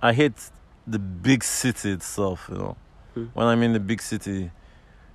I 0.00 0.12
hate 0.12 0.50
the 0.86 1.00
big 1.00 1.42
city 1.42 1.90
itself. 1.90 2.46
You 2.48 2.56
know, 2.58 2.76
Hmm. 3.14 3.24
when 3.34 3.46
I 3.48 3.56
mean 3.56 3.72
the 3.72 3.80
big 3.80 4.00
city, 4.00 4.52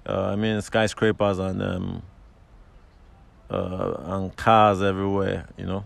uh, 0.06 0.34
I 0.34 0.36
mean 0.36 0.62
skyscrapers 0.62 1.40
and 1.40 1.64
um, 1.64 2.02
uh, 3.50 3.94
and 4.14 4.36
cars 4.36 4.82
everywhere. 4.82 5.48
You 5.58 5.66
know. 5.68 5.84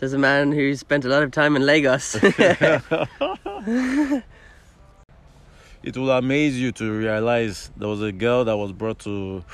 Says 0.00 0.14
a 0.14 0.18
man 0.18 0.50
who 0.50 0.74
spent 0.76 1.04
a 1.04 1.08
lot 1.08 1.22
of 1.22 1.30
time 1.30 1.56
in 1.56 1.66
Lagos. 1.66 2.14
it 2.22 2.82
will 5.94 6.10
amaze 6.10 6.58
you 6.58 6.72
to 6.72 6.90
realize 6.90 7.70
there 7.76 7.86
was 7.86 8.00
a 8.00 8.10
girl 8.10 8.46
that 8.46 8.56
was 8.56 8.72
brought 8.72 9.00
to 9.00 9.44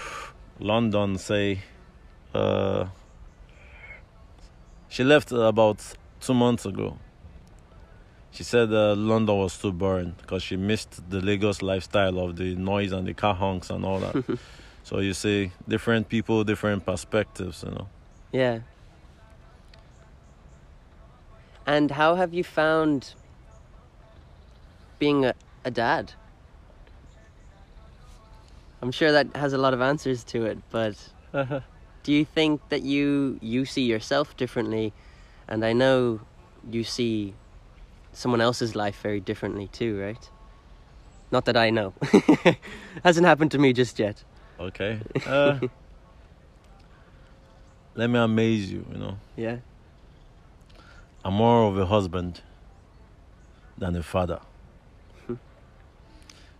London, 0.60 1.18
say, 1.18 1.62
uh, 2.32 2.86
she 4.88 5.02
left 5.02 5.32
about 5.32 5.82
two 6.20 6.34
months 6.34 6.64
ago. 6.64 6.96
She 8.30 8.44
said 8.44 8.72
uh, 8.72 8.94
London 8.94 9.36
was 9.36 9.58
too 9.58 9.72
boring 9.72 10.14
because 10.20 10.44
she 10.44 10.56
missed 10.56 11.10
the 11.10 11.20
Lagos 11.20 11.60
lifestyle 11.60 12.20
of 12.20 12.36
the 12.36 12.54
noise 12.54 12.92
and 12.92 13.04
the 13.04 13.14
car 13.14 13.34
honks 13.34 13.68
and 13.68 13.84
all 13.84 13.98
that. 13.98 14.38
so 14.84 15.00
you 15.00 15.12
see, 15.12 15.50
different 15.66 16.08
people, 16.08 16.44
different 16.44 16.86
perspectives, 16.86 17.64
you 17.66 17.72
know. 17.72 17.88
yeah. 18.30 18.60
And 21.66 21.90
how 21.90 22.14
have 22.14 22.32
you 22.32 22.44
found 22.44 23.14
being 24.98 25.24
a, 25.24 25.34
a 25.64 25.70
dad? 25.70 26.12
I'm 28.80 28.92
sure 28.92 29.10
that 29.12 29.34
has 29.34 29.52
a 29.52 29.58
lot 29.58 29.74
of 29.74 29.80
answers 29.80 30.22
to 30.24 30.46
it, 30.46 30.58
but 30.70 30.94
do 32.02 32.12
you 32.12 32.24
think 32.24 32.60
that 32.68 32.82
you 32.82 33.38
you 33.42 33.64
see 33.64 33.82
yourself 33.82 34.36
differently 34.36 34.92
and 35.48 35.64
I 35.64 35.72
know 35.72 36.20
you 36.70 36.84
see 36.84 37.34
someone 38.12 38.40
else's 38.40 38.76
life 38.76 39.00
very 39.02 39.20
differently 39.20 39.68
too, 39.68 40.00
right? 40.00 40.30
Not 41.32 41.46
that 41.46 41.56
I 41.56 41.70
know. 41.70 41.92
Hasn't 43.04 43.26
happened 43.26 43.50
to 43.52 43.58
me 43.58 43.72
just 43.72 43.98
yet. 43.98 44.22
Okay. 44.60 45.00
Uh, 45.26 45.58
let 47.94 48.08
me 48.08 48.18
amaze 48.18 48.72
you, 48.72 48.86
you 48.92 48.98
know. 48.98 49.18
Yeah. 49.36 49.56
I'm 51.26 51.34
more 51.34 51.64
of 51.64 51.76
a 51.76 51.86
husband 51.86 52.40
than 53.76 53.96
a 53.96 54.02
father. 54.04 54.38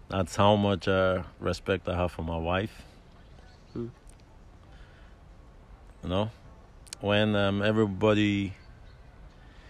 That's 0.08 0.34
how 0.34 0.56
much 0.56 0.88
uh, 0.88 1.22
respect 1.38 1.88
I 1.88 1.94
have 1.94 2.10
for 2.10 2.22
my 2.22 2.36
wife. 2.36 2.82
Hmm. 3.72 3.86
You 6.02 6.08
know, 6.08 6.30
when 7.00 7.36
um, 7.36 7.62
everybody, 7.62 8.54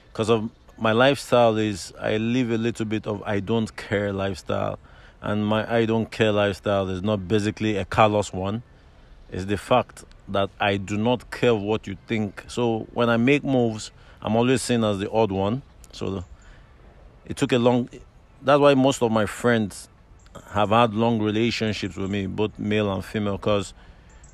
because 0.09 0.31
of 0.31 0.49
my 0.79 0.93
lifestyle 0.93 1.59
is 1.59 1.93
I 2.01 2.17
live 2.17 2.51
a 2.51 2.57
little 2.57 2.87
bit 2.87 3.07
of 3.07 3.23
I 3.25 3.41
don't 3.41 3.77
care 3.77 4.15
lifestyle, 4.15 4.79
and 5.21 5.47
my 5.47 5.71
I 5.71 5.85
don't 5.85 6.11
care 6.11 6.33
lifestyle 6.33 6.89
is 6.89 7.03
not 7.03 7.29
basically 7.29 7.77
a 7.77 7.85
callous 7.85 8.33
one. 8.33 8.63
It's 9.31 9.45
the 9.45 9.59
fact 9.59 10.05
that 10.29 10.49
I 10.59 10.79
do 10.79 10.97
not 10.97 11.31
care 11.31 11.55
what 11.55 11.87
you 11.87 11.99
think. 12.09 12.45
So 12.49 12.87
when 12.95 13.11
I 13.11 13.19
make 13.19 13.45
moves, 13.45 13.91
I'm 14.27 14.35
always 14.35 14.61
seen 14.61 14.83
as 14.83 14.99
the 14.99 15.09
odd 15.09 15.31
one. 15.31 15.63
So 15.93 16.25
it 17.25 17.37
took 17.37 17.53
a 17.53 17.59
long. 17.59 17.89
That's 18.43 18.59
why 18.59 18.75
most 18.75 19.01
of 19.01 19.13
my 19.13 19.25
friends 19.25 19.89
have 20.51 20.71
had 20.71 20.95
long 20.95 21.23
relationships 21.23 21.95
with 21.95 22.11
me, 22.11 22.27
both 22.27 22.59
male 22.59 22.93
and 22.93 23.05
female, 23.05 23.37
because 23.37 23.73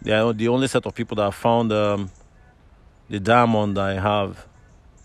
they 0.01 0.12
are 0.12 0.32
the 0.32 0.49
only 0.49 0.66
set 0.66 0.86
of 0.86 0.95
people 0.95 1.16
that 1.16 1.24
have 1.24 1.34
found 1.34 1.72
um, 1.72 2.11
the 3.11 3.20
diamond 3.20 3.78
I 3.78 4.01
have 4.01 4.47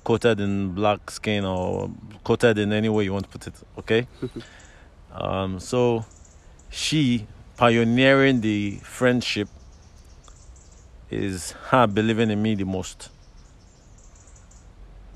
coated 0.06 0.40
in 0.40 0.70
black 0.70 1.12
skin 1.12 1.44
or 1.44 1.92
coated 2.24 2.58
in 2.58 2.72
any 2.72 2.88
way 2.88 3.04
you 3.04 3.12
want 3.12 3.30
to 3.30 3.38
put 3.38 3.46
it. 3.46 3.56
Okay. 3.78 4.08
um, 5.12 5.60
so 5.60 6.06
she 6.70 7.28
pioneering 7.58 8.40
the 8.40 8.78
friendship 8.84 9.50
is 11.12 11.52
her 11.72 11.88
believing 11.88 12.32
in 12.32 12.42
me 12.42 12.56
the 12.56 12.64
most 12.64 13.10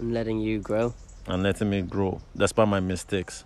And 0.02 0.14
letting 0.16 0.39
you 0.39 0.60
grow. 0.60 0.93
and 1.28 1.43
letting 1.43 1.70
me 1.70 1.84
grow 1.84 2.20
despite 2.36 2.68
my 2.68 2.80
mistakes 2.80 3.45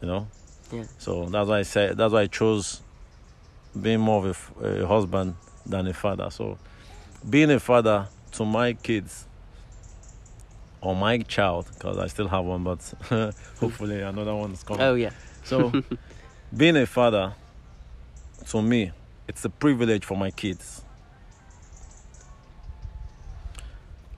you 0.00 0.06
know 0.06 0.28
Yeah. 0.72 0.84
so 0.98 1.26
that's 1.26 1.48
why 1.48 1.58
i 1.58 1.62
said 1.62 1.96
that's 1.96 2.12
why 2.12 2.20
i 2.22 2.26
chose 2.28 2.80
being 3.80 3.98
more 3.98 4.24
of 4.28 4.52
a 4.62 4.86
husband 4.86 5.34
than 5.66 5.88
a 5.88 5.92
father 5.92 6.30
so 6.30 6.56
being 7.28 7.50
a 7.50 7.58
father 7.58 8.06
to 8.32 8.44
my 8.44 8.72
kids 8.74 9.26
or 10.80 10.96
my 10.96 11.18
child, 11.18 11.68
because 11.74 11.96
I 11.96 12.08
still 12.08 12.26
have 12.26 12.44
one, 12.44 12.64
but 12.64 12.80
hopefully 13.60 14.00
another 14.00 14.34
one 14.34 14.50
is 14.50 14.64
coming. 14.64 14.82
Oh 14.82 14.94
yeah. 14.96 15.10
So, 15.44 15.70
being 16.56 16.76
a 16.76 16.86
father, 16.86 17.34
to 18.48 18.60
me, 18.60 18.90
it's 19.28 19.44
a 19.44 19.48
privilege 19.48 20.04
for 20.04 20.16
my 20.16 20.32
kids. 20.32 20.82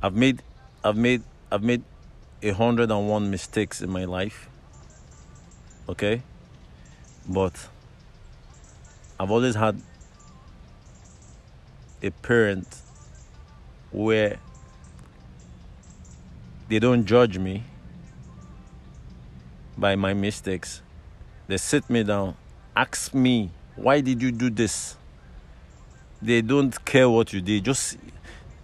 I've 0.03 0.15
made, 0.15 0.43
I've 0.83 0.97
made, 0.97 1.23
I've 1.51 1.63
made 1.63 1.83
a 2.43 2.51
hundred 2.51 2.91
and 2.91 3.09
one 3.09 3.31
mistakes 3.31 3.81
in 3.81 3.91
my 3.91 4.05
life. 4.05 4.49
Okay, 5.89 6.23
but 7.29 7.69
I've 9.19 9.31
always 9.31 9.55
had 9.55 9.81
a 12.03 12.11
parent 12.11 12.83
where 13.91 14.39
they 16.69 16.79
don't 16.79 17.05
judge 17.05 17.39
me 17.39 17.65
by 19.77 19.95
my 19.97 20.15
mistakes. 20.15 20.83
They 21.47 21.59
sit 21.59 21.89
me 21.89 22.03
down, 22.03 22.37
ask 22.75 23.15
me, 23.15 23.51
why 23.77 24.01
did 24.01 24.23
you 24.23 24.33
do 24.33 24.51
this? 24.51 24.97
They 26.21 26.41
don't 26.41 26.85
care 26.85 27.09
what 27.09 27.33
you 27.33 27.41
did, 27.41 27.65
just 27.65 27.99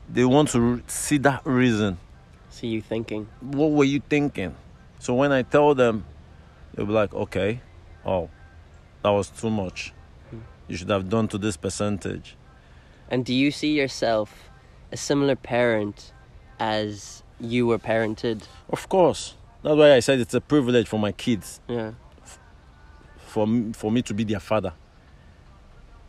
they 0.09 0.25
want 0.25 0.49
to 0.51 0.83
see 0.87 1.19
that 1.19 1.43
reason. 1.45 1.99
See 2.61 2.67
you 2.69 2.83
thinking. 2.83 3.27
What 3.41 3.71
were 3.71 3.85
you 3.85 4.01
thinking? 4.07 4.55
So 4.99 5.15
when 5.15 5.33
I 5.33 5.41
tell 5.41 5.75
them, 5.75 6.05
they'll 6.75 6.85
be 6.85 6.93
like, 6.93 7.15
okay, 7.15 7.63
oh, 8.05 8.29
that 9.03 9.09
was 9.09 9.31
too 9.31 9.49
much. 9.49 9.95
You 10.69 10.77
should 10.77 10.91
have 10.91 11.09
done 11.09 11.27
to 11.29 11.39
this 11.39 11.57
percentage. 11.57 12.37
And 13.11 13.25
do 13.25 13.33
you 13.33 13.51
see 13.51 13.73
yourself 13.73 14.51
a 14.93 14.99
similar 14.99 15.37
parent 15.37 16.13
as 16.59 17.23
you 17.41 17.67
were 17.67 17.79
parented? 17.79 18.43
Of 18.69 18.91
course. 18.91 19.37
That's 19.63 19.77
why 19.77 19.95
I 19.95 20.01
said 20.01 20.21
it's 20.21 20.35
a 20.35 20.41
privilege 20.43 20.87
for 20.87 20.99
my 20.99 21.13
kids, 21.13 21.61
Yeah. 21.67 21.93
for 23.17 23.47
me, 23.47 23.73
for 23.73 23.91
me 23.91 24.03
to 24.03 24.13
be 24.13 24.25
their 24.25 24.39
father. 24.41 24.75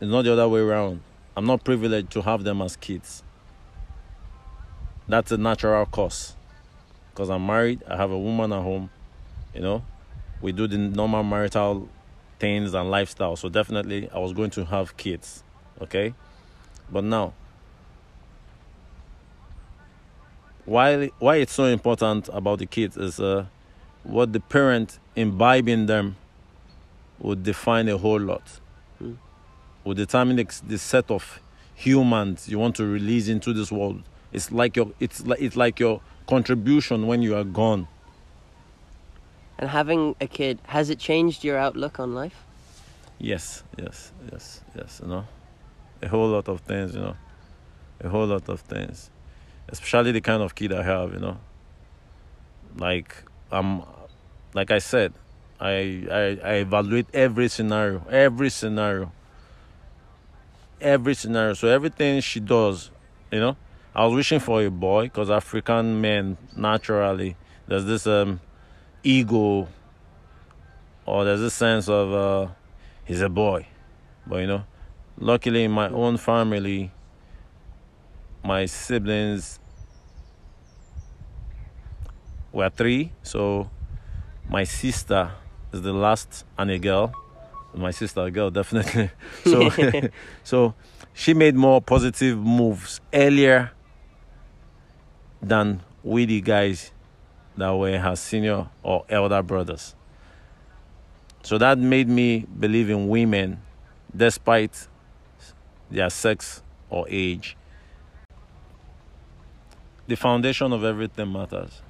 It's 0.02 0.10
not 0.10 0.22
the 0.26 0.34
other 0.34 0.48
way 0.50 0.60
around. 0.60 1.00
I'm 1.34 1.46
not 1.46 1.64
privileged 1.64 2.10
to 2.10 2.20
have 2.20 2.44
them 2.44 2.60
as 2.60 2.76
kids. 2.76 3.22
That's 5.08 5.32
a 5.32 5.38
natural 5.38 5.86
course. 5.86 6.36
Because 7.12 7.30
I'm 7.30 7.46
married, 7.46 7.82
I 7.86 7.96
have 7.96 8.10
a 8.10 8.18
woman 8.18 8.52
at 8.52 8.62
home, 8.62 8.90
you 9.54 9.60
know. 9.60 9.84
We 10.40 10.52
do 10.52 10.66
the 10.66 10.78
normal 10.78 11.22
marital 11.22 11.88
things 12.38 12.74
and 12.74 12.90
lifestyle. 12.90 13.36
So 13.36 13.48
definitely 13.48 14.08
I 14.10 14.18
was 14.18 14.32
going 14.32 14.50
to 14.50 14.64
have 14.64 14.96
kids. 14.96 15.44
Okay? 15.80 16.14
But 16.90 17.04
now 17.04 17.34
why 20.64 21.10
why 21.18 21.36
it's 21.36 21.52
so 21.52 21.64
important 21.64 22.28
about 22.32 22.58
the 22.58 22.66
kids 22.66 22.96
is 22.96 23.18
uh, 23.18 23.46
what 24.04 24.32
the 24.32 24.40
parent 24.40 24.98
imbibing 25.16 25.86
them 25.86 26.16
would 27.18 27.42
define 27.42 27.88
a 27.88 27.98
whole 27.98 28.20
lot. 28.20 28.60
Hmm. 28.98 29.14
Would 29.84 29.96
determine 29.96 30.36
the, 30.36 30.46
the 30.66 30.78
set 30.78 31.10
of 31.10 31.40
humans 31.74 32.48
you 32.48 32.58
want 32.58 32.76
to 32.76 32.84
release 32.84 33.28
into 33.28 33.52
this 33.52 33.72
world. 33.72 34.02
It's 34.32 34.52
like 34.52 34.76
your 34.76 34.92
it's 35.00 35.26
like 35.26 35.40
it's 35.40 35.56
like 35.56 35.80
your 35.80 36.00
contribution 36.32 37.06
when 37.06 37.20
you 37.20 37.36
are 37.36 37.44
gone. 37.44 37.86
And 39.58 39.68
having 39.68 40.16
a 40.18 40.26
kid, 40.26 40.58
has 40.76 40.88
it 40.88 40.98
changed 40.98 41.44
your 41.44 41.58
outlook 41.58 42.00
on 42.00 42.14
life? 42.14 42.38
Yes, 43.18 43.62
yes, 43.78 44.12
yes, 44.30 44.44
yes. 44.74 45.00
You 45.02 45.08
know, 45.12 45.24
a 46.00 46.08
whole 46.08 46.28
lot 46.36 46.48
of 46.48 46.58
things. 46.62 46.94
You 46.94 47.02
know, 47.06 47.16
a 48.06 48.08
whole 48.08 48.26
lot 48.34 48.48
of 48.48 48.60
things. 48.60 49.10
Especially 49.68 50.12
the 50.12 50.22
kind 50.30 50.42
of 50.42 50.54
kid 50.54 50.72
I 50.72 50.82
have. 50.82 51.12
You 51.12 51.20
know, 51.20 51.36
like 52.86 53.10
I'm, 53.50 53.82
like 54.54 54.70
I 54.78 54.80
said, 54.92 55.12
I 55.60 55.74
I, 56.20 56.22
I 56.50 56.54
evaluate 56.66 57.08
every 57.12 57.48
scenario, 57.48 57.98
every 58.10 58.50
scenario, 58.50 59.12
every 60.80 61.14
scenario. 61.14 61.52
So 61.60 61.68
everything 61.68 62.22
she 62.22 62.40
does, 62.40 62.90
you 63.30 63.40
know, 63.44 63.56
I 63.94 64.06
was 64.06 64.14
wishing 64.14 64.40
for 64.40 64.62
a 64.62 64.70
boy 64.70 65.04
because 65.04 65.30
African 65.30 66.00
men 66.00 66.38
naturally 66.56 67.36
there's 67.68 67.84
this 67.84 68.06
um 68.06 68.40
ego 69.02 69.68
or 71.04 71.24
there's 71.24 71.40
this 71.40 71.52
sense 71.52 71.88
of 71.88 72.12
uh 72.12 72.52
he's 73.04 73.20
a 73.20 73.28
boy. 73.28 73.66
But 74.26 74.36
you 74.36 74.46
know, 74.46 74.64
luckily 75.18 75.64
in 75.64 75.72
my 75.72 75.88
own 75.90 76.16
family, 76.16 76.90
my 78.42 78.64
siblings 78.64 79.58
were 82.50 82.70
three. 82.70 83.12
So 83.22 83.68
my 84.48 84.64
sister 84.64 85.32
is 85.72 85.82
the 85.82 85.92
last 85.92 86.46
and 86.56 86.70
a 86.70 86.78
girl. 86.78 87.14
My 87.74 87.90
sister, 87.90 88.20
a 88.22 88.30
girl, 88.30 88.50
definitely. 88.60 89.10
So, 89.44 89.70
so 90.44 90.74
she 91.14 91.32
made 91.34 91.54
more 91.54 91.80
positive 91.80 92.38
moves 92.38 93.00
earlier 93.12 93.72
than 95.42 95.82
we 96.02 96.24
the 96.24 96.40
guys 96.40 96.92
that 97.56 97.70
were 97.70 97.98
her 97.98 98.16
senior 98.16 98.68
or 98.82 99.04
elder 99.08 99.42
brothers. 99.42 99.94
So 101.42 101.58
that 101.58 101.78
made 101.78 102.08
me 102.08 102.46
believe 102.58 102.88
in 102.88 103.08
women 103.08 103.60
despite 104.16 104.86
their 105.90 106.08
sex 106.08 106.62
or 106.88 107.06
age. 107.08 107.56
The 110.06 110.16
foundation 110.16 110.72
of 110.72 110.84
everything 110.84 111.32
matters. 111.32 111.82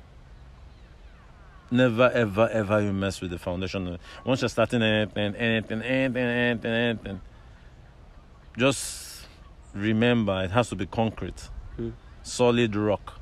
Never, 1.71 2.11
ever, 2.11 2.49
ever 2.51 2.83
you 2.83 2.93
mess 2.93 3.21
with 3.21 3.31
the 3.31 3.39
foundation. 3.39 3.99
Once 4.25 4.43
you're 4.43 4.49
starting 4.49 4.83
anything, 4.83 5.35
anything, 5.35 5.83
anything, 5.83 6.17
anything, 6.17 6.71
anything, 6.73 7.21
just 8.59 9.27
remember 9.75 10.43
it 10.45 10.51
has 10.51 10.69
to 10.69 10.77
be 10.77 10.87
concrete, 10.87 11.49
Hmm. 11.77 11.91
solid 12.23 12.77
rock. 12.77 13.22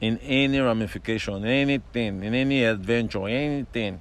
In 0.00 0.18
any 0.18 0.58
ramification, 0.58 1.44
anything, 1.44 2.22
in 2.24 2.34
any 2.34 2.64
adventure, 2.64 3.26
anything. 3.26 4.00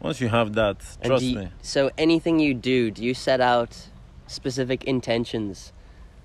Once 0.00 0.20
you 0.20 0.28
have 0.28 0.52
that, 0.54 0.76
And 1.00 1.04
trust 1.10 1.24
you- 1.24 1.38
me. 1.38 1.48
So 1.62 1.90
anything 1.96 2.38
you 2.38 2.54
do, 2.54 2.90
do 2.90 3.02
you 3.02 3.14
set 3.14 3.40
out 3.40 3.88
specific 4.26 4.84
intentions 4.84 5.72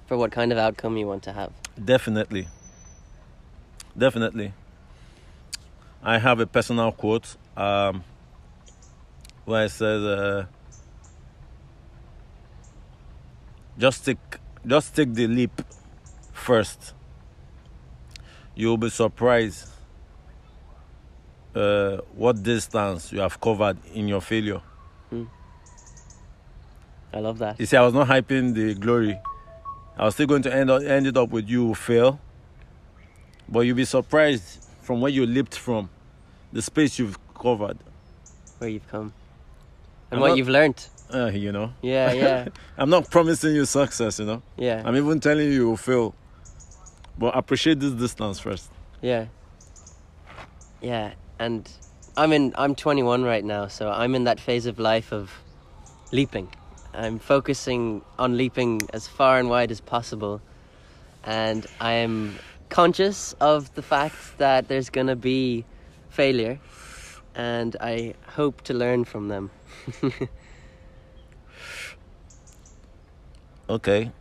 for 0.05 0.17
what 0.17 0.31
kind 0.31 0.51
of 0.51 0.57
outcome 0.57 0.97
you 0.97 1.07
want 1.07 1.23
to 1.23 1.33
have? 1.33 1.51
Definitely. 1.83 2.47
Definitely. 3.97 4.53
I 6.03 6.17
have 6.19 6.39
a 6.39 6.45
personal 6.47 6.91
quote 6.91 7.35
um, 7.57 8.03
where 9.45 9.65
it 9.65 9.71
says, 9.71 10.03
uh, 10.03 10.45
"Just 13.77 14.05
take, 14.05 14.17
just 14.65 14.95
take 14.95 15.13
the 15.13 15.27
leap 15.27 15.61
first. 16.31 16.93
You'll 18.59 18.75
be 18.77 18.89
surprised 18.89 19.69
uh, 21.55 21.97
what 22.13 22.43
distance 22.43 23.09
you 23.13 23.21
have 23.21 23.39
covered 23.39 23.77
in 23.93 24.09
your 24.09 24.19
failure." 24.21 24.59
I 27.13 27.19
love 27.21 27.39
that. 27.39 27.57
You 27.59 27.65
see, 27.65 27.77
I 27.77 27.81
was 27.85 27.93
not 27.93 28.07
hyping 28.07 28.53
the 28.53 28.73
glory. 28.75 29.17
I 29.97 30.03
was 30.05 30.13
still 30.13 30.27
going 30.27 30.41
to 30.43 30.53
end, 30.53 30.69
up, 30.69 30.83
end 30.83 31.07
it 31.07 31.15
up 31.17 31.29
with 31.29 31.49
you 31.49 31.67
who 31.67 31.73
fail. 31.73 32.19
But 33.47 33.61
you'll 33.61 33.77
be 33.77 33.85
surprised 33.85 34.63
from 34.81 34.99
where 35.01 35.09
you 35.11 35.25
leaped 35.25 35.55
from, 35.57 35.89
the 36.53 36.61
space 36.61 36.99
you've 36.99 37.17
covered. 37.33 37.77
Where 38.59 38.69
you've 38.69 38.87
come. 38.89 39.13
And 40.11 40.17
I'm 40.17 40.19
what 40.19 40.27
not- 40.29 40.37
you've 40.37 40.49
learned. 40.49 40.85
Uh, 41.11 41.31
you 41.33 41.51
know, 41.51 41.71
Yeah, 41.81 42.11
yeah, 42.13 42.47
I'm 42.77 42.89
not 42.91 43.09
promising 43.09 43.55
you 43.55 43.65
success, 43.65 44.19
you 44.19 44.25
know. 44.25 44.43
yeah, 44.57 44.83
I'm 44.85 44.95
even 44.95 45.19
telling 45.19 45.45
you 45.47 45.53
you'll 45.53 45.77
fail. 45.77 46.13
But 47.19 47.35
appreciate 47.37 47.79
this 47.79 47.91
distance 47.91 48.39
first. 48.39 48.71
yeah. 49.01 49.25
Yeah, 50.81 51.13
and 51.37 51.69
I'm 52.15 52.31
in 52.31 52.53
I'm 52.57 52.73
21 52.73 53.23
right 53.23 53.43
now, 53.43 53.67
so 53.67 53.91
I'm 53.91 54.15
in 54.15 54.23
that 54.23 54.39
phase 54.39 54.65
of 54.65 54.79
life 54.79 55.11
of 55.11 55.29
leaping. 56.13 56.47
I'm 56.93 57.19
focusing 57.19 58.01
on 58.17 58.37
leaping 58.37 58.81
as 58.93 59.05
far 59.05 59.39
and 59.39 59.49
wide 59.49 59.71
as 59.71 59.81
possible. 59.81 60.41
And 61.25 61.67
I 61.81 61.93
am 61.93 62.39
conscious 62.69 63.33
of 63.41 63.73
the 63.75 63.81
fact 63.81 64.37
that 64.37 64.69
there's 64.69 64.89
going 64.89 65.07
to 65.07 65.17
be 65.17 65.65
failure 66.09 66.59
and 67.35 67.75
I 67.81 68.15
hope 68.25 68.61
to 68.63 68.73
learn 68.73 69.03
from 69.03 69.27
them. 69.27 69.51
Okay. 73.69 74.11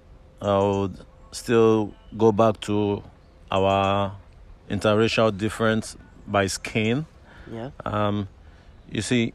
I 0.42 0.58
would 0.58 1.00
still 1.32 1.94
go 2.16 2.32
back 2.32 2.60
to 2.62 3.02
our 3.50 4.16
interracial 4.70 5.36
difference 5.36 5.96
by 6.26 6.46
skin. 6.46 7.06
yeah. 7.50 7.70
um, 7.84 8.28
you 8.90 9.02
see, 9.02 9.34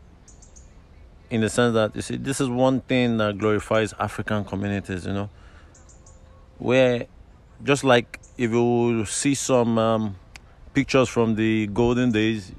in 1.30 1.42
the 1.42 1.50
sense 1.50 1.74
that 1.74 1.96
you 1.96 2.02
see, 2.02 2.18
this 2.18 2.40
is 2.40 2.50
one 2.50 2.82
thing 2.82 3.18
that 3.18 3.38
glorifies 3.38 3.94
African 4.00 4.44
communities. 4.46 5.06
You 5.06 5.14
know, 5.14 5.30
where 6.58 7.06
just 7.64 7.84
like 7.84 8.20
if 8.38 8.52
you 8.52 9.06
see 9.06 9.36
some 9.36 9.78
um, 9.78 10.16
pictures 10.74 11.10
from 11.10 11.36
the 11.36 11.68
golden 11.68 12.12
days 12.12 12.52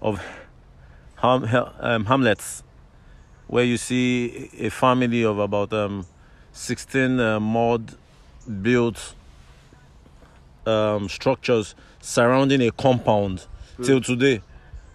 of 0.00 0.22
Ham, 1.16 1.46
um, 1.80 2.04
Hamlets, 2.06 2.62
where 3.46 3.64
you 3.64 3.76
see 3.76 4.50
a 4.58 4.70
family 4.70 5.22
of 5.22 5.38
about 5.38 5.72
um, 5.72 6.06
16 6.52 7.20
uh, 7.20 7.40
mod 7.40 7.96
built 8.50 9.14
um, 10.66 11.08
structures 11.08 11.74
surrounding 12.00 12.62
a 12.62 12.70
compound 12.70 13.46
mm. 13.78 13.86
till 13.86 14.00
today. 14.00 14.42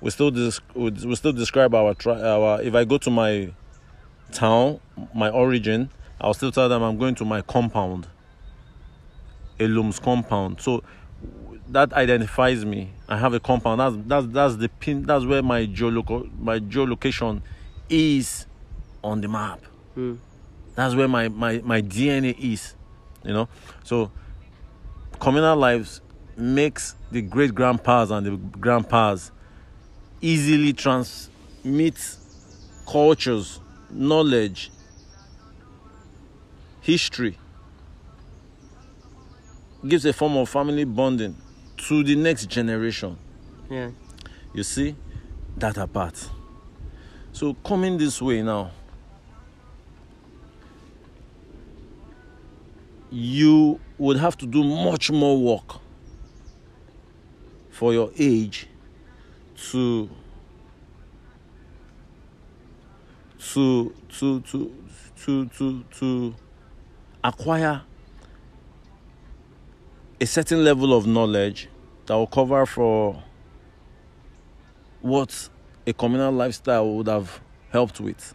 We 0.02 0.12
still 0.12 0.32
dis- 0.32 0.62
we 0.76 1.16
still 1.16 1.34
describe 1.34 1.74
our 1.74 1.94
tri- 1.94 2.22
our. 2.22 2.62
If 2.62 2.76
I 2.76 2.84
go 2.84 2.98
to 3.00 3.10
my 3.10 3.54
town, 4.32 4.80
my 5.14 5.30
origin, 5.30 5.90
I'll 6.20 6.34
still 6.34 6.52
tell 6.52 6.70
them 6.70 6.84
I'm 6.84 6.98
going 6.98 7.16
to 7.16 7.26
my 7.26 7.42
compound, 7.42 8.08
a 9.60 9.64
Elum's 9.64 10.00
compound. 10.00 10.62
So 10.62 10.84
that 11.70 11.94
identifies 11.94 12.66
me. 12.66 12.92
I 13.08 13.18
have 13.18 13.34
a 13.34 13.40
compound. 13.40 13.80
That's 13.80 13.96
that's 14.06 14.28
that's 14.28 14.56
the 14.58 14.70
pin. 14.70 15.04
That's 15.04 15.26
where 15.26 15.42
my 15.42 15.66
geoloco- 15.66 16.30
my 16.40 16.60
geolocation 16.60 17.42
is 17.90 18.46
on 19.04 19.22
the 19.22 19.28
map. 19.28 19.62
Mm. 19.98 20.18
That's 20.76 20.94
where 20.94 21.08
my, 21.08 21.30
my 21.30 21.62
my 21.64 21.82
DNA 21.82 22.38
is. 22.38 22.76
You 23.26 23.34
know. 23.34 23.50
So 23.84 24.12
communal 25.20 25.58
lives 25.58 26.02
makes 26.38 26.96
the 27.12 27.22
great 27.22 27.56
grandpas 27.56 28.12
and 28.12 28.26
the 28.26 28.38
grandpas 28.38 29.32
easily 30.22 30.74
transmit 30.74 32.18
cultures, 32.88 33.60
knowledge, 33.90 34.72
history. 36.82 37.38
Gives 39.88 40.06
a 40.06 40.14
form 40.14 40.38
of 40.38 40.50
family 40.50 40.84
bonding 40.84 41.36
to 41.78 42.04
the 42.04 42.16
next 42.16 42.48
generation. 42.48 43.18
Yeah. 43.70 43.92
You 44.54 44.64
see 44.64 44.96
that 45.58 45.78
apart. 45.78 46.30
So 47.32 47.54
coming 47.54 47.98
this 47.98 48.22
way 48.22 48.42
now, 48.42 48.72
you 53.12 53.80
would 53.98 54.18
have 54.18 54.38
to 54.38 54.46
do 54.46 54.64
much 54.64 55.12
more 55.12 55.38
work 55.38 55.80
for 57.70 57.94
your 57.94 58.12
age 58.18 58.68
to 59.72 60.10
to 63.40 63.94
to 64.10 64.42
to 64.42 64.74
to 65.18 65.46
to 65.48 65.84
to 65.98 66.36
acquire 67.24 67.82
a 70.20 70.26
certain 70.26 70.64
level 70.64 70.94
of 70.94 71.06
knowledge 71.06 71.70
that 72.06 72.14
will 72.14 72.28
cover 72.28 72.66
for 72.66 73.22
what 75.02 75.50
a 75.86 75.94
communal 75.94 76.32
lifestyle 76.32 76.90
would 76.96 77.08
have 77.08 77.40
helped 77.70 78.00
with. 78.00 78.34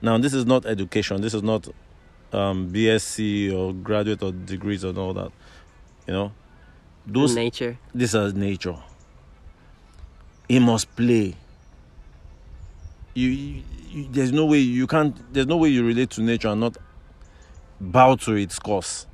Now, 0.00 0.18
this 0.18 0.34
is 0.34 0.46
not 0.46 0.66
education. 0.66 1.20
This 1.20 1.34
is 1.34 1.42
not 1.42 1.66
um, 2.32 2.70
BSc 2.70 3.52
or 3.52 3.72
graduate 3.72 4.22
or 4.22 4.32
degrees 4.32 4.84
and 4.84 4.96
all 4.96 5.12
that. 5.14 5.32
You 6.06 6.12
know, 6.14 6.32
those 7.06 7.34
nature. 7.34 7.78
This 7.94 8.14
is 8.14 8.34
nature. 8.34 8.76
He 10.48 10.58
must 10.58 10.94
play. 10.94 11.34
You, 13.14 13.28
you, 13.28 13.62
you, 13.88 14.08
there's 14.10 14.32
no 14.32 14.46
way 14.46 14.58
you 14.58 14.86
can't. 14.86 15.16
There's 15.32 15.46
no 15.46 15.56
way 15.56 15.68
you 15.68 15.84
relate 15.84 16.10
to 16.10 16.22
nature 16.22 16.48
and 16.48 16.60
not 16.60 16.76
bow 17.80 18.14
to 18.16 18.34
its 18.34 18.58
course. 18.58 19.06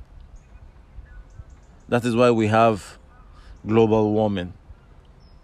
That 1.89 2.03
is 2.05 2.15
why 2.15 2.31
we 2.31 2.47
have 2.47 2.97
global 3.65 4.11
warming. 4.11 4.53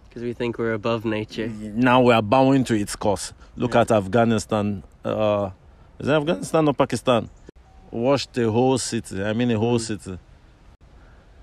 Because 0.08 0.22
we 0.22 0.32
think 0.32 0.58
we're 0.58 0.74
above 0.74 1.04
nature. 1.04 1.48
Now 1.48 2.02
we 2.02 2.12
are 2.12 2.22
bowing 2.22 2.64
to 2.64 2.74
its 2.74 2.96
course. 2.96 3.32
Look 3.56 3.74
yeah. 3.74 3.82
at 3.82 3.90
Afghanistan. 3.90 4.82
Uh, 5.04 5.50
is 5.98 6.08
it 6.08 6.12
Afghanistan 6.12 6.68
or 6.68 6.74
Pakistan? 6.74 7.28
Wash 7.90 8.26
the 8.26 8.50
whole 8.50 8.78
city. 8.78 9.22
I 9.22 9.32
mean, 9.32 9.48
the 9.48 9.58
whole 9.58 9.78
mm. 9.78 9.80
city. 9.80 10.18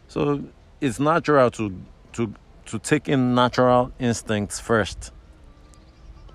So 0.08 0.44
it's 0.82 1.00
natural 1.00 1.52
to 1.52 1.76
to 2.14 2.34
to 2.66 2.80
take 2.80 3.08
in 3.08 3.36
natural 3.36 3.92
instincts 4.00 4.60
first 4.60 5.12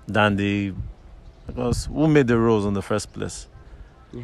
than 0.07 0.35
the 0.35 0.73
because 1.47 1.85
who 1.85 2.07
made 2.07 2.27
the 2.27 2.37
rules 2.37 2.65
in 2.65 2.73
the 2.73 2.81
first 2.81 3.13
place? 3.13 3.47
Yeah. 4.11 4.23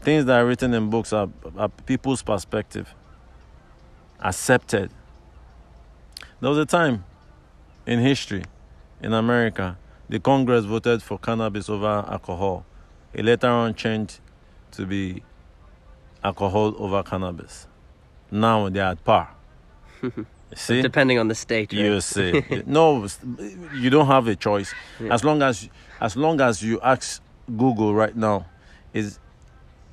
Things 0.00 0.24
that 0.24 0.40
are 0.40 0.46
written 0.46 0.74
in 0.74 0.90
books 0.90 1.12
are, 1.12 1.28
are 1.56 1.68
people's 1.68 2.22
perspective 2.22 2.94
accepted. 4.20 4.90
There 6.40 6.50
was 6.50 6.58
a 6.58 6.66
time 6.66 7.04
in 7.86 8.00
history 8.00 8.44
in 9.00 9.12
America, 9.12 9.76
the 10.08 10.20
Congress 10.20 10.64
voted 10.64 11.02
for 11.02 11.18
cannabis 11.18 11.68
over 11.68 12.04
alcohol. 12.08 12.64
It 13.12 13.24
later 13.24 13.48
on 13.48 13.74
changed 13.74 14.20
to 14.72 14.86
be 14.86 15.22
alcohol 16.24 16.74
over 16.78 17.02
cannabis. 17.02 17.66
Now 18.30 18.68
they're 18.68 18.84
at 18.84 19.04
par. 19.04 19.34
see? 20.54 20.82
Depending 20.82 21.18
on 21.18 21.28
the 21.28 21.34
state. 21.34 21.72
Right? 21.72 21.82
You 21.82 22.00
see. 22.00 22.42
no, 22.66 23.06
you 23.74 23.90
don't 23.90 24.06
have 24.06 24.26
a 24.26 24.36
choice. 24.36 24.74
Yeah. 25.00 25.14
As 25.14 25.24
long 25.24 25.42
as 25.42 25.68
as 26.00 26.16
long 26.16 26.40
as 26.40 26.62
you 26.62 26.80
ask 26.80 27.22
Google 27.56 27.94
right 27.94 28.16
now, 28.16 28.46
is 28.92 29.18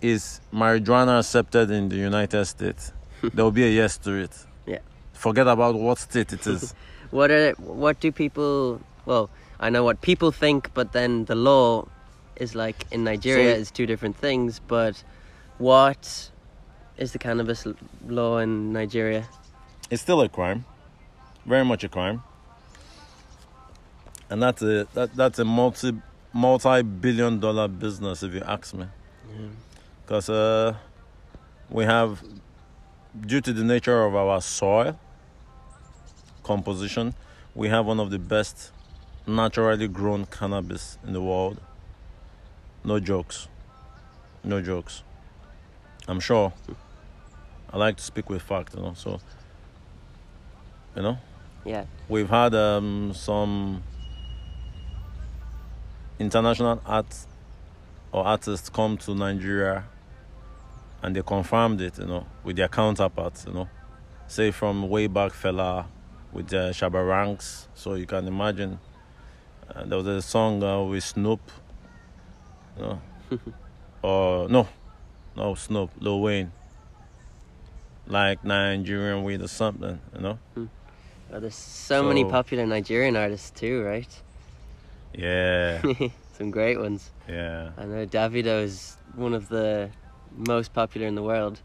is 0.02 0.42
marijuana 0.54 1.20
accepted 1.20 1.72
in 1.72 1.90
the 1.90 1.98
United 1.98 2.46
States? 2.46 2.94
there 3.34 3.44
will 3.44 3.52
be 3.52 3.66
a 3.66 3.70
yes 3.70 3.98
to 3.98 4.14
it. 4.14 4.46
Yeah. 4.66 4.80
Forget 5.14 5.48
about 5.48 5.76
what 5.76 5.98
state 5.98 6.32
it 6.34 6.46
is. 6.48 6.74
what 7.12 7.32
are 7.32 7.52
what 7.54 8.00
do 8.00 8.12
people? 8.12 8.82
Well, 9.06 9.30
I 9.60 9.70
know 9.70 9.84
what 9.84 10.02
people 10.02 10.32
think, 10.32 10.74
but 10.74 10.94
then 10.94 11.26
the 11.26 11.36
law 11.36 11.88
is 12.38 12.56
like 12.56 12.86
in 12.92 13.04
Nigeria 13.04 13.56
so, 13.56 13.60
is 13.62 13.72
two 13.72 13.86
different 13.86 14.16
things. 14.16 14.60
But 14.60 15.04
what 15.58 16.30
is 16.98 17.12
the 17.12 17.20
cannabis 17.20 17.68
law 18.08 18.38
in 18.38 18.72
Nigeria? 18.72 19.28
It's 19.92 20.02
still 20.02 20.22
a 20.22 20.30
crime, 20.30 20.66
very 21.46 21.66
much 21.66 21.84
a 21.84 21.90
crime, 21.90 22.24
and 24.30 24.42
that's 24.42 24.62
a 24.62 24.88
that, 24.94 25.16
that's 25.16 25.40
a 25.40 25.46
multi 25.46 25.94
multi 26.32 26.82
billion 26.82 27.40
dollar 27.40 27.68
business 27.68 28.24
if 28.24 28.34
you 28.34 28.42
ask 28.42 28.74
me. 28.74 28.86
Because 30.06 30.30
uh, 30.30 30.76
we 31.70 31.84
have 31.84 32.24
due 33.26 33.42
to 33.42 33.52
the 33.52 33.64
nature 33.64 34.04
of 34.04 34.16
our 34.16 34.42
soil 34.42 34.98
composition, 36.44 37.14
we 37.54 37.68
have 37.68 37.86
one 37.86 38.00
of 38.00 38.10
the 38.10 38.20
best 38.20 38.72
naturally 39.28 39.88
grown 39.88 40.26
cannabis 40.26 40.98
in 41.06 41.14
the 41.14 41.22
world. 41.22 41.60
No 42.84 43.00
jokes. 43.00 43.48
No 44.44 44.62
jokes. 44.62 45.04
I'm 46.08 46.20
sure. 46.20 46.54
I 47.72 47.78
like 47.78 47.98
to 47.98 48.04
speak 48.04 48.30
with 48.30 48.42
fact, 48.42 48.74
you 48.76 48.82
know. 48.82 48.94
So, 48.96 49.20
you 50.96 51.02
know. 51.02 51.18
Yeah. 51.66 51.86
We've 52.08 52.30
had 52.30 52.56
um, 52.56 53.14
some 53.14 53.84
international 56.18 56.82
art 56.86 57.16
or 58.12 58.26
artists 58.26 58.70
come 58.70 58.98
to 58.98 59.14
Nigeria 59.14 59.86
and 61.02 61.16
they 61.16 61.22
confirmed 61.22 61.80
it, 61.82 61.98
you 61.98 62.06
know, 62.06 62.26
with 62.44 62.56
their 62.56 62.68
counterparts, 62.68 63.46
you 63.46 63.54
know. 63.54 63.70
Say 64.28 64.52
from 64.52 64.90
way 64.90 65.08
back 65.08 65.32
Fela 65.32 65.86
with 66.32 66.48
the 66.50 66.72
Shabba 66.72 67.08
Ranks. 67.08 67.68
So 67.74 67.94
you 67.96 68.06
can 68.06 68.28
imagine 68.28 68.80
uh, 69.76 69.86
there 69.86 69.98
was 69.98 70.08
a 70.08 70.22
song 70.22 70.64
uh, 70.64 70.84
with 70.84 71.04
Snoop, 71.04 71.42
know. 72.80 73.02
or 74.02 74.50
no, 74.50 74.68
no 75.36 75.56
Snoop, 75.56 75.92
Lil 76.00 76.22
Wayne. 76.22 76.52
Like 78.08 78.44
Nigerian 78.44 79.24
weed 79.24 79.42
or 79.42 79.48
something, 79.48 80.00
you 80.16 80.22
know. 80.22 80.40
Hmm. 80.56 80.66
Oh, 81.32 81.40
there's 81.40 81.54
so, 81.54 82.02
so 82.02 82.08
many 82.08 82.26
popular 82.26 82.66
Nigerian 82.66 83.16
artists 83.16 83.52
too, 83.52 83.84
right? 83.84 84.22
Yeah. 85.14 85.82
Some 86.34 86.50
great 86.50 86.80
ones. 86.80 87.12
Yeah. 87.28 87.72
I 87.78 87.86
know 87.86 88.06
Davido 88.08 88.64
is 88.64 88.98
one 89.16 89.36
of 89.36 89.48
the 89.50 89.92
most 90.36 90.74
popular 90.74 91.06
in 91.06 91.14
the 91.14 91.22
world. 91.22 91.62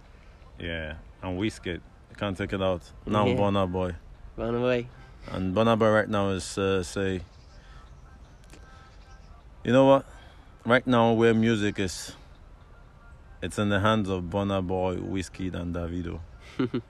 Yeah, 0.58 0.94
and 1.22 1.38
Wizkid. 1.38 1.80
You 2.10 2.16
can't 2.16 2.36
take 2.36 2.52
it 2.52 2.62
out. 2.62 2.82
Now 3.06 3.26
yeah. 3.26 3.34
Boy. 3.34 3.94
Burna 4.36 4.60
Boy. 4.60 4.86
And 5.32 5.54
Burna 5.54 5.78
Boy 5.78 5.90
right 5.90 6.08
now 6.08 6.28
is 6.30 6.58
uh, 6.58 6.82
say, 6.82 7.22
you 9.64 9.72
know 9.72 9.86
what? 9.86 10.06
Right 10.64 10.86
now 10.86 11.12
where 11.12 11.34
music 11.34 11.78
is, 11.78 12.12
it's 13.42 13.58
in 13.58 13.68
the 13.70 13.80
hands 13.80 14.08
of 14.08 14.24
Burna 14.24 14.66
Boy, 14.66 14.96
Wizkid, 14.96 15.54
and 15.54 15.74
Davido. 15.74 16.20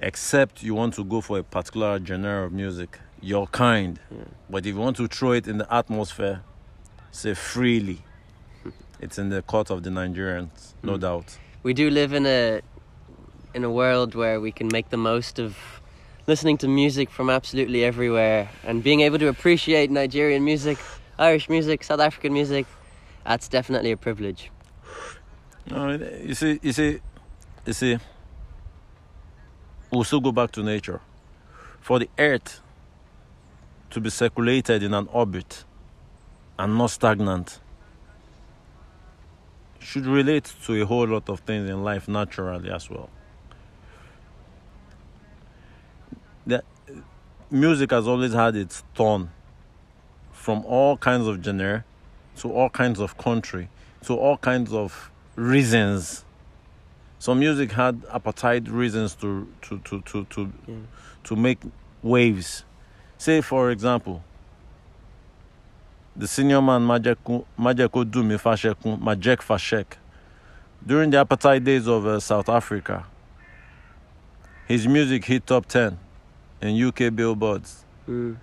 Except 0.00 0.62
you 0.62 0.74
want 0.74 0.94
to 0.94 1.04
go 1.04 1.20
for 1.20 1.38
a 1.38 1.42
particular 1.42 1.98
genre 2.04 2.44
of 2.44 2.52
music, 2.52 2.98
your 3.20 3.46
kind. 3.46 3.98
Yeah. 4.10 4.24
But 4.50 4.66
if 4.66 4.74
you 4.74 4.80
want 4.80 4.96
to 4.98 5.08
throw 5.08 5.32
it 5.32 5.46
in 5.48 5.58
the 5.58 5.74
atmosphere, 5.74 6.42
say 7.10 7.34
freely 7.34 8.02
it's 9.00 9.18
in 9.18 9.28
the 9.30 9.42
court 9.42 9.70
of 9.70 9.82
the 9.82 9.90
Nigerians, 9.90 10.74
no 10.82 10.96
mm. 10.96 11.00
doubt. 11.00 11.38
We 11.62 11.72
do 11.74 11.90
live 11.90 12.12
in 12.12 12.26
a 12.26 12.60
in 13.54 13.64
a 13.64 13.70
world 13.70 14.14
where 14.14 14.38
we 14.38 14.52
can 14.52 14.68
make 14.70 14.90
the 14.90 14.98
most 14.98 15.38
of 15.38 15.56
listening 16.26 16.58
to 16.58 16.68
music 16.68 17.08
from 17.08 17.30
absolutely 17.30 17.84
everywhere 17.84 18.50
and 18.64 18.82
being 18.82 19.00
able 19.00 19.18
to 19.18 19.28
appreciate 19.28 19.90
Nigerian 19.90 20.44
music, 20.44 20.76
Irish 21.18 21.48
music, 21.48 21.82
South 21.82 22.00
African 22.00 22.32
music, 22.32 22.66
that's 23.24 23.48
definitely 23.48 23.92
a 23.92 23.96
privilege. 23.96 24.50
No, 25.70 25.92
you 25.92 26.34
see, 26.34 26.60
you 26.62 26.72
see, 26.72 27.00
you 27.64 27.72
see, 27.72 27.98
we'll 29.90 30.04
still 30.04 30.20
go 30.20 30.32
back 30.32 30.52
to 30.52 30.62
nature. 30.62 31.00
For 31.80 31.98
the 31.98 32.08
earth 32.18 32.60
to 33.90 34.00
be 34.00 34.10
circulated 34.10 34.82
in 34.82 34.92
an 34.92 35.08
orbit 35.12 35.64
and 36.58 36.76
not 36.76 36.90
stagnant 36.90 37.60
should 39.78 40.06
relate 40.06 40.52
to 40.64 40.82
a 40.82 40.84
whole 40.84 41.06
lot 41.06 41.28
of 41.28 41.40
things 41.40 41.70
in 41.70 41.82
life 41.84 42.08
naturally 42.08 42.70
as 42.70 42.90
well. 42.90 43.08
The 46.46 46.62
music 47.50 47.90
has 47.92 48.06
always 48.06 48.32
had 48.32 48.56
its 48.56 48.82
tone 48.94 49.30
from 50.46 50.64
all 50.64 50.96
kinds 50.96 51.26
of 51.26 51.42
genre 51.42 51.84
to 52.36 52.52
all 52.52 52.70
kinds 52.70 53.00
of 53.00 53.18
country 53.18 53.68
to 54.04 54.14
all 54.14 54.36
kinds 54.36 54.72
of 54.72 55.10
reasons. 55.34 56.24
So 57.18 57.34
music 57.34 57.72
had 57.72 58.04
appetite 58.14 58.68
reasons 58.68 59.16
to 59.16 59.48
to 59.62 59.78
to 59.80 60.02
to 60.02 60.24
to, 60.24 60.52
Yeah. 60.68 60.74
to 61.24 61.34
make 61.34 61.58
waves. 62.00 62.62
Say 63.18 63.40
for 63.40 63.72
example, 63.72 64.22
the 66.14 66.28
senior 66.28 66.62
man 66.62 66.82
Majekodunmi 66.86 68.38
Fashekun 68.46 69.00
Majek 69.00 69.38
Fashek 69.48 69.96
during 70.86 71.10
the 71.10 71.24
apartheid 71.24 71.64
days 71.64 71.88
of 71.88 72.06
uh, 72.06 72.20
South 72.20 72.48
Africa. 72.48 73.04
His 74.68 74.86
music 74.86 75.24
hit 75.24 75.44
top 75.44 75.66
10 75.66 75.98
in 76.60 76.80
UK 76.88 77.12
billboards. 77.16 77.84
Mm. 78.08 78.36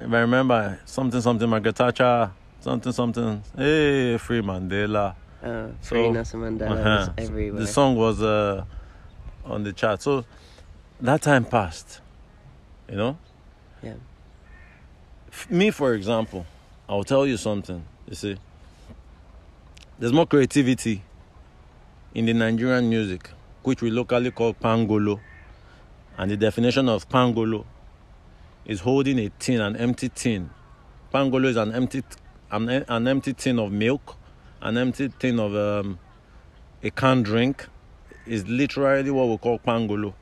If 0.00 0.12
I 0.12 0.20
remember 0.20 0.78
something 0.84 1.20
something 1.20 1.48
Margaret 1.48 1.76
Thatcher, 1.76 2.30
something 2.60 2.92
something, 2.92 3.42
hey, 3.56 4.16
Free 4.18 4.40
Mandela. 4.42 5.14
Uh, 5.42 5.68
So, 5.80 5.88
free 5.94 6.10
Nelson 6.10 6.40
Mandela 6.40 6.70
Uh-huh. 6.72 6.96
was 6.98 7.10
everywhere. 7.28 7.60
The 7.60 7.66
song 7.66 7.96
was 7.96 8.22
uh, 8.22 8.64
on 9.44 9.62
the 9.64 9.72
chart. 9.72 10.02
So 10.02 10.24
that 11.00 11.22
time 11.22 11.44
passed, 11.44 12.00
you 12.88 12.96
know? 12.96 13.16
Yeah. 13.82 13.94
F- 15.32 15.50
Me, 15.50 15.70
for 15.70 15.94
example, 15.94 16.44
I'll 16.88 17.04
tell 17.04 17.26
you 17.26 17.36
something. 17.36 17.82
You 18.08 18.14
see, 18.14 18.36
there's 19.98 20.12
more 20.12 20.26
creativity 20.26 21.02
in 22.14 22.26
the 22.26 22.34
Nigerian 22.34 22.88
music, 22.90 23.30
which 23.62 23.80
we 23.82 23.90
locally 23.90 24.30
call 24.30 24.54
pangolo. 24.54 25.20
And 26.18 26.30
the 26.30 26.36
definition 26.36 26.88
of 26.88 27.08
pangolo 27.08 27.64
is 28.70 28.78
holding 28.82 29.18
a 29.18 29.28
tin, 29.40 29.60
an 29.60 29.74
empty 29.74 30.08
tin. 30.08 30.48
Pangolo 31.12 31.46
is 31.46 31.56
an 31.56 31.74
empty, 31.74 32.04
an, 32.52 32.68
an 32.68 33.08
empty 33.08 33.32
tin 33.32 33.58
of 33.58 33.72
milk, 33.72 34.16
an 34.62 34.78
empty 34.78 35.08
tin 35.18 35.40
of 35.40 35.56
um, 35.56 35.98
a 36.80 36.90
canned 36.90 37.24
drink. 37.24 37.66
Is 38.26 38.46
literally 38.46 39.10
what 39.10 39.26
we 39.26 39.38
call 39.38 39.58
pangolo. 39.58 40.14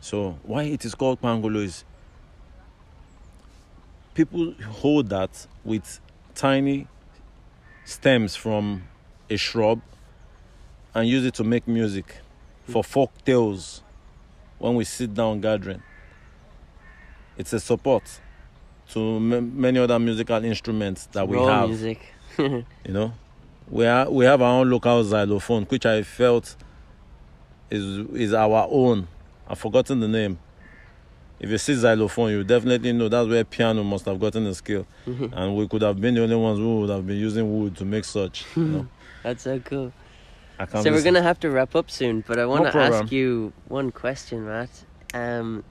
So 0.00 0.40
why 0.42 0.64
it 0.64 0.84
is 0.84 0.96
called 0.96 1.20
pangolo 1.20 1.62
is 1.62 1.84
people 4.14 4.54
hold 4.80 5.08
that 5.10 5.46
with 5.64 6.00
tiny 6.34 6.88
stems 7.84 8.34
from 8.34 8.88
a 9.30 9.36
shrub 9.36 9.80
and 10.94 11.06
use 11.06 11.24
it 11.24 11.34
to 11.34 11.44
make 11.44 11.68
music 11.68 12.16
for 12.64 12.82
folk 12.82 13.12
tales 13.24 13.82
when 14.58 14.74
we 14.74 14.82
sit 14.82 15.14
down 15.14 15.40
gathering. 15.40 15.82
It's 17.38 17.52
a 17.52 17.60
support 17.60 18.02
to 18.90 19.00
m- 19.16 19.60
many 19.60 19.78
other 19.78 19.98
musical 19.98 20.44
instruments 20.44 21.06
that 21.12 21.26
we 21.26 21.36
Raw 21.36 21.46
have. 21.46 21.68
music. 21.68 22.00
You 22.38 22.64
know, 22.94 23.12
we 23.70 23.84
are, 23.86 24.08
we 24.10 24.24
have 24.24 24.40
our 24.42 24.60
own 24.60 24.70
local 24.70 25.02
xylophone, 25.04 25.64
which 25.64 25.84
I 25.86 26.02
felt 26.02 26.56
is 27.70 27.84
is 28.14 28.32
our 28.32 28.66
own. 28.70 29.08
I've 29.48 29.58
forgotten 29.58 30.00
the 30.00 30.08
name. 30.08 30.38
If 31.40 31.50
you 31.50 31.58
see 31.58 31.74
xylophone, 31.74 32.30
you 32.30 32.44
definitely 32.44 32.92
know 32.92 33.08
that's 33.08 33.28
where 33.28 33.44
piano 33.44 33.82
must 33.84 34.04
have 34.06 34.18
gotten 34.20 34.44
the 34.44 34.54
skill, 34.54 34.86
and 35.06 35.56
we 35.56 35.66
could 35.68 35.82
have 35.82 36.00
been 36.00 36.14
the 36.14 36.22
only 36.22 36.36
ones 36.36 36.58
who 36.58 36.80
would 36.80 36.90
have 36.90 37.06
been 37.06 37.18
using 37.18 37.58
wood 37.60 37.76
to 37.76 37.84
make 37.84 38.04
such. 38.04 38.44
You 38.56 38.64
know, 38.64 38.88
That's 39.22 39.42
so 39.42 39.58
cool. 39.60 39.92
I 40.58 40.66
can't. 40.66 40.82
So 40.84 40.90
we're 40.92 41.02
gonna 41.02 41.22
have 41.22 41.40
to 41.40 41.50
wrap 41.50 41.74
up 41.76 41.90
soon, 41.90 42.24
but 42.26 42.38
I 42.38 42.46
want 42.46 42.70
to 42.72 42.78
ask 42.78 43.12
you 43.12 43.52
one 43.68 43.90
question, 43.90 44.46
Matt. 44.46 44.70
Um, 45.14 45.64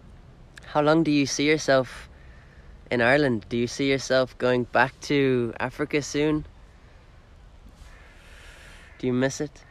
how 0.68 0.82
long 0.82 1.04
do 1.04 1.12
you 1.12 1.26
see 1.26 1.46
yourself 1.48 2.10
in 2.92 3.02
Ireland? 3.02 3.46
Do 3.50 3.58
you 3.58 3.68
see 3.68 3.90
yourself 3.90 4.38
going 4.38 4.66
back 4.66 5.00
to 5.02 5.54
Africa 5.60 6.02
soon? 6.02 6.46
Do 9.00 9.08
you 9.08 9.14
miss 9.14 9.40
it? 9.42 9.64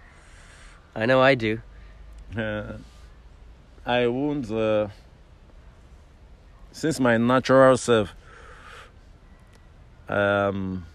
I 0.95 1.05
know 1.07 1.21
I 1.21 1.35
do. 1.35 1.61
Uh, 2.37 2.79
I 3.85 4.07
won't. 4.07 4.51
Uh, 4.51 4.89
since 6.73 6.99
my 6.99 7.17
natural 7.19 7.77
self 7.77 8.15
um, 10.09 10.87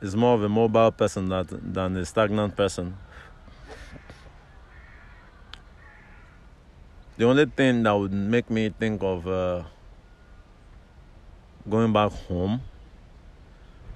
is 0.00 0.14
more 0.14 0.34
of 0.34 0.42
a 0.42 0.48
mobile 0.48 0.92
person 0.92 1.28
that, 1.30 1.46
than 1.48 1.96
a 1.96 2.04
stagnant 2.04 2.56
person. 2.56 2.96
The 7.22 7.28
only 7.28 7.46
thing 7.46 7.84
that 7.84 7.92
would 7.92 8.12
make 8.12 8.50
me 8.50 8.68
think 8.70 9.00
of 9.00 9.28
uh, 9.28 9.62
going 11.70 11.92
back 11.92 12.10
home, 12.10 12.62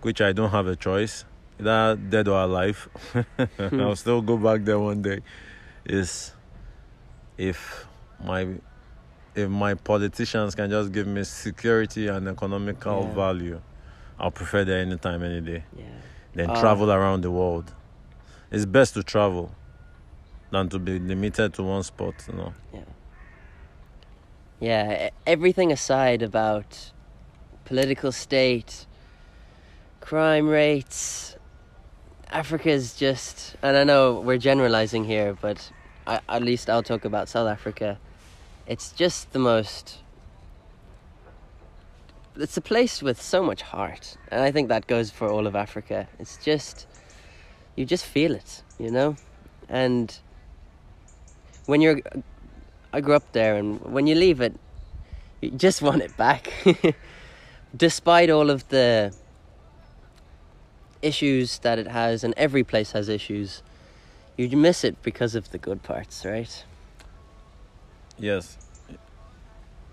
which 0.03 0.20
I 0.20 0.31
don't 0.33 0.51
have 0.51 0.68
a 0.68 0.77
choice, 0.77 1.24
either 1.59 1.97
dead 1.97 2.29
or 2.29 2.39
alive, 2.41 2.89
I'll 3.59 3.97
still 3.97 4.22
go 4.22 4.37
back 4.37 4.62
there 4.62 4.79
one 4.79 5.03
day, 5.03 5.22
is 5.85 6.35
if 7.37 7.85
my 8.24 8.47
if 9.35 9.51
my 9.51 9.74
politicians 9.74 10.55
can 10.55 10.70
just 10.70 10.93
give 10.93 11.09
me 11.09 11.24
security 11.24 12.07
and 12.07 12.29
economical 12.29 13.03
Yeah. 13.09 13.12
value, 13.12 13.61
I'll 14.20 14.31
prefer 14.31 14.64
that 14.64 14.77
anytime, 14.79 15.24
any 15.24 15.41
day. 15.41 15.64
Yeah. 15.77 15.85
Then 16.33 16.51
Ah. 16.51 16.61
travel 16.61 16.93
around 16.93 17.22
the 17.22 17.33
world. 17.33 17.74
It's 18.53 18.66
best 18.66 18.95
to 18.95 19.03
travel 19.03 19.51
than 20.53 20.68
to 20.68 20.79
be 20.79 21.01
limited 21.01 21.55
to 21.55 21.64
one 21.64 21.83
spot, 21.83 22.14
you 22.29 22.35
know. 22.37 22.53
Yeah, 22.72 22.85
e- 24.61 25.11
everything 25.27 25.73
aside 25.73 26.23
about 26.23 26.93
political 27.65 28.13
state, 28.13 28.87
crime 30.01 30.49
rates, 30.49 31.37
Africa's 32.31 32.95
just, 32.95 33.57
and 33.63 33.77
I 33.77 33.85
know 33.85 34.21
we're 34.21 34.39
generalizing 34.39 35.05
here, 35.05 35.37
but 35.41 35.71
I, 36.07 36.21
at 36.29 36.43
least 36.43 36.71
I'll 36.71 36.83
talk 36.83 37.05
about 37.05 37.29
South 37.29 37.49
Africa. 37.49 37.99
It's 38.67 38.93
just 38.93 39.33
the 39.33 39.39
most. 39.39 39.99
It's 42.37 42.57
a 42.57 42.61
place 42.61 43.03
with 43.03 43.21
so 43.21 43.43
much 43.43 43.63
heart, 43.63 44.17
and 44.31 44.43
I 44.43 44.51
think 44.51 44.69
that 44.69 44.87
goes 44.87 45.11
for 45.11 45.31
all 45.31 45.47
of 45.47 45.57
Africa. 45.57 46.09
It's 46.19 46.37
just, 46.37 46.87
you 47.77 47.85
just 47.85 48.05
feel 48.05 48.35
it, 48.35 48.63
you 48.79 48.91
know, 48.91 49.17
and 49.69 50.19
when 51.67 51.81
you're 51.81 52.01
I 52.93 53.01
grew 53.01 53.14
up 53.14 53.32
there, 53.32 53.57
and 53.57 53.80
when 53.80 54.07
you 54.07 54.14
leave 54.14 54.41
it, 54.41 54.55
you 55.41 55.51
just 55.51 55.82
want 55.87 56.03
it 56.03 56.16
back. 56.16 56.53
Despite 57.76 58.30
all 58.30 58.51
of 58.51 58.68
the 58.68 59.14
issues 61.03 61.59
that 61.61 61.78
it 61.78 61.89
has, 61.89 62.24
and 62.24 62.34
every 62.37 62.64
place 62.64 62.93
has 62.93 63.09
issues, 63.09 63.62
you 64.37 64.57
miss 64.57 64.84
it 64.84 65.03
because 65.03 65.34
of 65.34 65.51
the 65.51 65.59
good 65.59 65.82
parts, 65.82 66.24
right? 66.24 66.64
Yes. 68.18 68.57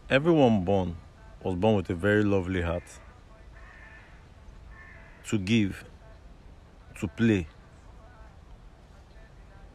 Everyone 0.09 0.63
born 0.63 0.95
was 1.43 1.55
born 1.55 1.75
with 1.75 1.89
a 1.89 1.95
very 1.95 2.23
lovely 2.23 2.61
heart. 2.61 2.83
To 5.29 5.37
give, 5.37 5.85
to 6.99 7.07
play. 7.07 7.47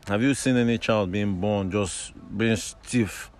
Have 0.08 0.22
you 0.22 0.32
seen 0.32 0.56
any 0.56 0.78
child 0.78 1.12
being 1.12 1.38
born 1.38 1.70
just 1.70 2.12
being 2.36 2.56
stiff 2.56 3.30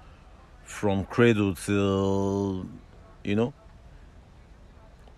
from 0.64 1.06
cradle 1.06 1.54
till, 1.54 2.66
you 3.24 3.34
know? 3.34 3.54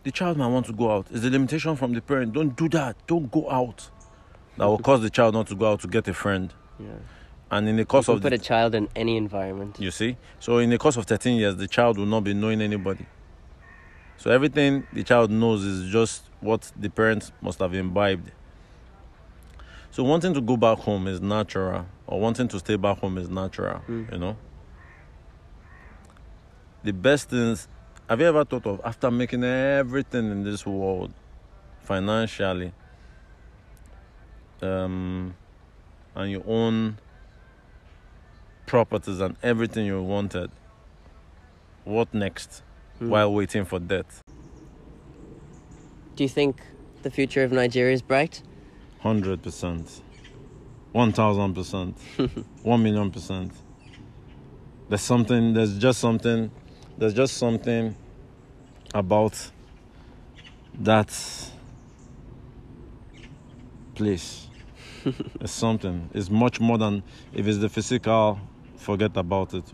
The 0.05 0.13
child 0.13 0.37
might 0.37 0.47
want 0.47 0.67
to 0.67 0.73
go 0.73 0.93
out. 0.93 1.09
It's 1.11 1.25
a 1.25 1.31
limitation 1.31 1.75
from 1.75 1.93
the 1.93 2.01
parent. 2.01 2.33
Don't 2.35 2.57
do 2.57 2.69
that. 2.69 2.97
Don't 3.09 3.31
go 3.33 3.51
out. 3.51 3.91
That 4.59 4.67
will 4.67 4.79
cause 4.79 5.03
the 5.03 5.11
child 5.11 5.35
not 5.35 5.49
to 5.49 5.57
go 5.57 5.73
out 5.73 5.81
to 5.81 5.89
get 5.89 6.07
a 6.07 6.15
friend. 6.15 6.55
Yeah. 6.79 6.87
And 7.51 7.69
in 7.69 7.77
the 7.77 7.85
course 7.85 8.07
You 8.07 8.15
of 8.15 8.23
put 8.23 8.31
the 8.31 8.37
a 8.37 8.39
child 8.39 8.77
in 8.77 8.89
any 8.95 9.17
environment. 9.17 9.79
you 9.81 9.91
see? 9.91 10.17
So 10.39 10.59
in 10.59 10.71
the 10.71 10.79
course 10.79 10.97
of 10.97 11.07
13 11.07 11.37
years, 11.37 11.57
the 11.57 11.67
child 11.67 11.99
will 11.99 12.07
not 12.07 12.23
be 12.23 12.33
knowing 12.33 12.63
anybody. 12.63 13.07
So 14.19 14.31
everything 14.31 14.87
the 14.93 15.03
child 15.03 15.33
knows 15.33 15.65
is 15.65 15.91
just 15.91 16.23
what 16.41 16.71
the 16.77 16.91
parents 16.91 17.33
must 17.41 17.59
have 17.59 17.75
imbibed. 17.75 18.31
So 19.93 20.05
wanting 20.05 20.35
to 20.35 20.41
go 20.41 20.57
back 20.57 20.79
home 20.79 21.09
is 21.09 21.21
natural, 21.21 21.87
or 22.07 22.21
wanting 22.21 22.49
to 22.49 22.59
stay 22.59 22.77
back 22.77 22.99
home 22.99 23.19
is 23.19 23.29
natural. 23.29 23.83
Mm. 23.89 24.13
You 24.13 24.19
know. 24.19 24.37
The 26.85 26.93
best 26.93 27.29
things. 27.29 27.69
Have 28.09 28.21
you 28.21 28.27
ever 28.27 28.45
thought 28.45 28.67
of 28.67 28.81
after 28.85 29.11
making 29.11 29.45
everything 29.45 30.31
in 30.31 30.43
this 30.45 30.65
world, 30.67 31.13
financially, 31.83 32.73
um, 34.63 35.35
and 36.15 36.31
you 36.31 36.43
own 36.47 36.99
properties 38.67 39.21
and 39.21 39.37
everything 39.43 39.87
you 39.87 40.01
wanted? 40.03 40.51
What 41.85 42.13
next? 42.15 42.63
Mm. 43.01 43.09
While 43.09 43.33
waiting 43.35 43.65
for 43.65 43.79
death. 43.79 44.23
Do 46.15 46.25
you 46.25 46.29
think 46.29 46.61
the 47.03 47.11
future 47.11 47.43
of 47.43 47.51
Nigeria 47.51 47.95
is 47.95 48.03
bright? 48.03 48.43
Hundred 49.01 49.43
percent, 49.43 50.03
one 50.93 51.13
thousand 51.13 51.55
percent, 51.55 51.97
one 52.63 52.83
million 52.83 53.11
percent. 53.11 53.51
There's 54.91 55.01
something. 55.01 55.55
There's 55.55 55.79
just 55.79 56.01
something. 56.01 56.51
There's 56.99 57.15
just 57.15 57.39
something 57.39 57.97
about 58.93 59.51
that 60.81 61.17
place. 63.95 64.49
it's 65.41 65.53
something. 65.53 66.11
It's 66.13 66.29
much 66.29 66.61
more 66.61 66.77
than 66.77 67.03
if 67.33 67.47
it's 67.47 67.59
the 67.59 67.71
physical. 67.71 68.39
Forget 68.77 69.17
about 69.17 69.55
it. 69.55 69.65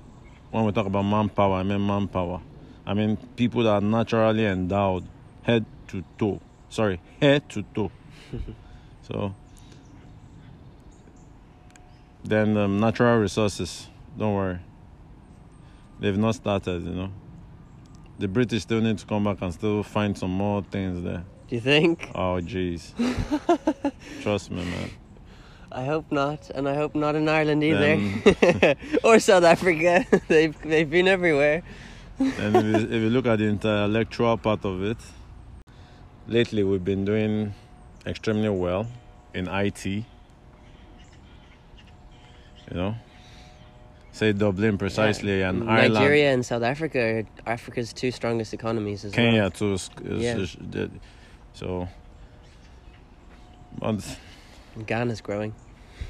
When 0.53 0.65
we 0.65 0.73
talk 0.73 0.87
about 0.87 1.03
manpower, 1.03 1.55
I 1.57 1.63
mean 1.65 1.85
manpower. 1.85 2.41
I 2.87 2.95
mean 2.95 3.17
people 3.35 3.65
that 3.65 3.71
are 3.71 3.81
naturally 3.81 4.47
endowed, 4.47 5.09
head 5.43 5.65
to 5.89 6.05
toe. 6.17 6.41
Sorry, 6.69 7.01
head 7.21 7.49
to 7.51 7.65
toe. 7.75 7.91
So 9.07 9.35
then 12.25 12.57
um, 12.57 12.81
natural 12.81 13.19
resources, 13.19 13.87
don't 14.19 14.35
worry. 14.35 14.59
They've 16.01 16.19
not 16.19 16.35
started, 16.35 16.85
you 16.85 16.91
know. 16.93 17.11
The 18.19 18.29
British 18.29 18.63
still 18.63 18.81
need 18.81 18.99
to 18.99 19.07
come 19.07 19.25
back 19.25 19.43
and 19.43 19.53
still 19.53 19.83
find 19.83 20.17
some 20.17 20.31
more 20.31 20.63
things 20.63 21.05
there. 21.05 21.25
Do 21.49 21.55
you 21.55 21.61
think? 21.61 22.11
Oh 22.15 22.41
jeez. 22.43 22.93
Trust 24.23 24.51
me, 24.51 24.65
man. 24.65 24.91
I 25.71 25.85
hope 25.85 26.11
not, 26.11 26.51
and 26.51 26.69
I 26.69 26.75
hope 26.75 26.95
not 26.95 27.15
in 27.15 27.29
Ireland 27.29 27.63
either, 27.63 27.97
Then- 27.97 28.77
or 29.05 29.19
South 29.21 29.45
Africa. 29.45 30.05
they've 30.29 30.61
they've 30.63 30.89
been 30.91 31.07
everywhere. 31.07 31.63
And 32.19 32.57
if 32.57 32.65
you, 32.65 32.75
if 32.97 33.03
you 33.03 33.11
look 33.11 33.27
at 33.27 33.39
the 33.39 33.45
intellectual 33.45 34.37
part 34.39 34.65
of 34.65 34.83
it, 34.83 34.97
lately 36.27 36.65
we've 36.65 36.85
been 36.85 37.05
doing 37.05 37.53
extremely 38.07 38.49
well 38.49 38.87
in 39.35 39.49
IT. 39.49 39.87
You 39.87 40.05
know, 42.73 42.95
say 44.13 44.33
Dublin 44.33 44.77
precisely, 44.79 45.39
Yeah. 45.41 45.51
and 45.51 45.71
Ireland, 45.71 45.95
Nigeria 45.95 46.33
and 46.35 46.45
South 46.45 46.63
Africa 46.63 46.99
are 47.47 47.53
Africa's 47.53 47.93
two 47.93 48.11
strongest 48.11 48.53
economies 48.55 49.05
as 49.05 49.13
well. 49.13 49.25
Kenya 49.25 49.41
well. 49.43 49.51
too. 49.51 49.73
is- 49.75 49.91
is- 50.05 50.23
Yeah. 50.23 50.37
is- 50.39 50.91
So, 51.53 51.89
but 53.79 54.19
Ghana's 54.87 55.21
growing. 55.23 55.55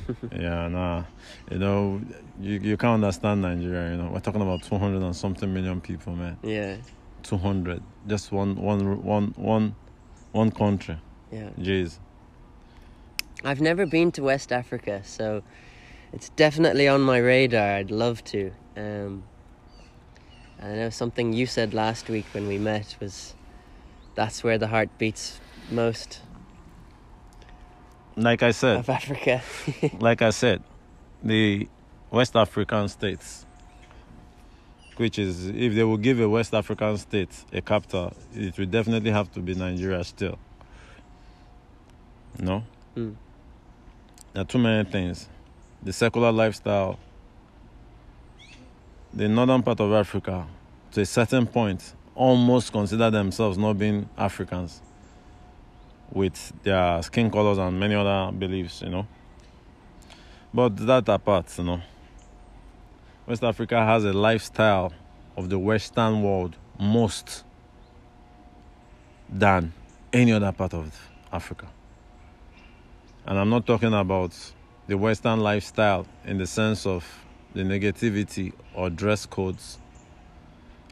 yeah, 0.32 0.66
nah, 0.68 1.04
you 1.50 1.58
know, 1.58 2.00
you 2.40 2.58
you 2.60 2.76
can't 2.76 2.94
understand 3.04 3.42
Nigeria. 3.42 3.90
You 3.90 3.96
know, 4.02 4.10
we're 4.12 4.20
talking 4.20 4.42
about 4.42 4.62
two 4.62 4.78
hundred 4.78 5.02
and 5.02 5.14
something 5.14 5.52
million 5.52 5.80
people, 5.80 6.14
man. 6.16 6.36
Yeah, 6.42 6.76
Two 7.22 7.36
hundred, 7.38 7.82
just 8.06 8.32
one 8.32 8.56
one 8.56 9.02
one 9.02 9.34
one 9.36 9.74
one 10.32 10.50
country. 10.50 10.96
Yeah. 11.30 11.50
Jeez. 11.58 11.98
I've 13.44 13.60
never 13.60 13.86
been 13.86 14.12
to 14.12 14.22
West 14.22 14.52
Africa, 14.52 15.02
so 15.04 15.42
it's 16.12 16.30
definitely 16.30 16.88
on 16.88 17.02
my 17.02 17.18
radar. 17.18 17.76
I'd 17.76 17.90
love 17.90 18.24
to. 18.24 18.50
Um, 18.76 19.24
and 20.58 20.72
I 20.72 20.76
know 20.76 20.90
something 20.90 21.32
you 21.32 21.46
said 21.46 21.74
last 21.74 22.08
week 22.08 22.26
when 22.32 22.46
we 22.46 22.58
met 22.58 22.96
was 23.00 23.34
that's 24.14 24.42
where 24.42 24.56
the 24.58 24.68
heart 24.68 24.88
beats 24.98 25.40
most 25.70 26.20
Like 28.16 28.42
I 28.42 28.52
said, 28.52 28.78
of 28.78 28.88
Africa. 28.88 29.42
like 30.00 30.22
I 30.22 30.30
said, 30.30 30.62
the 31.22 31.68
West 32.10 32.34
African 32.34 32.88
states, 32.88 33.44
which 34.96 35.18
is 35.18 35.48
if 35.48 35.74
they 35.74 35.84
will 35.84 35.98
give 35.98 36.18
a 36.20 36.28
West 36.28 36.54
African 36.54 36.96
state 36.96 37.28
a 37.52 37.60
capital, 37.60 38.16
it 38.34 38.56
will 38.58 38.66
definitely 38.66 39.10
have 39.10 39.30
to 39.32 39.40
be 39.40 39.54
Nigeria 39.54 40.02
still. 40.02 40.38
No, 42.38 42.62
Hmm. 42.94 43.12
there 44.32 44.42
are 44.42 44.46
too 44.46 44.58
many 44.58 44.88
things. 44.88 45.28
The 45.82 45.92
secular 45.92 46.32
lifestyle, 46.32 46.98
the 49.12 49.28
northern 49.28 49.62
part 49.62 49.80
of 49.80 49.92
Africa, 49.92 50.46
to 50.92 51.00
a 51.00 51.06
certain 51.06 51.46
point, 51.46 51.94
almost 52.14 52.72
consider 52.72 53.10
themselves 53.10 53.56
not 53.58 53.78
being 53.78 54.08
Africans 54.16 54.80
with 56.12 56.52
their 56.62 57.02
skin 57.02 57.30
colors 57.30 57.58
and 57.58 57.78
many 57.78 57.94
other 57.94 58.32
beliefs, 58.32 58.82
you 58.82 58.88
know. 58.90 59.06
But 60.52 60.76
that 60.86 61.08
apart, 61.08 61.52
you 61.58 61.64
know, 61.64 61.80
West 63.26 63.42
Africa 63.42 63.84
has 63.84 64.04
a 64.04 64.12
lifestyle 64.12 64.92
of 65.36 65.48
the 65.50 65.58
Western 65.58 66.22
world 66.22 66.56
most 66.78 67.44
than 69.28 69.72
any 70.12 70.32
other 70.32 70.52
part 70.52 70.72
of 70.72 70.96
Africa. 71.32 71.66
And 73.26 73.38
I'm 73.38 73.50
not 73.50 73.66
talking 73.66 73.92
about 73.92 74.32
the 74.86 74.96
Western 74.96 75.40
lifestyle 75.40 76.06
in 76.24 76.38
the 76.38 76.46
sense 76.46 76.86
of 76.86 77.04
the 77.54 77.62
negativity 77.62 78.52
or 78.72 78.88
dress 78.88 79.26
codes. 79.26 79.78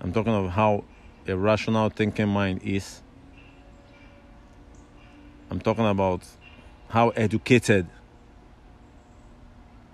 I'm 0.01 0.13
talking 0.13 0.33
of 0.35 0.51
how 0.51 0.85
a 1.29 1.37
rational 1.37 1.89
thinking 1.91 2.29
mind 2.29 2.63
is. 2.65 3.03
I'm 5.49 5.61
talking 5.61 5.87
about 5.87 6.23
how 6.89 7.11
educated 7.11 7.87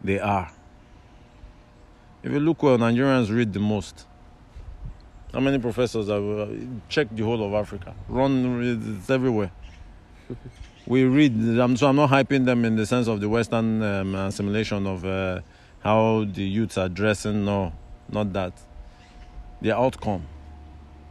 they 0.02 0.18
are. 0.18 0.50
If 2.22 2.32
you 2.32 2.40
look 2.40 2.62
where 2.62 2.78
Nigerians 2.78 3.30
read 3.34 3.52
the 3.52 3.60
most. 3.60 4.06
How 5.32 5.40
many 5.40 5.58
professors 5.58 6.08
have 6.08 6.24
uh, 6.24 6.46
check 6.88 7.08
the 7.12 7.22
whole 7.22 7.44
of 7.44 7.52
Africa? 7.52 7.94
Run, 8.08 8.62
it's 8.98 9.10
everywhere. 9.10 9.50
we 10.90 11.04
read, 11.04 11.32
I'm, 11.60 11.76
so 11.76 11.86
I'm 11.86 11.94
not 11.94 12.10
hyping 12.10 12.44
them 12.46 12.64
in 12.64 12.74
the 12.74 12.84
sense 12.84 13.06
of 13.06 13.20
the 13.20 13.28
Western 13.28 13.80
um, 13.80 14.14
assimilation 14.16 14.88
of 14.88 15.04
uh, 15.04 15.40
how 15.84 16.24
the 16.24 16.42
youths 16.42 16.76
are 16.76 16.88
dressing. 16.88 17.44
No, 17.44 17.72
not 18.10 18.32
that. 18.32 18.52
The 19.62 19.70
outcome. 19.76 20.26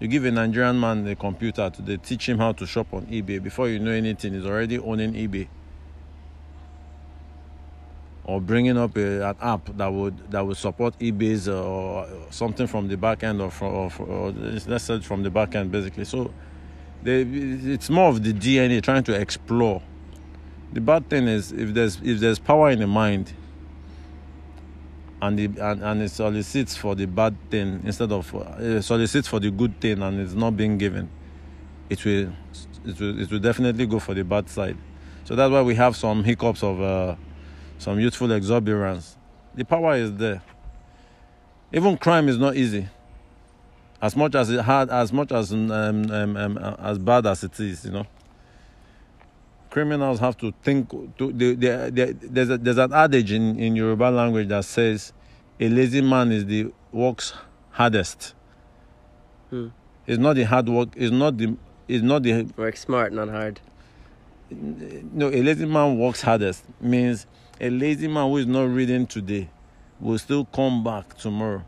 You 0.01 0.09
give 0.09 0.25
a 0.25 0.31
Nigerian 0.31 0.77
man 0.77 1.07
a 1.07 1.15
computer 1.15 1.69
today, 1.69 1.95
teach 1.95 2.27
him 2.27 2.39
how 2.39 2.51
to 2.51 2.67
shop 2.67 2.93
on 2.93 3.05
eBay. 3.05 3.41
Before 3.41 3.69
you 3.69 3.79
know 3.79 3.91
anything, 3.91 4.33
he's 4.33 4.45
already 4.45 4.79
owning 4.79 5.13
eBay. 5.13 5.47
Or 8.25 8.41
bringing 8.41 8.77
up 8.77 8.97
a, 8.97 9.29
an 9.29 9.35
app 9.41 9.77
that 9.77 9.87
would 9.87 10.29
that 10.29 10.45
would 10.45 10.57
support 10.57 10.99
eBay's 10.99 11.47
uh, 11.47 11.63
or 11.63 12.07
something 12.31 12.67
from 12.67 12.89
the 12.89 12.97
back 12.97 13.23
end 13.23 13.41
or 13.41 13.49
from 13.49 13.73
or, 13.73 13.91
or 14.01 14.31
let's 14.31 14.83
say 14.83 14.99
from 14.99 15.23
the 15.23 15.29
back 15.29 15.55
end 15.55 15.71
basically. 15.71 16.03
So 16.03 16.31
it's 17.05 17.89
more 17.89 18.09
of 18.09 18.23
the 18.23 18.33
DNA 18.33 18.81
trying 18.81 19.03
to 19.03 19.13
explore. 19.19 19.81
The 20.73 20.81
bad 20.81 21.09
thing 21.09 21.27
is 21.27 21.51
if 21.51 21.73
there's 21.73 21.99
if 22.03 22.19
there's 22.19 22.39
power 22.39 22.69
in 22.69 22.79
the 22.79 22.87
mind 22.87 23.33
and 25.21 25.37
the 25.37 25.45
and, 25.61 25.83
and 25.83 26.01
it 26.01 26.09
solicits 26.09 26.75
for 26.75 26.95
the 26.95 27.05
bad 27.05 27.35
thing 27.49 27.81
instead 27.85 28.11
of 28.11 28.33
uh, 28.35 28.81
solicits 28.81 29.27
for 29.27 29.39
the 29.39 29.49
good 29.51 29.79
thing 29.81 30.01
and 30.01 30.19
it's 30.19 30.33
not 30.33 30.55
being 30.55 30.77
given, 30.77 31.09
it 31.89 32.03
will 32.05 32.31
it 32.85 32.99
will 32.99 33.19
it 33.19 33.31
will 33.31 33.39
definitely 33.39 33.85
go 33.85 33.99
for 33.99 34.13
the 34.13 34.23
bad 34.23 34.49
side. 34.49 34.77
So 35.23 35.35
that's 35.35 35.51
why 35.51 35.61
we 35.61 35.75
have 35.75 35.95
some 35.95 36.23
hiccups 36.23 36.63
of 36.63 36.81
uh, 36.81 37.15
some 37.77 37.99
youthful 37.99 38.31
exuberance. 38.31 39.17
The 39.55 39.63
power 39.65 39.95
is 39.95 40.13
there. 40.15 40.41
Even 41.71 41.97
crime 41.97 42.29
is 42.29 42.37
not 42.37 42.55
easy. 42.55 42.87
As 44.01 44.15
much 44.15 44.35
as 44.35 44.49
it 44.49 44.61
hard, 44.61 44.89
as 44.89 45.11
much 45.11 45.31
as 45.31 45.51
um, 45.51 45.69
um, 45.71 46.09
um, 46.37 46.57
uh, 46.57 46.75
as 46.79 46.97
bad 46.97 47.25
as 47.27 47.43
it 47.43 47.59
is, 47.59 47.85
you 47.85 47.91
know. 47.91 48.07
Criminals 49.69 50.19
have 50.19 50.37
to 50.37 50.53
think. 50.63 50.89
To, 51.17 51.31
they, 51.31 51.53
they, 51.55 51.89
they, 51.91 52.11
there's 52.13 52.49
a, 52.49 52.57
there's 52.57 52.77
an 52.77 52.93
adage 52.93 53.31
in 53.31 53.59
in 53.59 53.75
Yoruba 53.75 54.09
language 54.09 54.47
that 54.47 54.65
says, 54.65 55.11
"A 55.59 55.67
lazy 55.67 56.01
man 56.01 56.31
is 56.31 56.45
the 56.45 56.71
works 56.91 57.33
hardest." 57.71 58.33
Hmm. 59.49 59.67
It's 60.07 60.17
not 60.17 60.37
the 60.37 60.43
hard 60.43 60.69
work. 60.69 60.89
It's 60.95 61.11
not 61.11 61.37
the. 61.37 61.55
It's 61.87 62.03
not 62.03 62.23
the 62.23 62.43
Work 62.55 62.77
smart, 62.77 63.13
not 63.13 63.29
hard. 63.29 63.59
no, 64.51 65.27
a 65.27 65.41
lazy 65.41 65.65
man 65.65 65.97
works 65.97 66.21
hardest 66.21 66.63
means 66.79 67.27
a 67.59 67.69
lazy 67.69 68.07
man 68.07 68.29
who 68.29 68.37
is 68.37 68.45
not 68.47 68.69
reading 68.69 69.05
today 69.05 69.49
will 69.99 70.17
still 70.17 70.45
come 70.45 70.83
back 70.83 71.17
tomorrow 71.17 71.63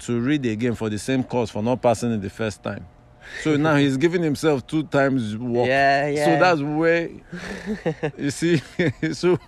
to 0.00 0.20
read 0.20 0.44
again 0.46 0.74
for 0.74 0.88
the 0.88 0.98
same 0.98 1.22
course 1.24 1.50
for 1.50 1.62
not 1.62 1.80
passing 1.82 2.12
it 2.12 2.22
the 2.22 2.30
first 2.30 2.62
time. 2.62 2.86
So 3.42 3.56
now 3.56 3.76
he's 3.76 3.96
giving 3.96 4.22
himself 4.22 4.66
two 4.66 4.82
times 4.84 5.36
work. 5.36 5.68
Yeah, 5.68 6.08
yeah. 6.08 6.24
So 6.24 6.40
that's 6.40 6.60
where 6.62 7.10
you 8.18 8.30
see. 8.30 8.60
so 9.12 9.38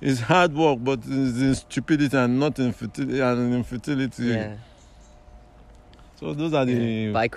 it's 0.00 0.20
hard 0.20 0.54
work, 0.54 0.78
but 0.82 0.98
it's 1.00 1.40
in 1.40 1.54
stupidity 1.54 2.16
and 2.16 2.38
not 2.38 2.58
in 2.58 2.72
fertility 2.72 3.20
and 3.20 3.38
in 3.52 3.58
infertility. 3.58 4.24
yeah. 4.24 4.56
So 6.16 6.34
those 6.34 6.52
are 6.52 6.64
the 6.64 7.12
By 7.12 7.28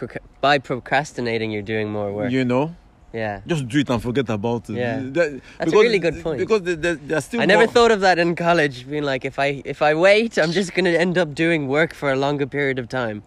by 0.41 0.57
procrastinating, 0.57 1.51
you're 1.51 1.61
doing 1.61 1.91
more 1.91 2.11
work. 2.11 2.31
you 2.31 2.43
know. 2.43 2.75
Yeah. 3.13 3.41
Just 3.45 3.67
do 3.67 3.79
it 3.79 3.89
and 3.89 4.01
forget 4.01 4.29
about 4.29 4.69
it. 4.69 4.75
Yeah. 4.75 4.99
That- 5.01 5.41
That's 5.57 5.73
a 5.73 5.75
really 5.77 5.99
good 5.99 6.21
point. 6.23 6.39
Because 6.39 6.61
they, 6.63 6.75
they, 6.75 6.93
they're 6.93 7.21
still. 7.21 7.41
I 7.41 7.45
never 7.45 7.65
more- 7.65 7.73
thought 7.73 7.91
of 7.91 7.99
that 8.01 8.17
in 8.19 8.35
college. 8.35 8.87
Being 8.89 9.03
like, 9.03 9.25
if 9.25 9.37
I 9.39 9.61
if 9.65 9.81
I 9.81 9.93
wait, 9.93 10.37
I'm 10.37 10.51
just 10.51 10.73
gonna 10.73 10.91
end 10.91 11.17
up 11.17 11.33
doing 11.35 11.67
work 11.67 11.93
for 11.93 12.11
a 12.11 12.15
longer 12.15 12.47
period 12.47 12.79
of 12.79 12.87
time. 12.89 13.23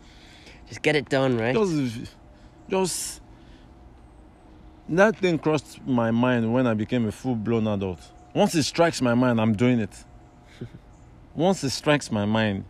Just 0.68 0.80
get 0.82 0.96
it 0.96 1.08
done, 1.10 1.36
right? 1.36 1.54
Just, 1.54 2.12
just 2.70 3.20
that 4.88 5.16
thing 5.16 5.38
crossed 5.38 5.80
my 5.86 6.10
mind 6.10 6.52
when 6.52 6.66
I 6.66 6.74
became 6.74 7.06
a 7.06 7.12
full 7.12 7.34
blown 7.34 7.66
adult. 7.66 8.00
Once 8.34 8.54
it 8.54 8.62
strikes 8.64 9.00
my 9.00 9.14
mind, 9.14 9.40
I'm 9.40 9.54
doing 9.54 9.78
it. 9.80 10.04
Once 11.34 11.62
it 11.64 11.70
strikes 11.70 12.10
my 12.10 12.24
mind, 12.24 12.64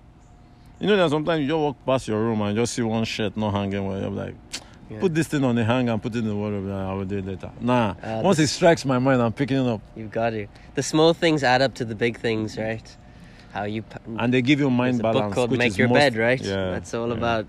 you 0.80 0.86
know 0.86 0.96
that 0.96 1.10
sometimes 1.10 1.40
you 1.42 1.46
just 1.48 1.56
walk 1.58 1.76
past 1.86 2.08
your 2.08 2.20
room 2.20 2.40
and 2.42 2.56
you 2.56 2.62
just 2.62 2.74
see 2.74 2.82
one 2.82 3.04
shirt 3.04 3.36
not 3.36 3.52
hanging 3.54 3.86
well. 3.86 4.00
You're 4.00 4.10
like, 4.10 4.34
Yeah. 4.90 5.00
put 5.00 5.14
this 5.14 5.28
thing 5.28 5.42
on 5.44 5.54
the 5.54 5.64
hanger 5.64 5.92
and 5.92 6.02
put 6.02 6.14
it 6.14 6.18
in 6.18 6.26
the 6.26 6.36
wardrobe. 6.36 6.70
I 6.70 6.92
will 6.92 7.04
do 7.06 7.18
it 7.18 7.26
later. 7.26 7.50
Nah. 7.60 7.94
Ah, 8.02 8.20
Once 8.20 8.38
it 8.38 8.48
strikes 8.48 8.84
my 8.84 8.98
mind, 8.98 9.22
I'm 9.22 9.32
picking 9.32 9.56
it 9.56 9.66
up. 9.66 9.80
You've 9.96 10.10
got 10.10 10.30
to. 10.30 10.46
The 10.74 10.82
small 10.82 11.14
things 11.14 11.42
add 11.42 11.62
up 11.62 11.74
to 11.76 11.84
the 11.84 11.94
big 11.94 12.18
things, 12.18 12.58
right? 12.58 12.96
How 13.52 13.64
you. 13.64 13.82
And 14.18 14.32
they 14.34 14.42
give 14.42 14.60
you 14.60 14.68
mind 14.68 15.00
There's 15.00 15.16
a 15.16 15.20
book 15.20 15.32
called 15.32 15.56
Make 15.56 15.78
Your 15.78 15.88
most- 15.88 15.98
Bed, 15.98 16.16
right? 16.16 16.40
Yeah. 16.40 16.72
That's 16.72 16.92
all 16.92 17.08
yeah. 17.08 17.14
about 17.14 17.46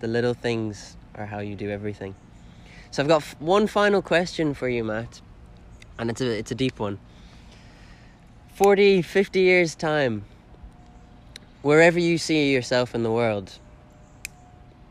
the 0.00 0.06
little 0.08 0.32
things 0.34 0.96
are 1.16 1.26
how 1.26 1.40
you 1.40 1.54
do 1.54 1.68
everything. 1.70 2.14
So 2.92 3.02
I've 3.02 3.08
got 3.08 3.22
f- 3.22 3.36
one 3.40 3.66
final 3.66 4.00
question 4.00 4.54
for 4.54 4.68
you, 4.68 4.82
Matt, 4.82 5.20
and 5.98 6.08
it's 6.10 6.20
a 6.20 6.26
it's 6.38 6.50
a 6.50 6.54
deep 6.54 6.78
one. 6.80 6.98
40, 8.54 9.02
50 9.02 9.40
years 9.40 9.74
time, 9.74 10.24
wherever 11.62 11.98
you 11.98 12.18
see 12.18 12.52
yourself 12.52 12.94
in 12.94 13.02
the 13.02 13.10
world, 13.10 13.58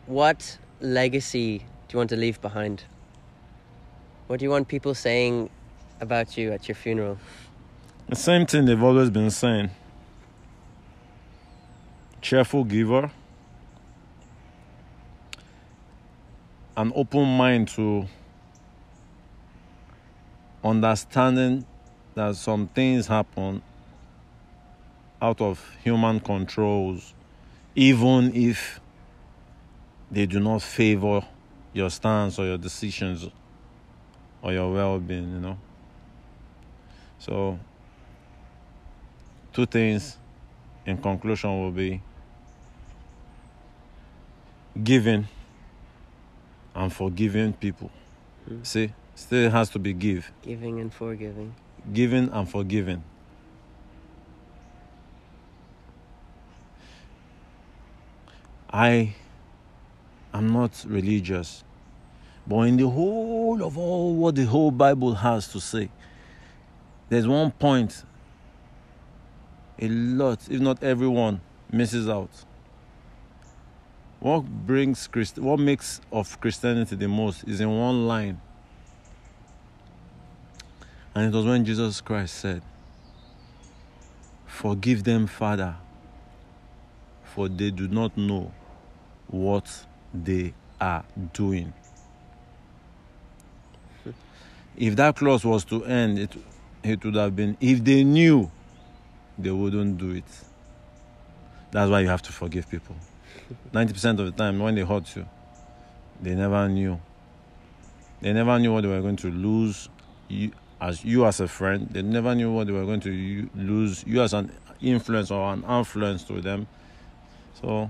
what 0.07 0.57
legacy 0.81 1.63
do 1.89 1.95
you 1.95 1.97
want 1.97 2.11
to 2.11 2.15
leave 2.15 2.39
behind? 2.39 2.83
What 4.27 4.39
do 4.39 4.45
you 4.45 4.51
want 4.51 4.67
people 4.67 4.93
saying 4.93 5.49
about 5.99 6.37
you 6.37 6.51
at 6.51 6.67
your 6.67 6.75
funeral? 6.75 7.17
The 8.07 8.15
same 8.15 8.45
thing 8.45 8.65
they've 8.65 8.81
always 8.81 9.09
been 9.09 9.31
saying. 9.31 9.71
Cheerful 12.21 12.63
giver. 12.63 13.09
An 16.77 16.93
open 16.95 17.25
mind 17.37 17.69
to 17.69 18.05
understanding 20.63 21.65
that 22.13 22.35
some 22.35 22.67
things 22.67 23.07
happen 23.07 23.63
out 25.19 25.41
of 25.41 25.75
human 25.83 26.19
controls, 26.19 27.15
even 27.73 28.31
if 28.35 28.79
they 30.11 30.27
do 30.27 30.39
not 30.39 30.61
favor 30.61 31.25
your 31.73 31.89
stance 31.89 32.39
or 32.39 32.45
your 32.45 32.57
decisions 32.57 33.27
or 34.41 34.53
your 34.53 34.71
well 34.71 34.99
being, 34.99 35.31
you 35.33 35.39
know. 35.39 35.57
So, 37.19 37.59
two 39.53 39.65
things 39.65 40.17
in 40.85 40.97
conclusion 40.97 41.49
will 41.61 41.71
be 41.71 42.01
giving 44.83 45.27
and 46.75 46.93
forgiving 46.93 47.53
people. 47.53 47.91
Hmm. 48.47 48.63
See, 48.63 48.91
still 49.15 49.49
has 49.51 49.69
to 49.71 49.79
be 49.79 49.93
give, 49.93 50.31
Giving 50.43 50.79
and 50.79 50.93
forgiving. 50.93 51.53
giving 51.93 52.29
and 52.29 52.49
forgiving. 52.49 53.03
I 58.71 59.15
am 60.33 60.51
not 60.51 60.85
religious, 60.87 61.63
but 62.47 62.61
in 62.61 62.77
the 62.77 62.87
whole 62.87 63.63
of 63.63 63.77
all 63.77 64.15
what 64.15 64.35
the 64.35 64.45
whole 64.45 64.71
Bible 64.71 65.15
has 65.15 65.47
to 65.49 65.59
say, 65.59 65.89
there's 67.09 67.27
one 67.27 67.51
point 67.51 68.03
a 69.81 69.87
lot, 69.87 70.39
if 70.49 70.59
not 70.59 70.83
everyone, 70.83 71.41
misses 71.71 72.09
out. 72.09 72.29
What 74.19 74.41
brings 74.41 75.07
Christ, 75.07 75.39
what 75.39 75.59
makes 75.59 76.01
of 76.11 76.39
Christianity 76.41 76.95
the 76.95 77.07
most 77.07 77.45
is 77.45 77.61
in 77.61 77.69
one 77.69 78.07
line. 78.07 78.41
And 81.15 81.33
it 81.33 81.37
was 81.37 81.45
when 81.45 81.63
Jesus 81.63 82.01
Christ 82.01 82.35
said, 82.35 82.61
Forgive 84.45 85.05
them, 85.05 85.25
Father, 85.25 85.75
for 87.23 87.47
they 87.47 87.71
do 87.71 87.87
not 87.87 88.17
know 88.17 88.51
what 89.27 89.85
they 90.13 90.53
are 90.79 91.03
doing. 91.33 91.73
If 94.77 94.95
that 94.95 95.17
clause 95.17 95.43
was 95.43 95.65
to 95.65 95.83
end, 95.85 96.19
it, 96.19 96.35
it 96.83 97.03
would 97.03 97.15
have 97.15 97.35
been 97.35 97.57
if 97.59 97.83
they 97.83 98.03
knew, 98.03 98.49
they 99.37 99.51
wouldn't 99.51 99.97
do 99.97 100.11
it. 100.11 100.23
That's 101.71 101.89
why 101.91 102.01
you 102.01 102.07
have 102.07 102.21
to 102.23 102.31
forgive 102.31 102.69
people. 102.69 102.95
90% 103.73 104.19
of 104.19 104.25
the 104.25 104.31
time, 104.31 104.59
when 104.59 104.75
they 104.75 104.83
hurt 104.83 105.15
you, 105.15 105.25
they 106.21 106.35
never 106.35 106.67
knew. 106.67 106.99
They 108.21 108.33
never 108.33 108.59
knew 108.59 108.73
what 108.73 108.81
they 108.81 108.87
were 108.87 109.01
going 109.01 109.15
to 109.17 109.31
lose 109.31 109.89
you, 110.27 110.51
as 110.81 111.03
you 111.05 111.25
as 111.25 111.39
a 111.39 111.47
friend. 111.47 111.87
They 111.91 112.01
never 112.01 112.35
knew 112.35 112.51
what 112.51 112.67
they 112.67 112.73
were 112.73 112.85
going 112.85 112.99
to 113.01 113.49
lose 113.55 114.03
you 114.05 114.21
as 114.21 114.33
an 114.33 114.51
influence 114.81 115.31
or 115.31 115.53
an 115.53 115.63
influence 115.63 116.23
to 116.25 116.41
them. 116.41 116.67
So, 117.61 117.89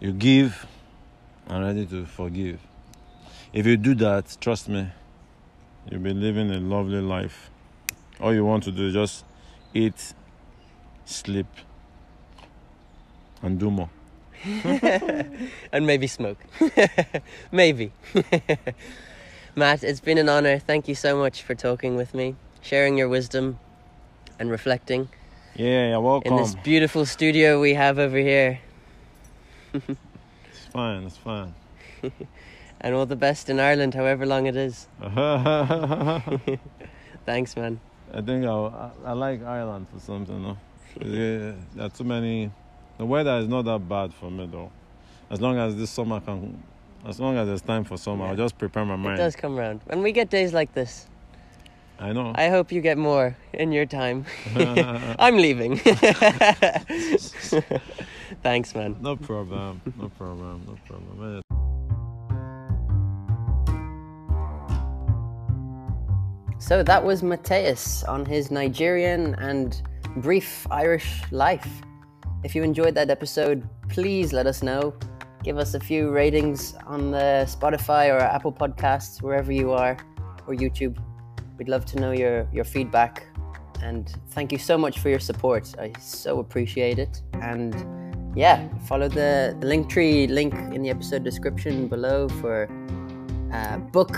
you 0.00 0.12
give 0.12 0.66
and 1.46 1.64
ready 1.64 1.86
to 1.86 2.06
forgive. 2.06 2.60
If 3.52 3.66
you 3.66 3.76
do 3.76 3.94
that, 3.96 4.36
trust 4.40 4.68
me, 4.68 4.88
you'll 5.90 6.00
be 6.00 6.14
living 6.14 6.50
a 6.50 6.58
lovely 6.60 7.00
life. 7.00 7.50
All 8.20 8.34
you 8.34 8.44
want 8.44 8.64
to 8.64 8.72
do 8.72 8.88
is 8.88 8.94
just 8.94 9.24
eat, 9.74 10.14
sleep, 11.04 11.46
and 13.42 13.58
do 13.58 13.70
more. 13.70 13.90
and 14.64 15.86
maybe 15.86 16.06
smoke. 16.06 16.38
maybe. 17.52 17.92
Matt, 19.56 19.82
it's 19.82 20.00
been 20.00 20.18
an 20.18 20.28
honor. 20.28 20.58
Thank 20.58 20.88
you 20.88 20.94
so 20.94 21.18
much 21.18 21.42
for 21.42 21.54
talking 21.54 21.96
with 21.96 22.14
me, 22.14 22.36
sharing 22.62 22.96
your 22.96 23.08
wisdom 23.08 23.58
and 24.38 24.50
reflecting 24.50 25.08
Yeah, 25.56 25.90
you're 25.90 26.00
welcome. 26.00 26.32
in 26.32 26.38
this 26.38 26.54
beautiful 26.54 27.04
studio 27.04 27.60
we 27.60 27.74
have 27.74 27.98
over 27.98 28.16
here. 28.16 28.60
It's 29.72 30.66
fine, 30.72 31.04
it's 31.04 31.16
fine. 31.16 31.54
And 32.82 32.94
all 32.94 33.04
the 33.04 33.14
best 33.16 33.50
in 33.50 33.60
Ireland, 33.60 33.92
however 33.92 34.24
long 34.24 34.46
it 34.46 34.56
is. 34.56 34.88
Thanks, 37.26 37.54
man. 37.54 37.78
I 38.12 38.22
think 38.22 38.46
I, 38.46 38.90
I 39.04 39.12
like 39.12 39.44
Ireland 39.44 39.86
for 39.92 40.00
something. 40.00 40.42
No? 40.42 40.56
Yeah, 40.98 41.52
there 41.74 41.84
are 41.86 41.90
too 41.90 42.04
many. 42.04 42.50
The 42.96 43.04
weather 43.04 43.36
is 43.36 43.48
not 43.48 43.66
that 43.66 43.86
bad 43.86 44.14
for 44.14 44.30
me 44.30 44.46
though. 44.50 44.70
As 45.28 45.42
long 45.42 45.58
as 45.58 45.76
this 45.76 45.90
summer 45.90 46.20
can, 46.20 46.62
as 47.06 47.20
long 47.20 47.36
as 47.36 47.46
there's 47.46 47.60
time 47.60 47.84
for 47.84 47.98
summer, 47.98 48.24
Yeah. 48.24 48.30
I'll 48.30 48.36
just 48.36 48.56
prepare 48.58 48.86
my 48.86 48.96
mind. 48.96 49.18
It 49.18 49.22
does 49.22 49.36
come 49.36 49.56
round. 49.56 49.82
And 49.90 50.02
we 50.02 50.12
get 50.12 50.30
days 50.30 50.54
like 50.54 50.72
this. 50.72 51.06
I 51.98 52.14
know. 52.14 52.32
I 52.34 52.48
hope 52.48 52.72
you 52.72 52.80
get 52.80 52.96
more 52.96 53.36
in 53.52 53.72
your 53.72 53.84
time. 53.84 54.24
I'm 54.56 55.36
leaving. 55.36 55.78
Thanks, 58.42 58.74
man. 58.74 58.96
no 59.00 59.16
problem. 59.16 59.80
No 59.98 60.08
problem. 60.10 60.62
No 60.66 60.76
problem. 60.86 61.38
Eh. 61.38 61.40
So 66.58 66.82
that 66.82 67.04
was 67.04 67.22
Matheus 67.22 68.08
on 68.08 68.24
his 68.24 68.50
Nigerian 68.50 69.34
and 69.36 69.82
brief 70.16 70.66
Irish 70.70 71.22
life. 71.32 71.68
If 72.44 72.54
you 72.54 72.62
enjoyed 72.62 72.94
that 72.94 73.10
episode, 73.10 73.68
please 73.88 74.32
let 74.32 74.46
us 74.46 74.62
know. 74.62 74.94
Give 75.42 75.58
us 75.58 75.74
a 75.74 75.80
few 75.80 76.10
ratings 76.10 76.74
on 76.86 77.10
the 77.10 77.46
Spotify 77.48 78.12
or 78.14 78.18
Apple 78.18 78.52
Podcasts, 78.52 79.22
wherever 79.22 79.50
you 79.50 79.72
are, 79.72 79.96
or 80.46 80.54
YouTube. 80.54 80.98
We'd 81.58 81.68
love 81.68 81.86
to 81.86 82.00
know 82.00 82.12
your, 82.12 82.46
your 82.52 82.64
feedback. 82.64 83.26
And 83.82 84.14
thank 84.30 84.52
you 84.52 84.58
so 84.58 84.76
much 84.76 84.98
for 84.98 85.08
your 85.08 85.18
support. 85.18 85.74
I 85.78 85.92
so 85.98 86.40
appreciate 86.40 86.98
it. 86.98 87.22
And 87.40 88.09
yeah, 88.34 88.68
follow 88.86 89.08
the, 89.08 89.56
the 89.60 89.66
Linktree 89.66 90.28
link 90.28 90.54
in 90.74 90.82
the 90.82 90.90
episode 90.90 91.24
description 91.24 91.88
below 91.88 92.28
for 92.28 92.68
uh, 93.52 93.78
book, 93.78 94.12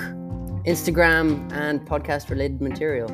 Instagram, 0.66 1.51
and 1.52 1.80
podcast 1.86 2.30
related 2.30 2.60
material. 2.60 3.09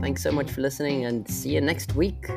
Thanks 0.00 0.22
so 0.22 0.30
much 0.30 0.50
for 0.50 0.60
listening 0.60 1.06
and 1.06 1.28
see 1.28 1.54
you 1.54 1.60
next 1.60 1.94
week. 1.94 2.28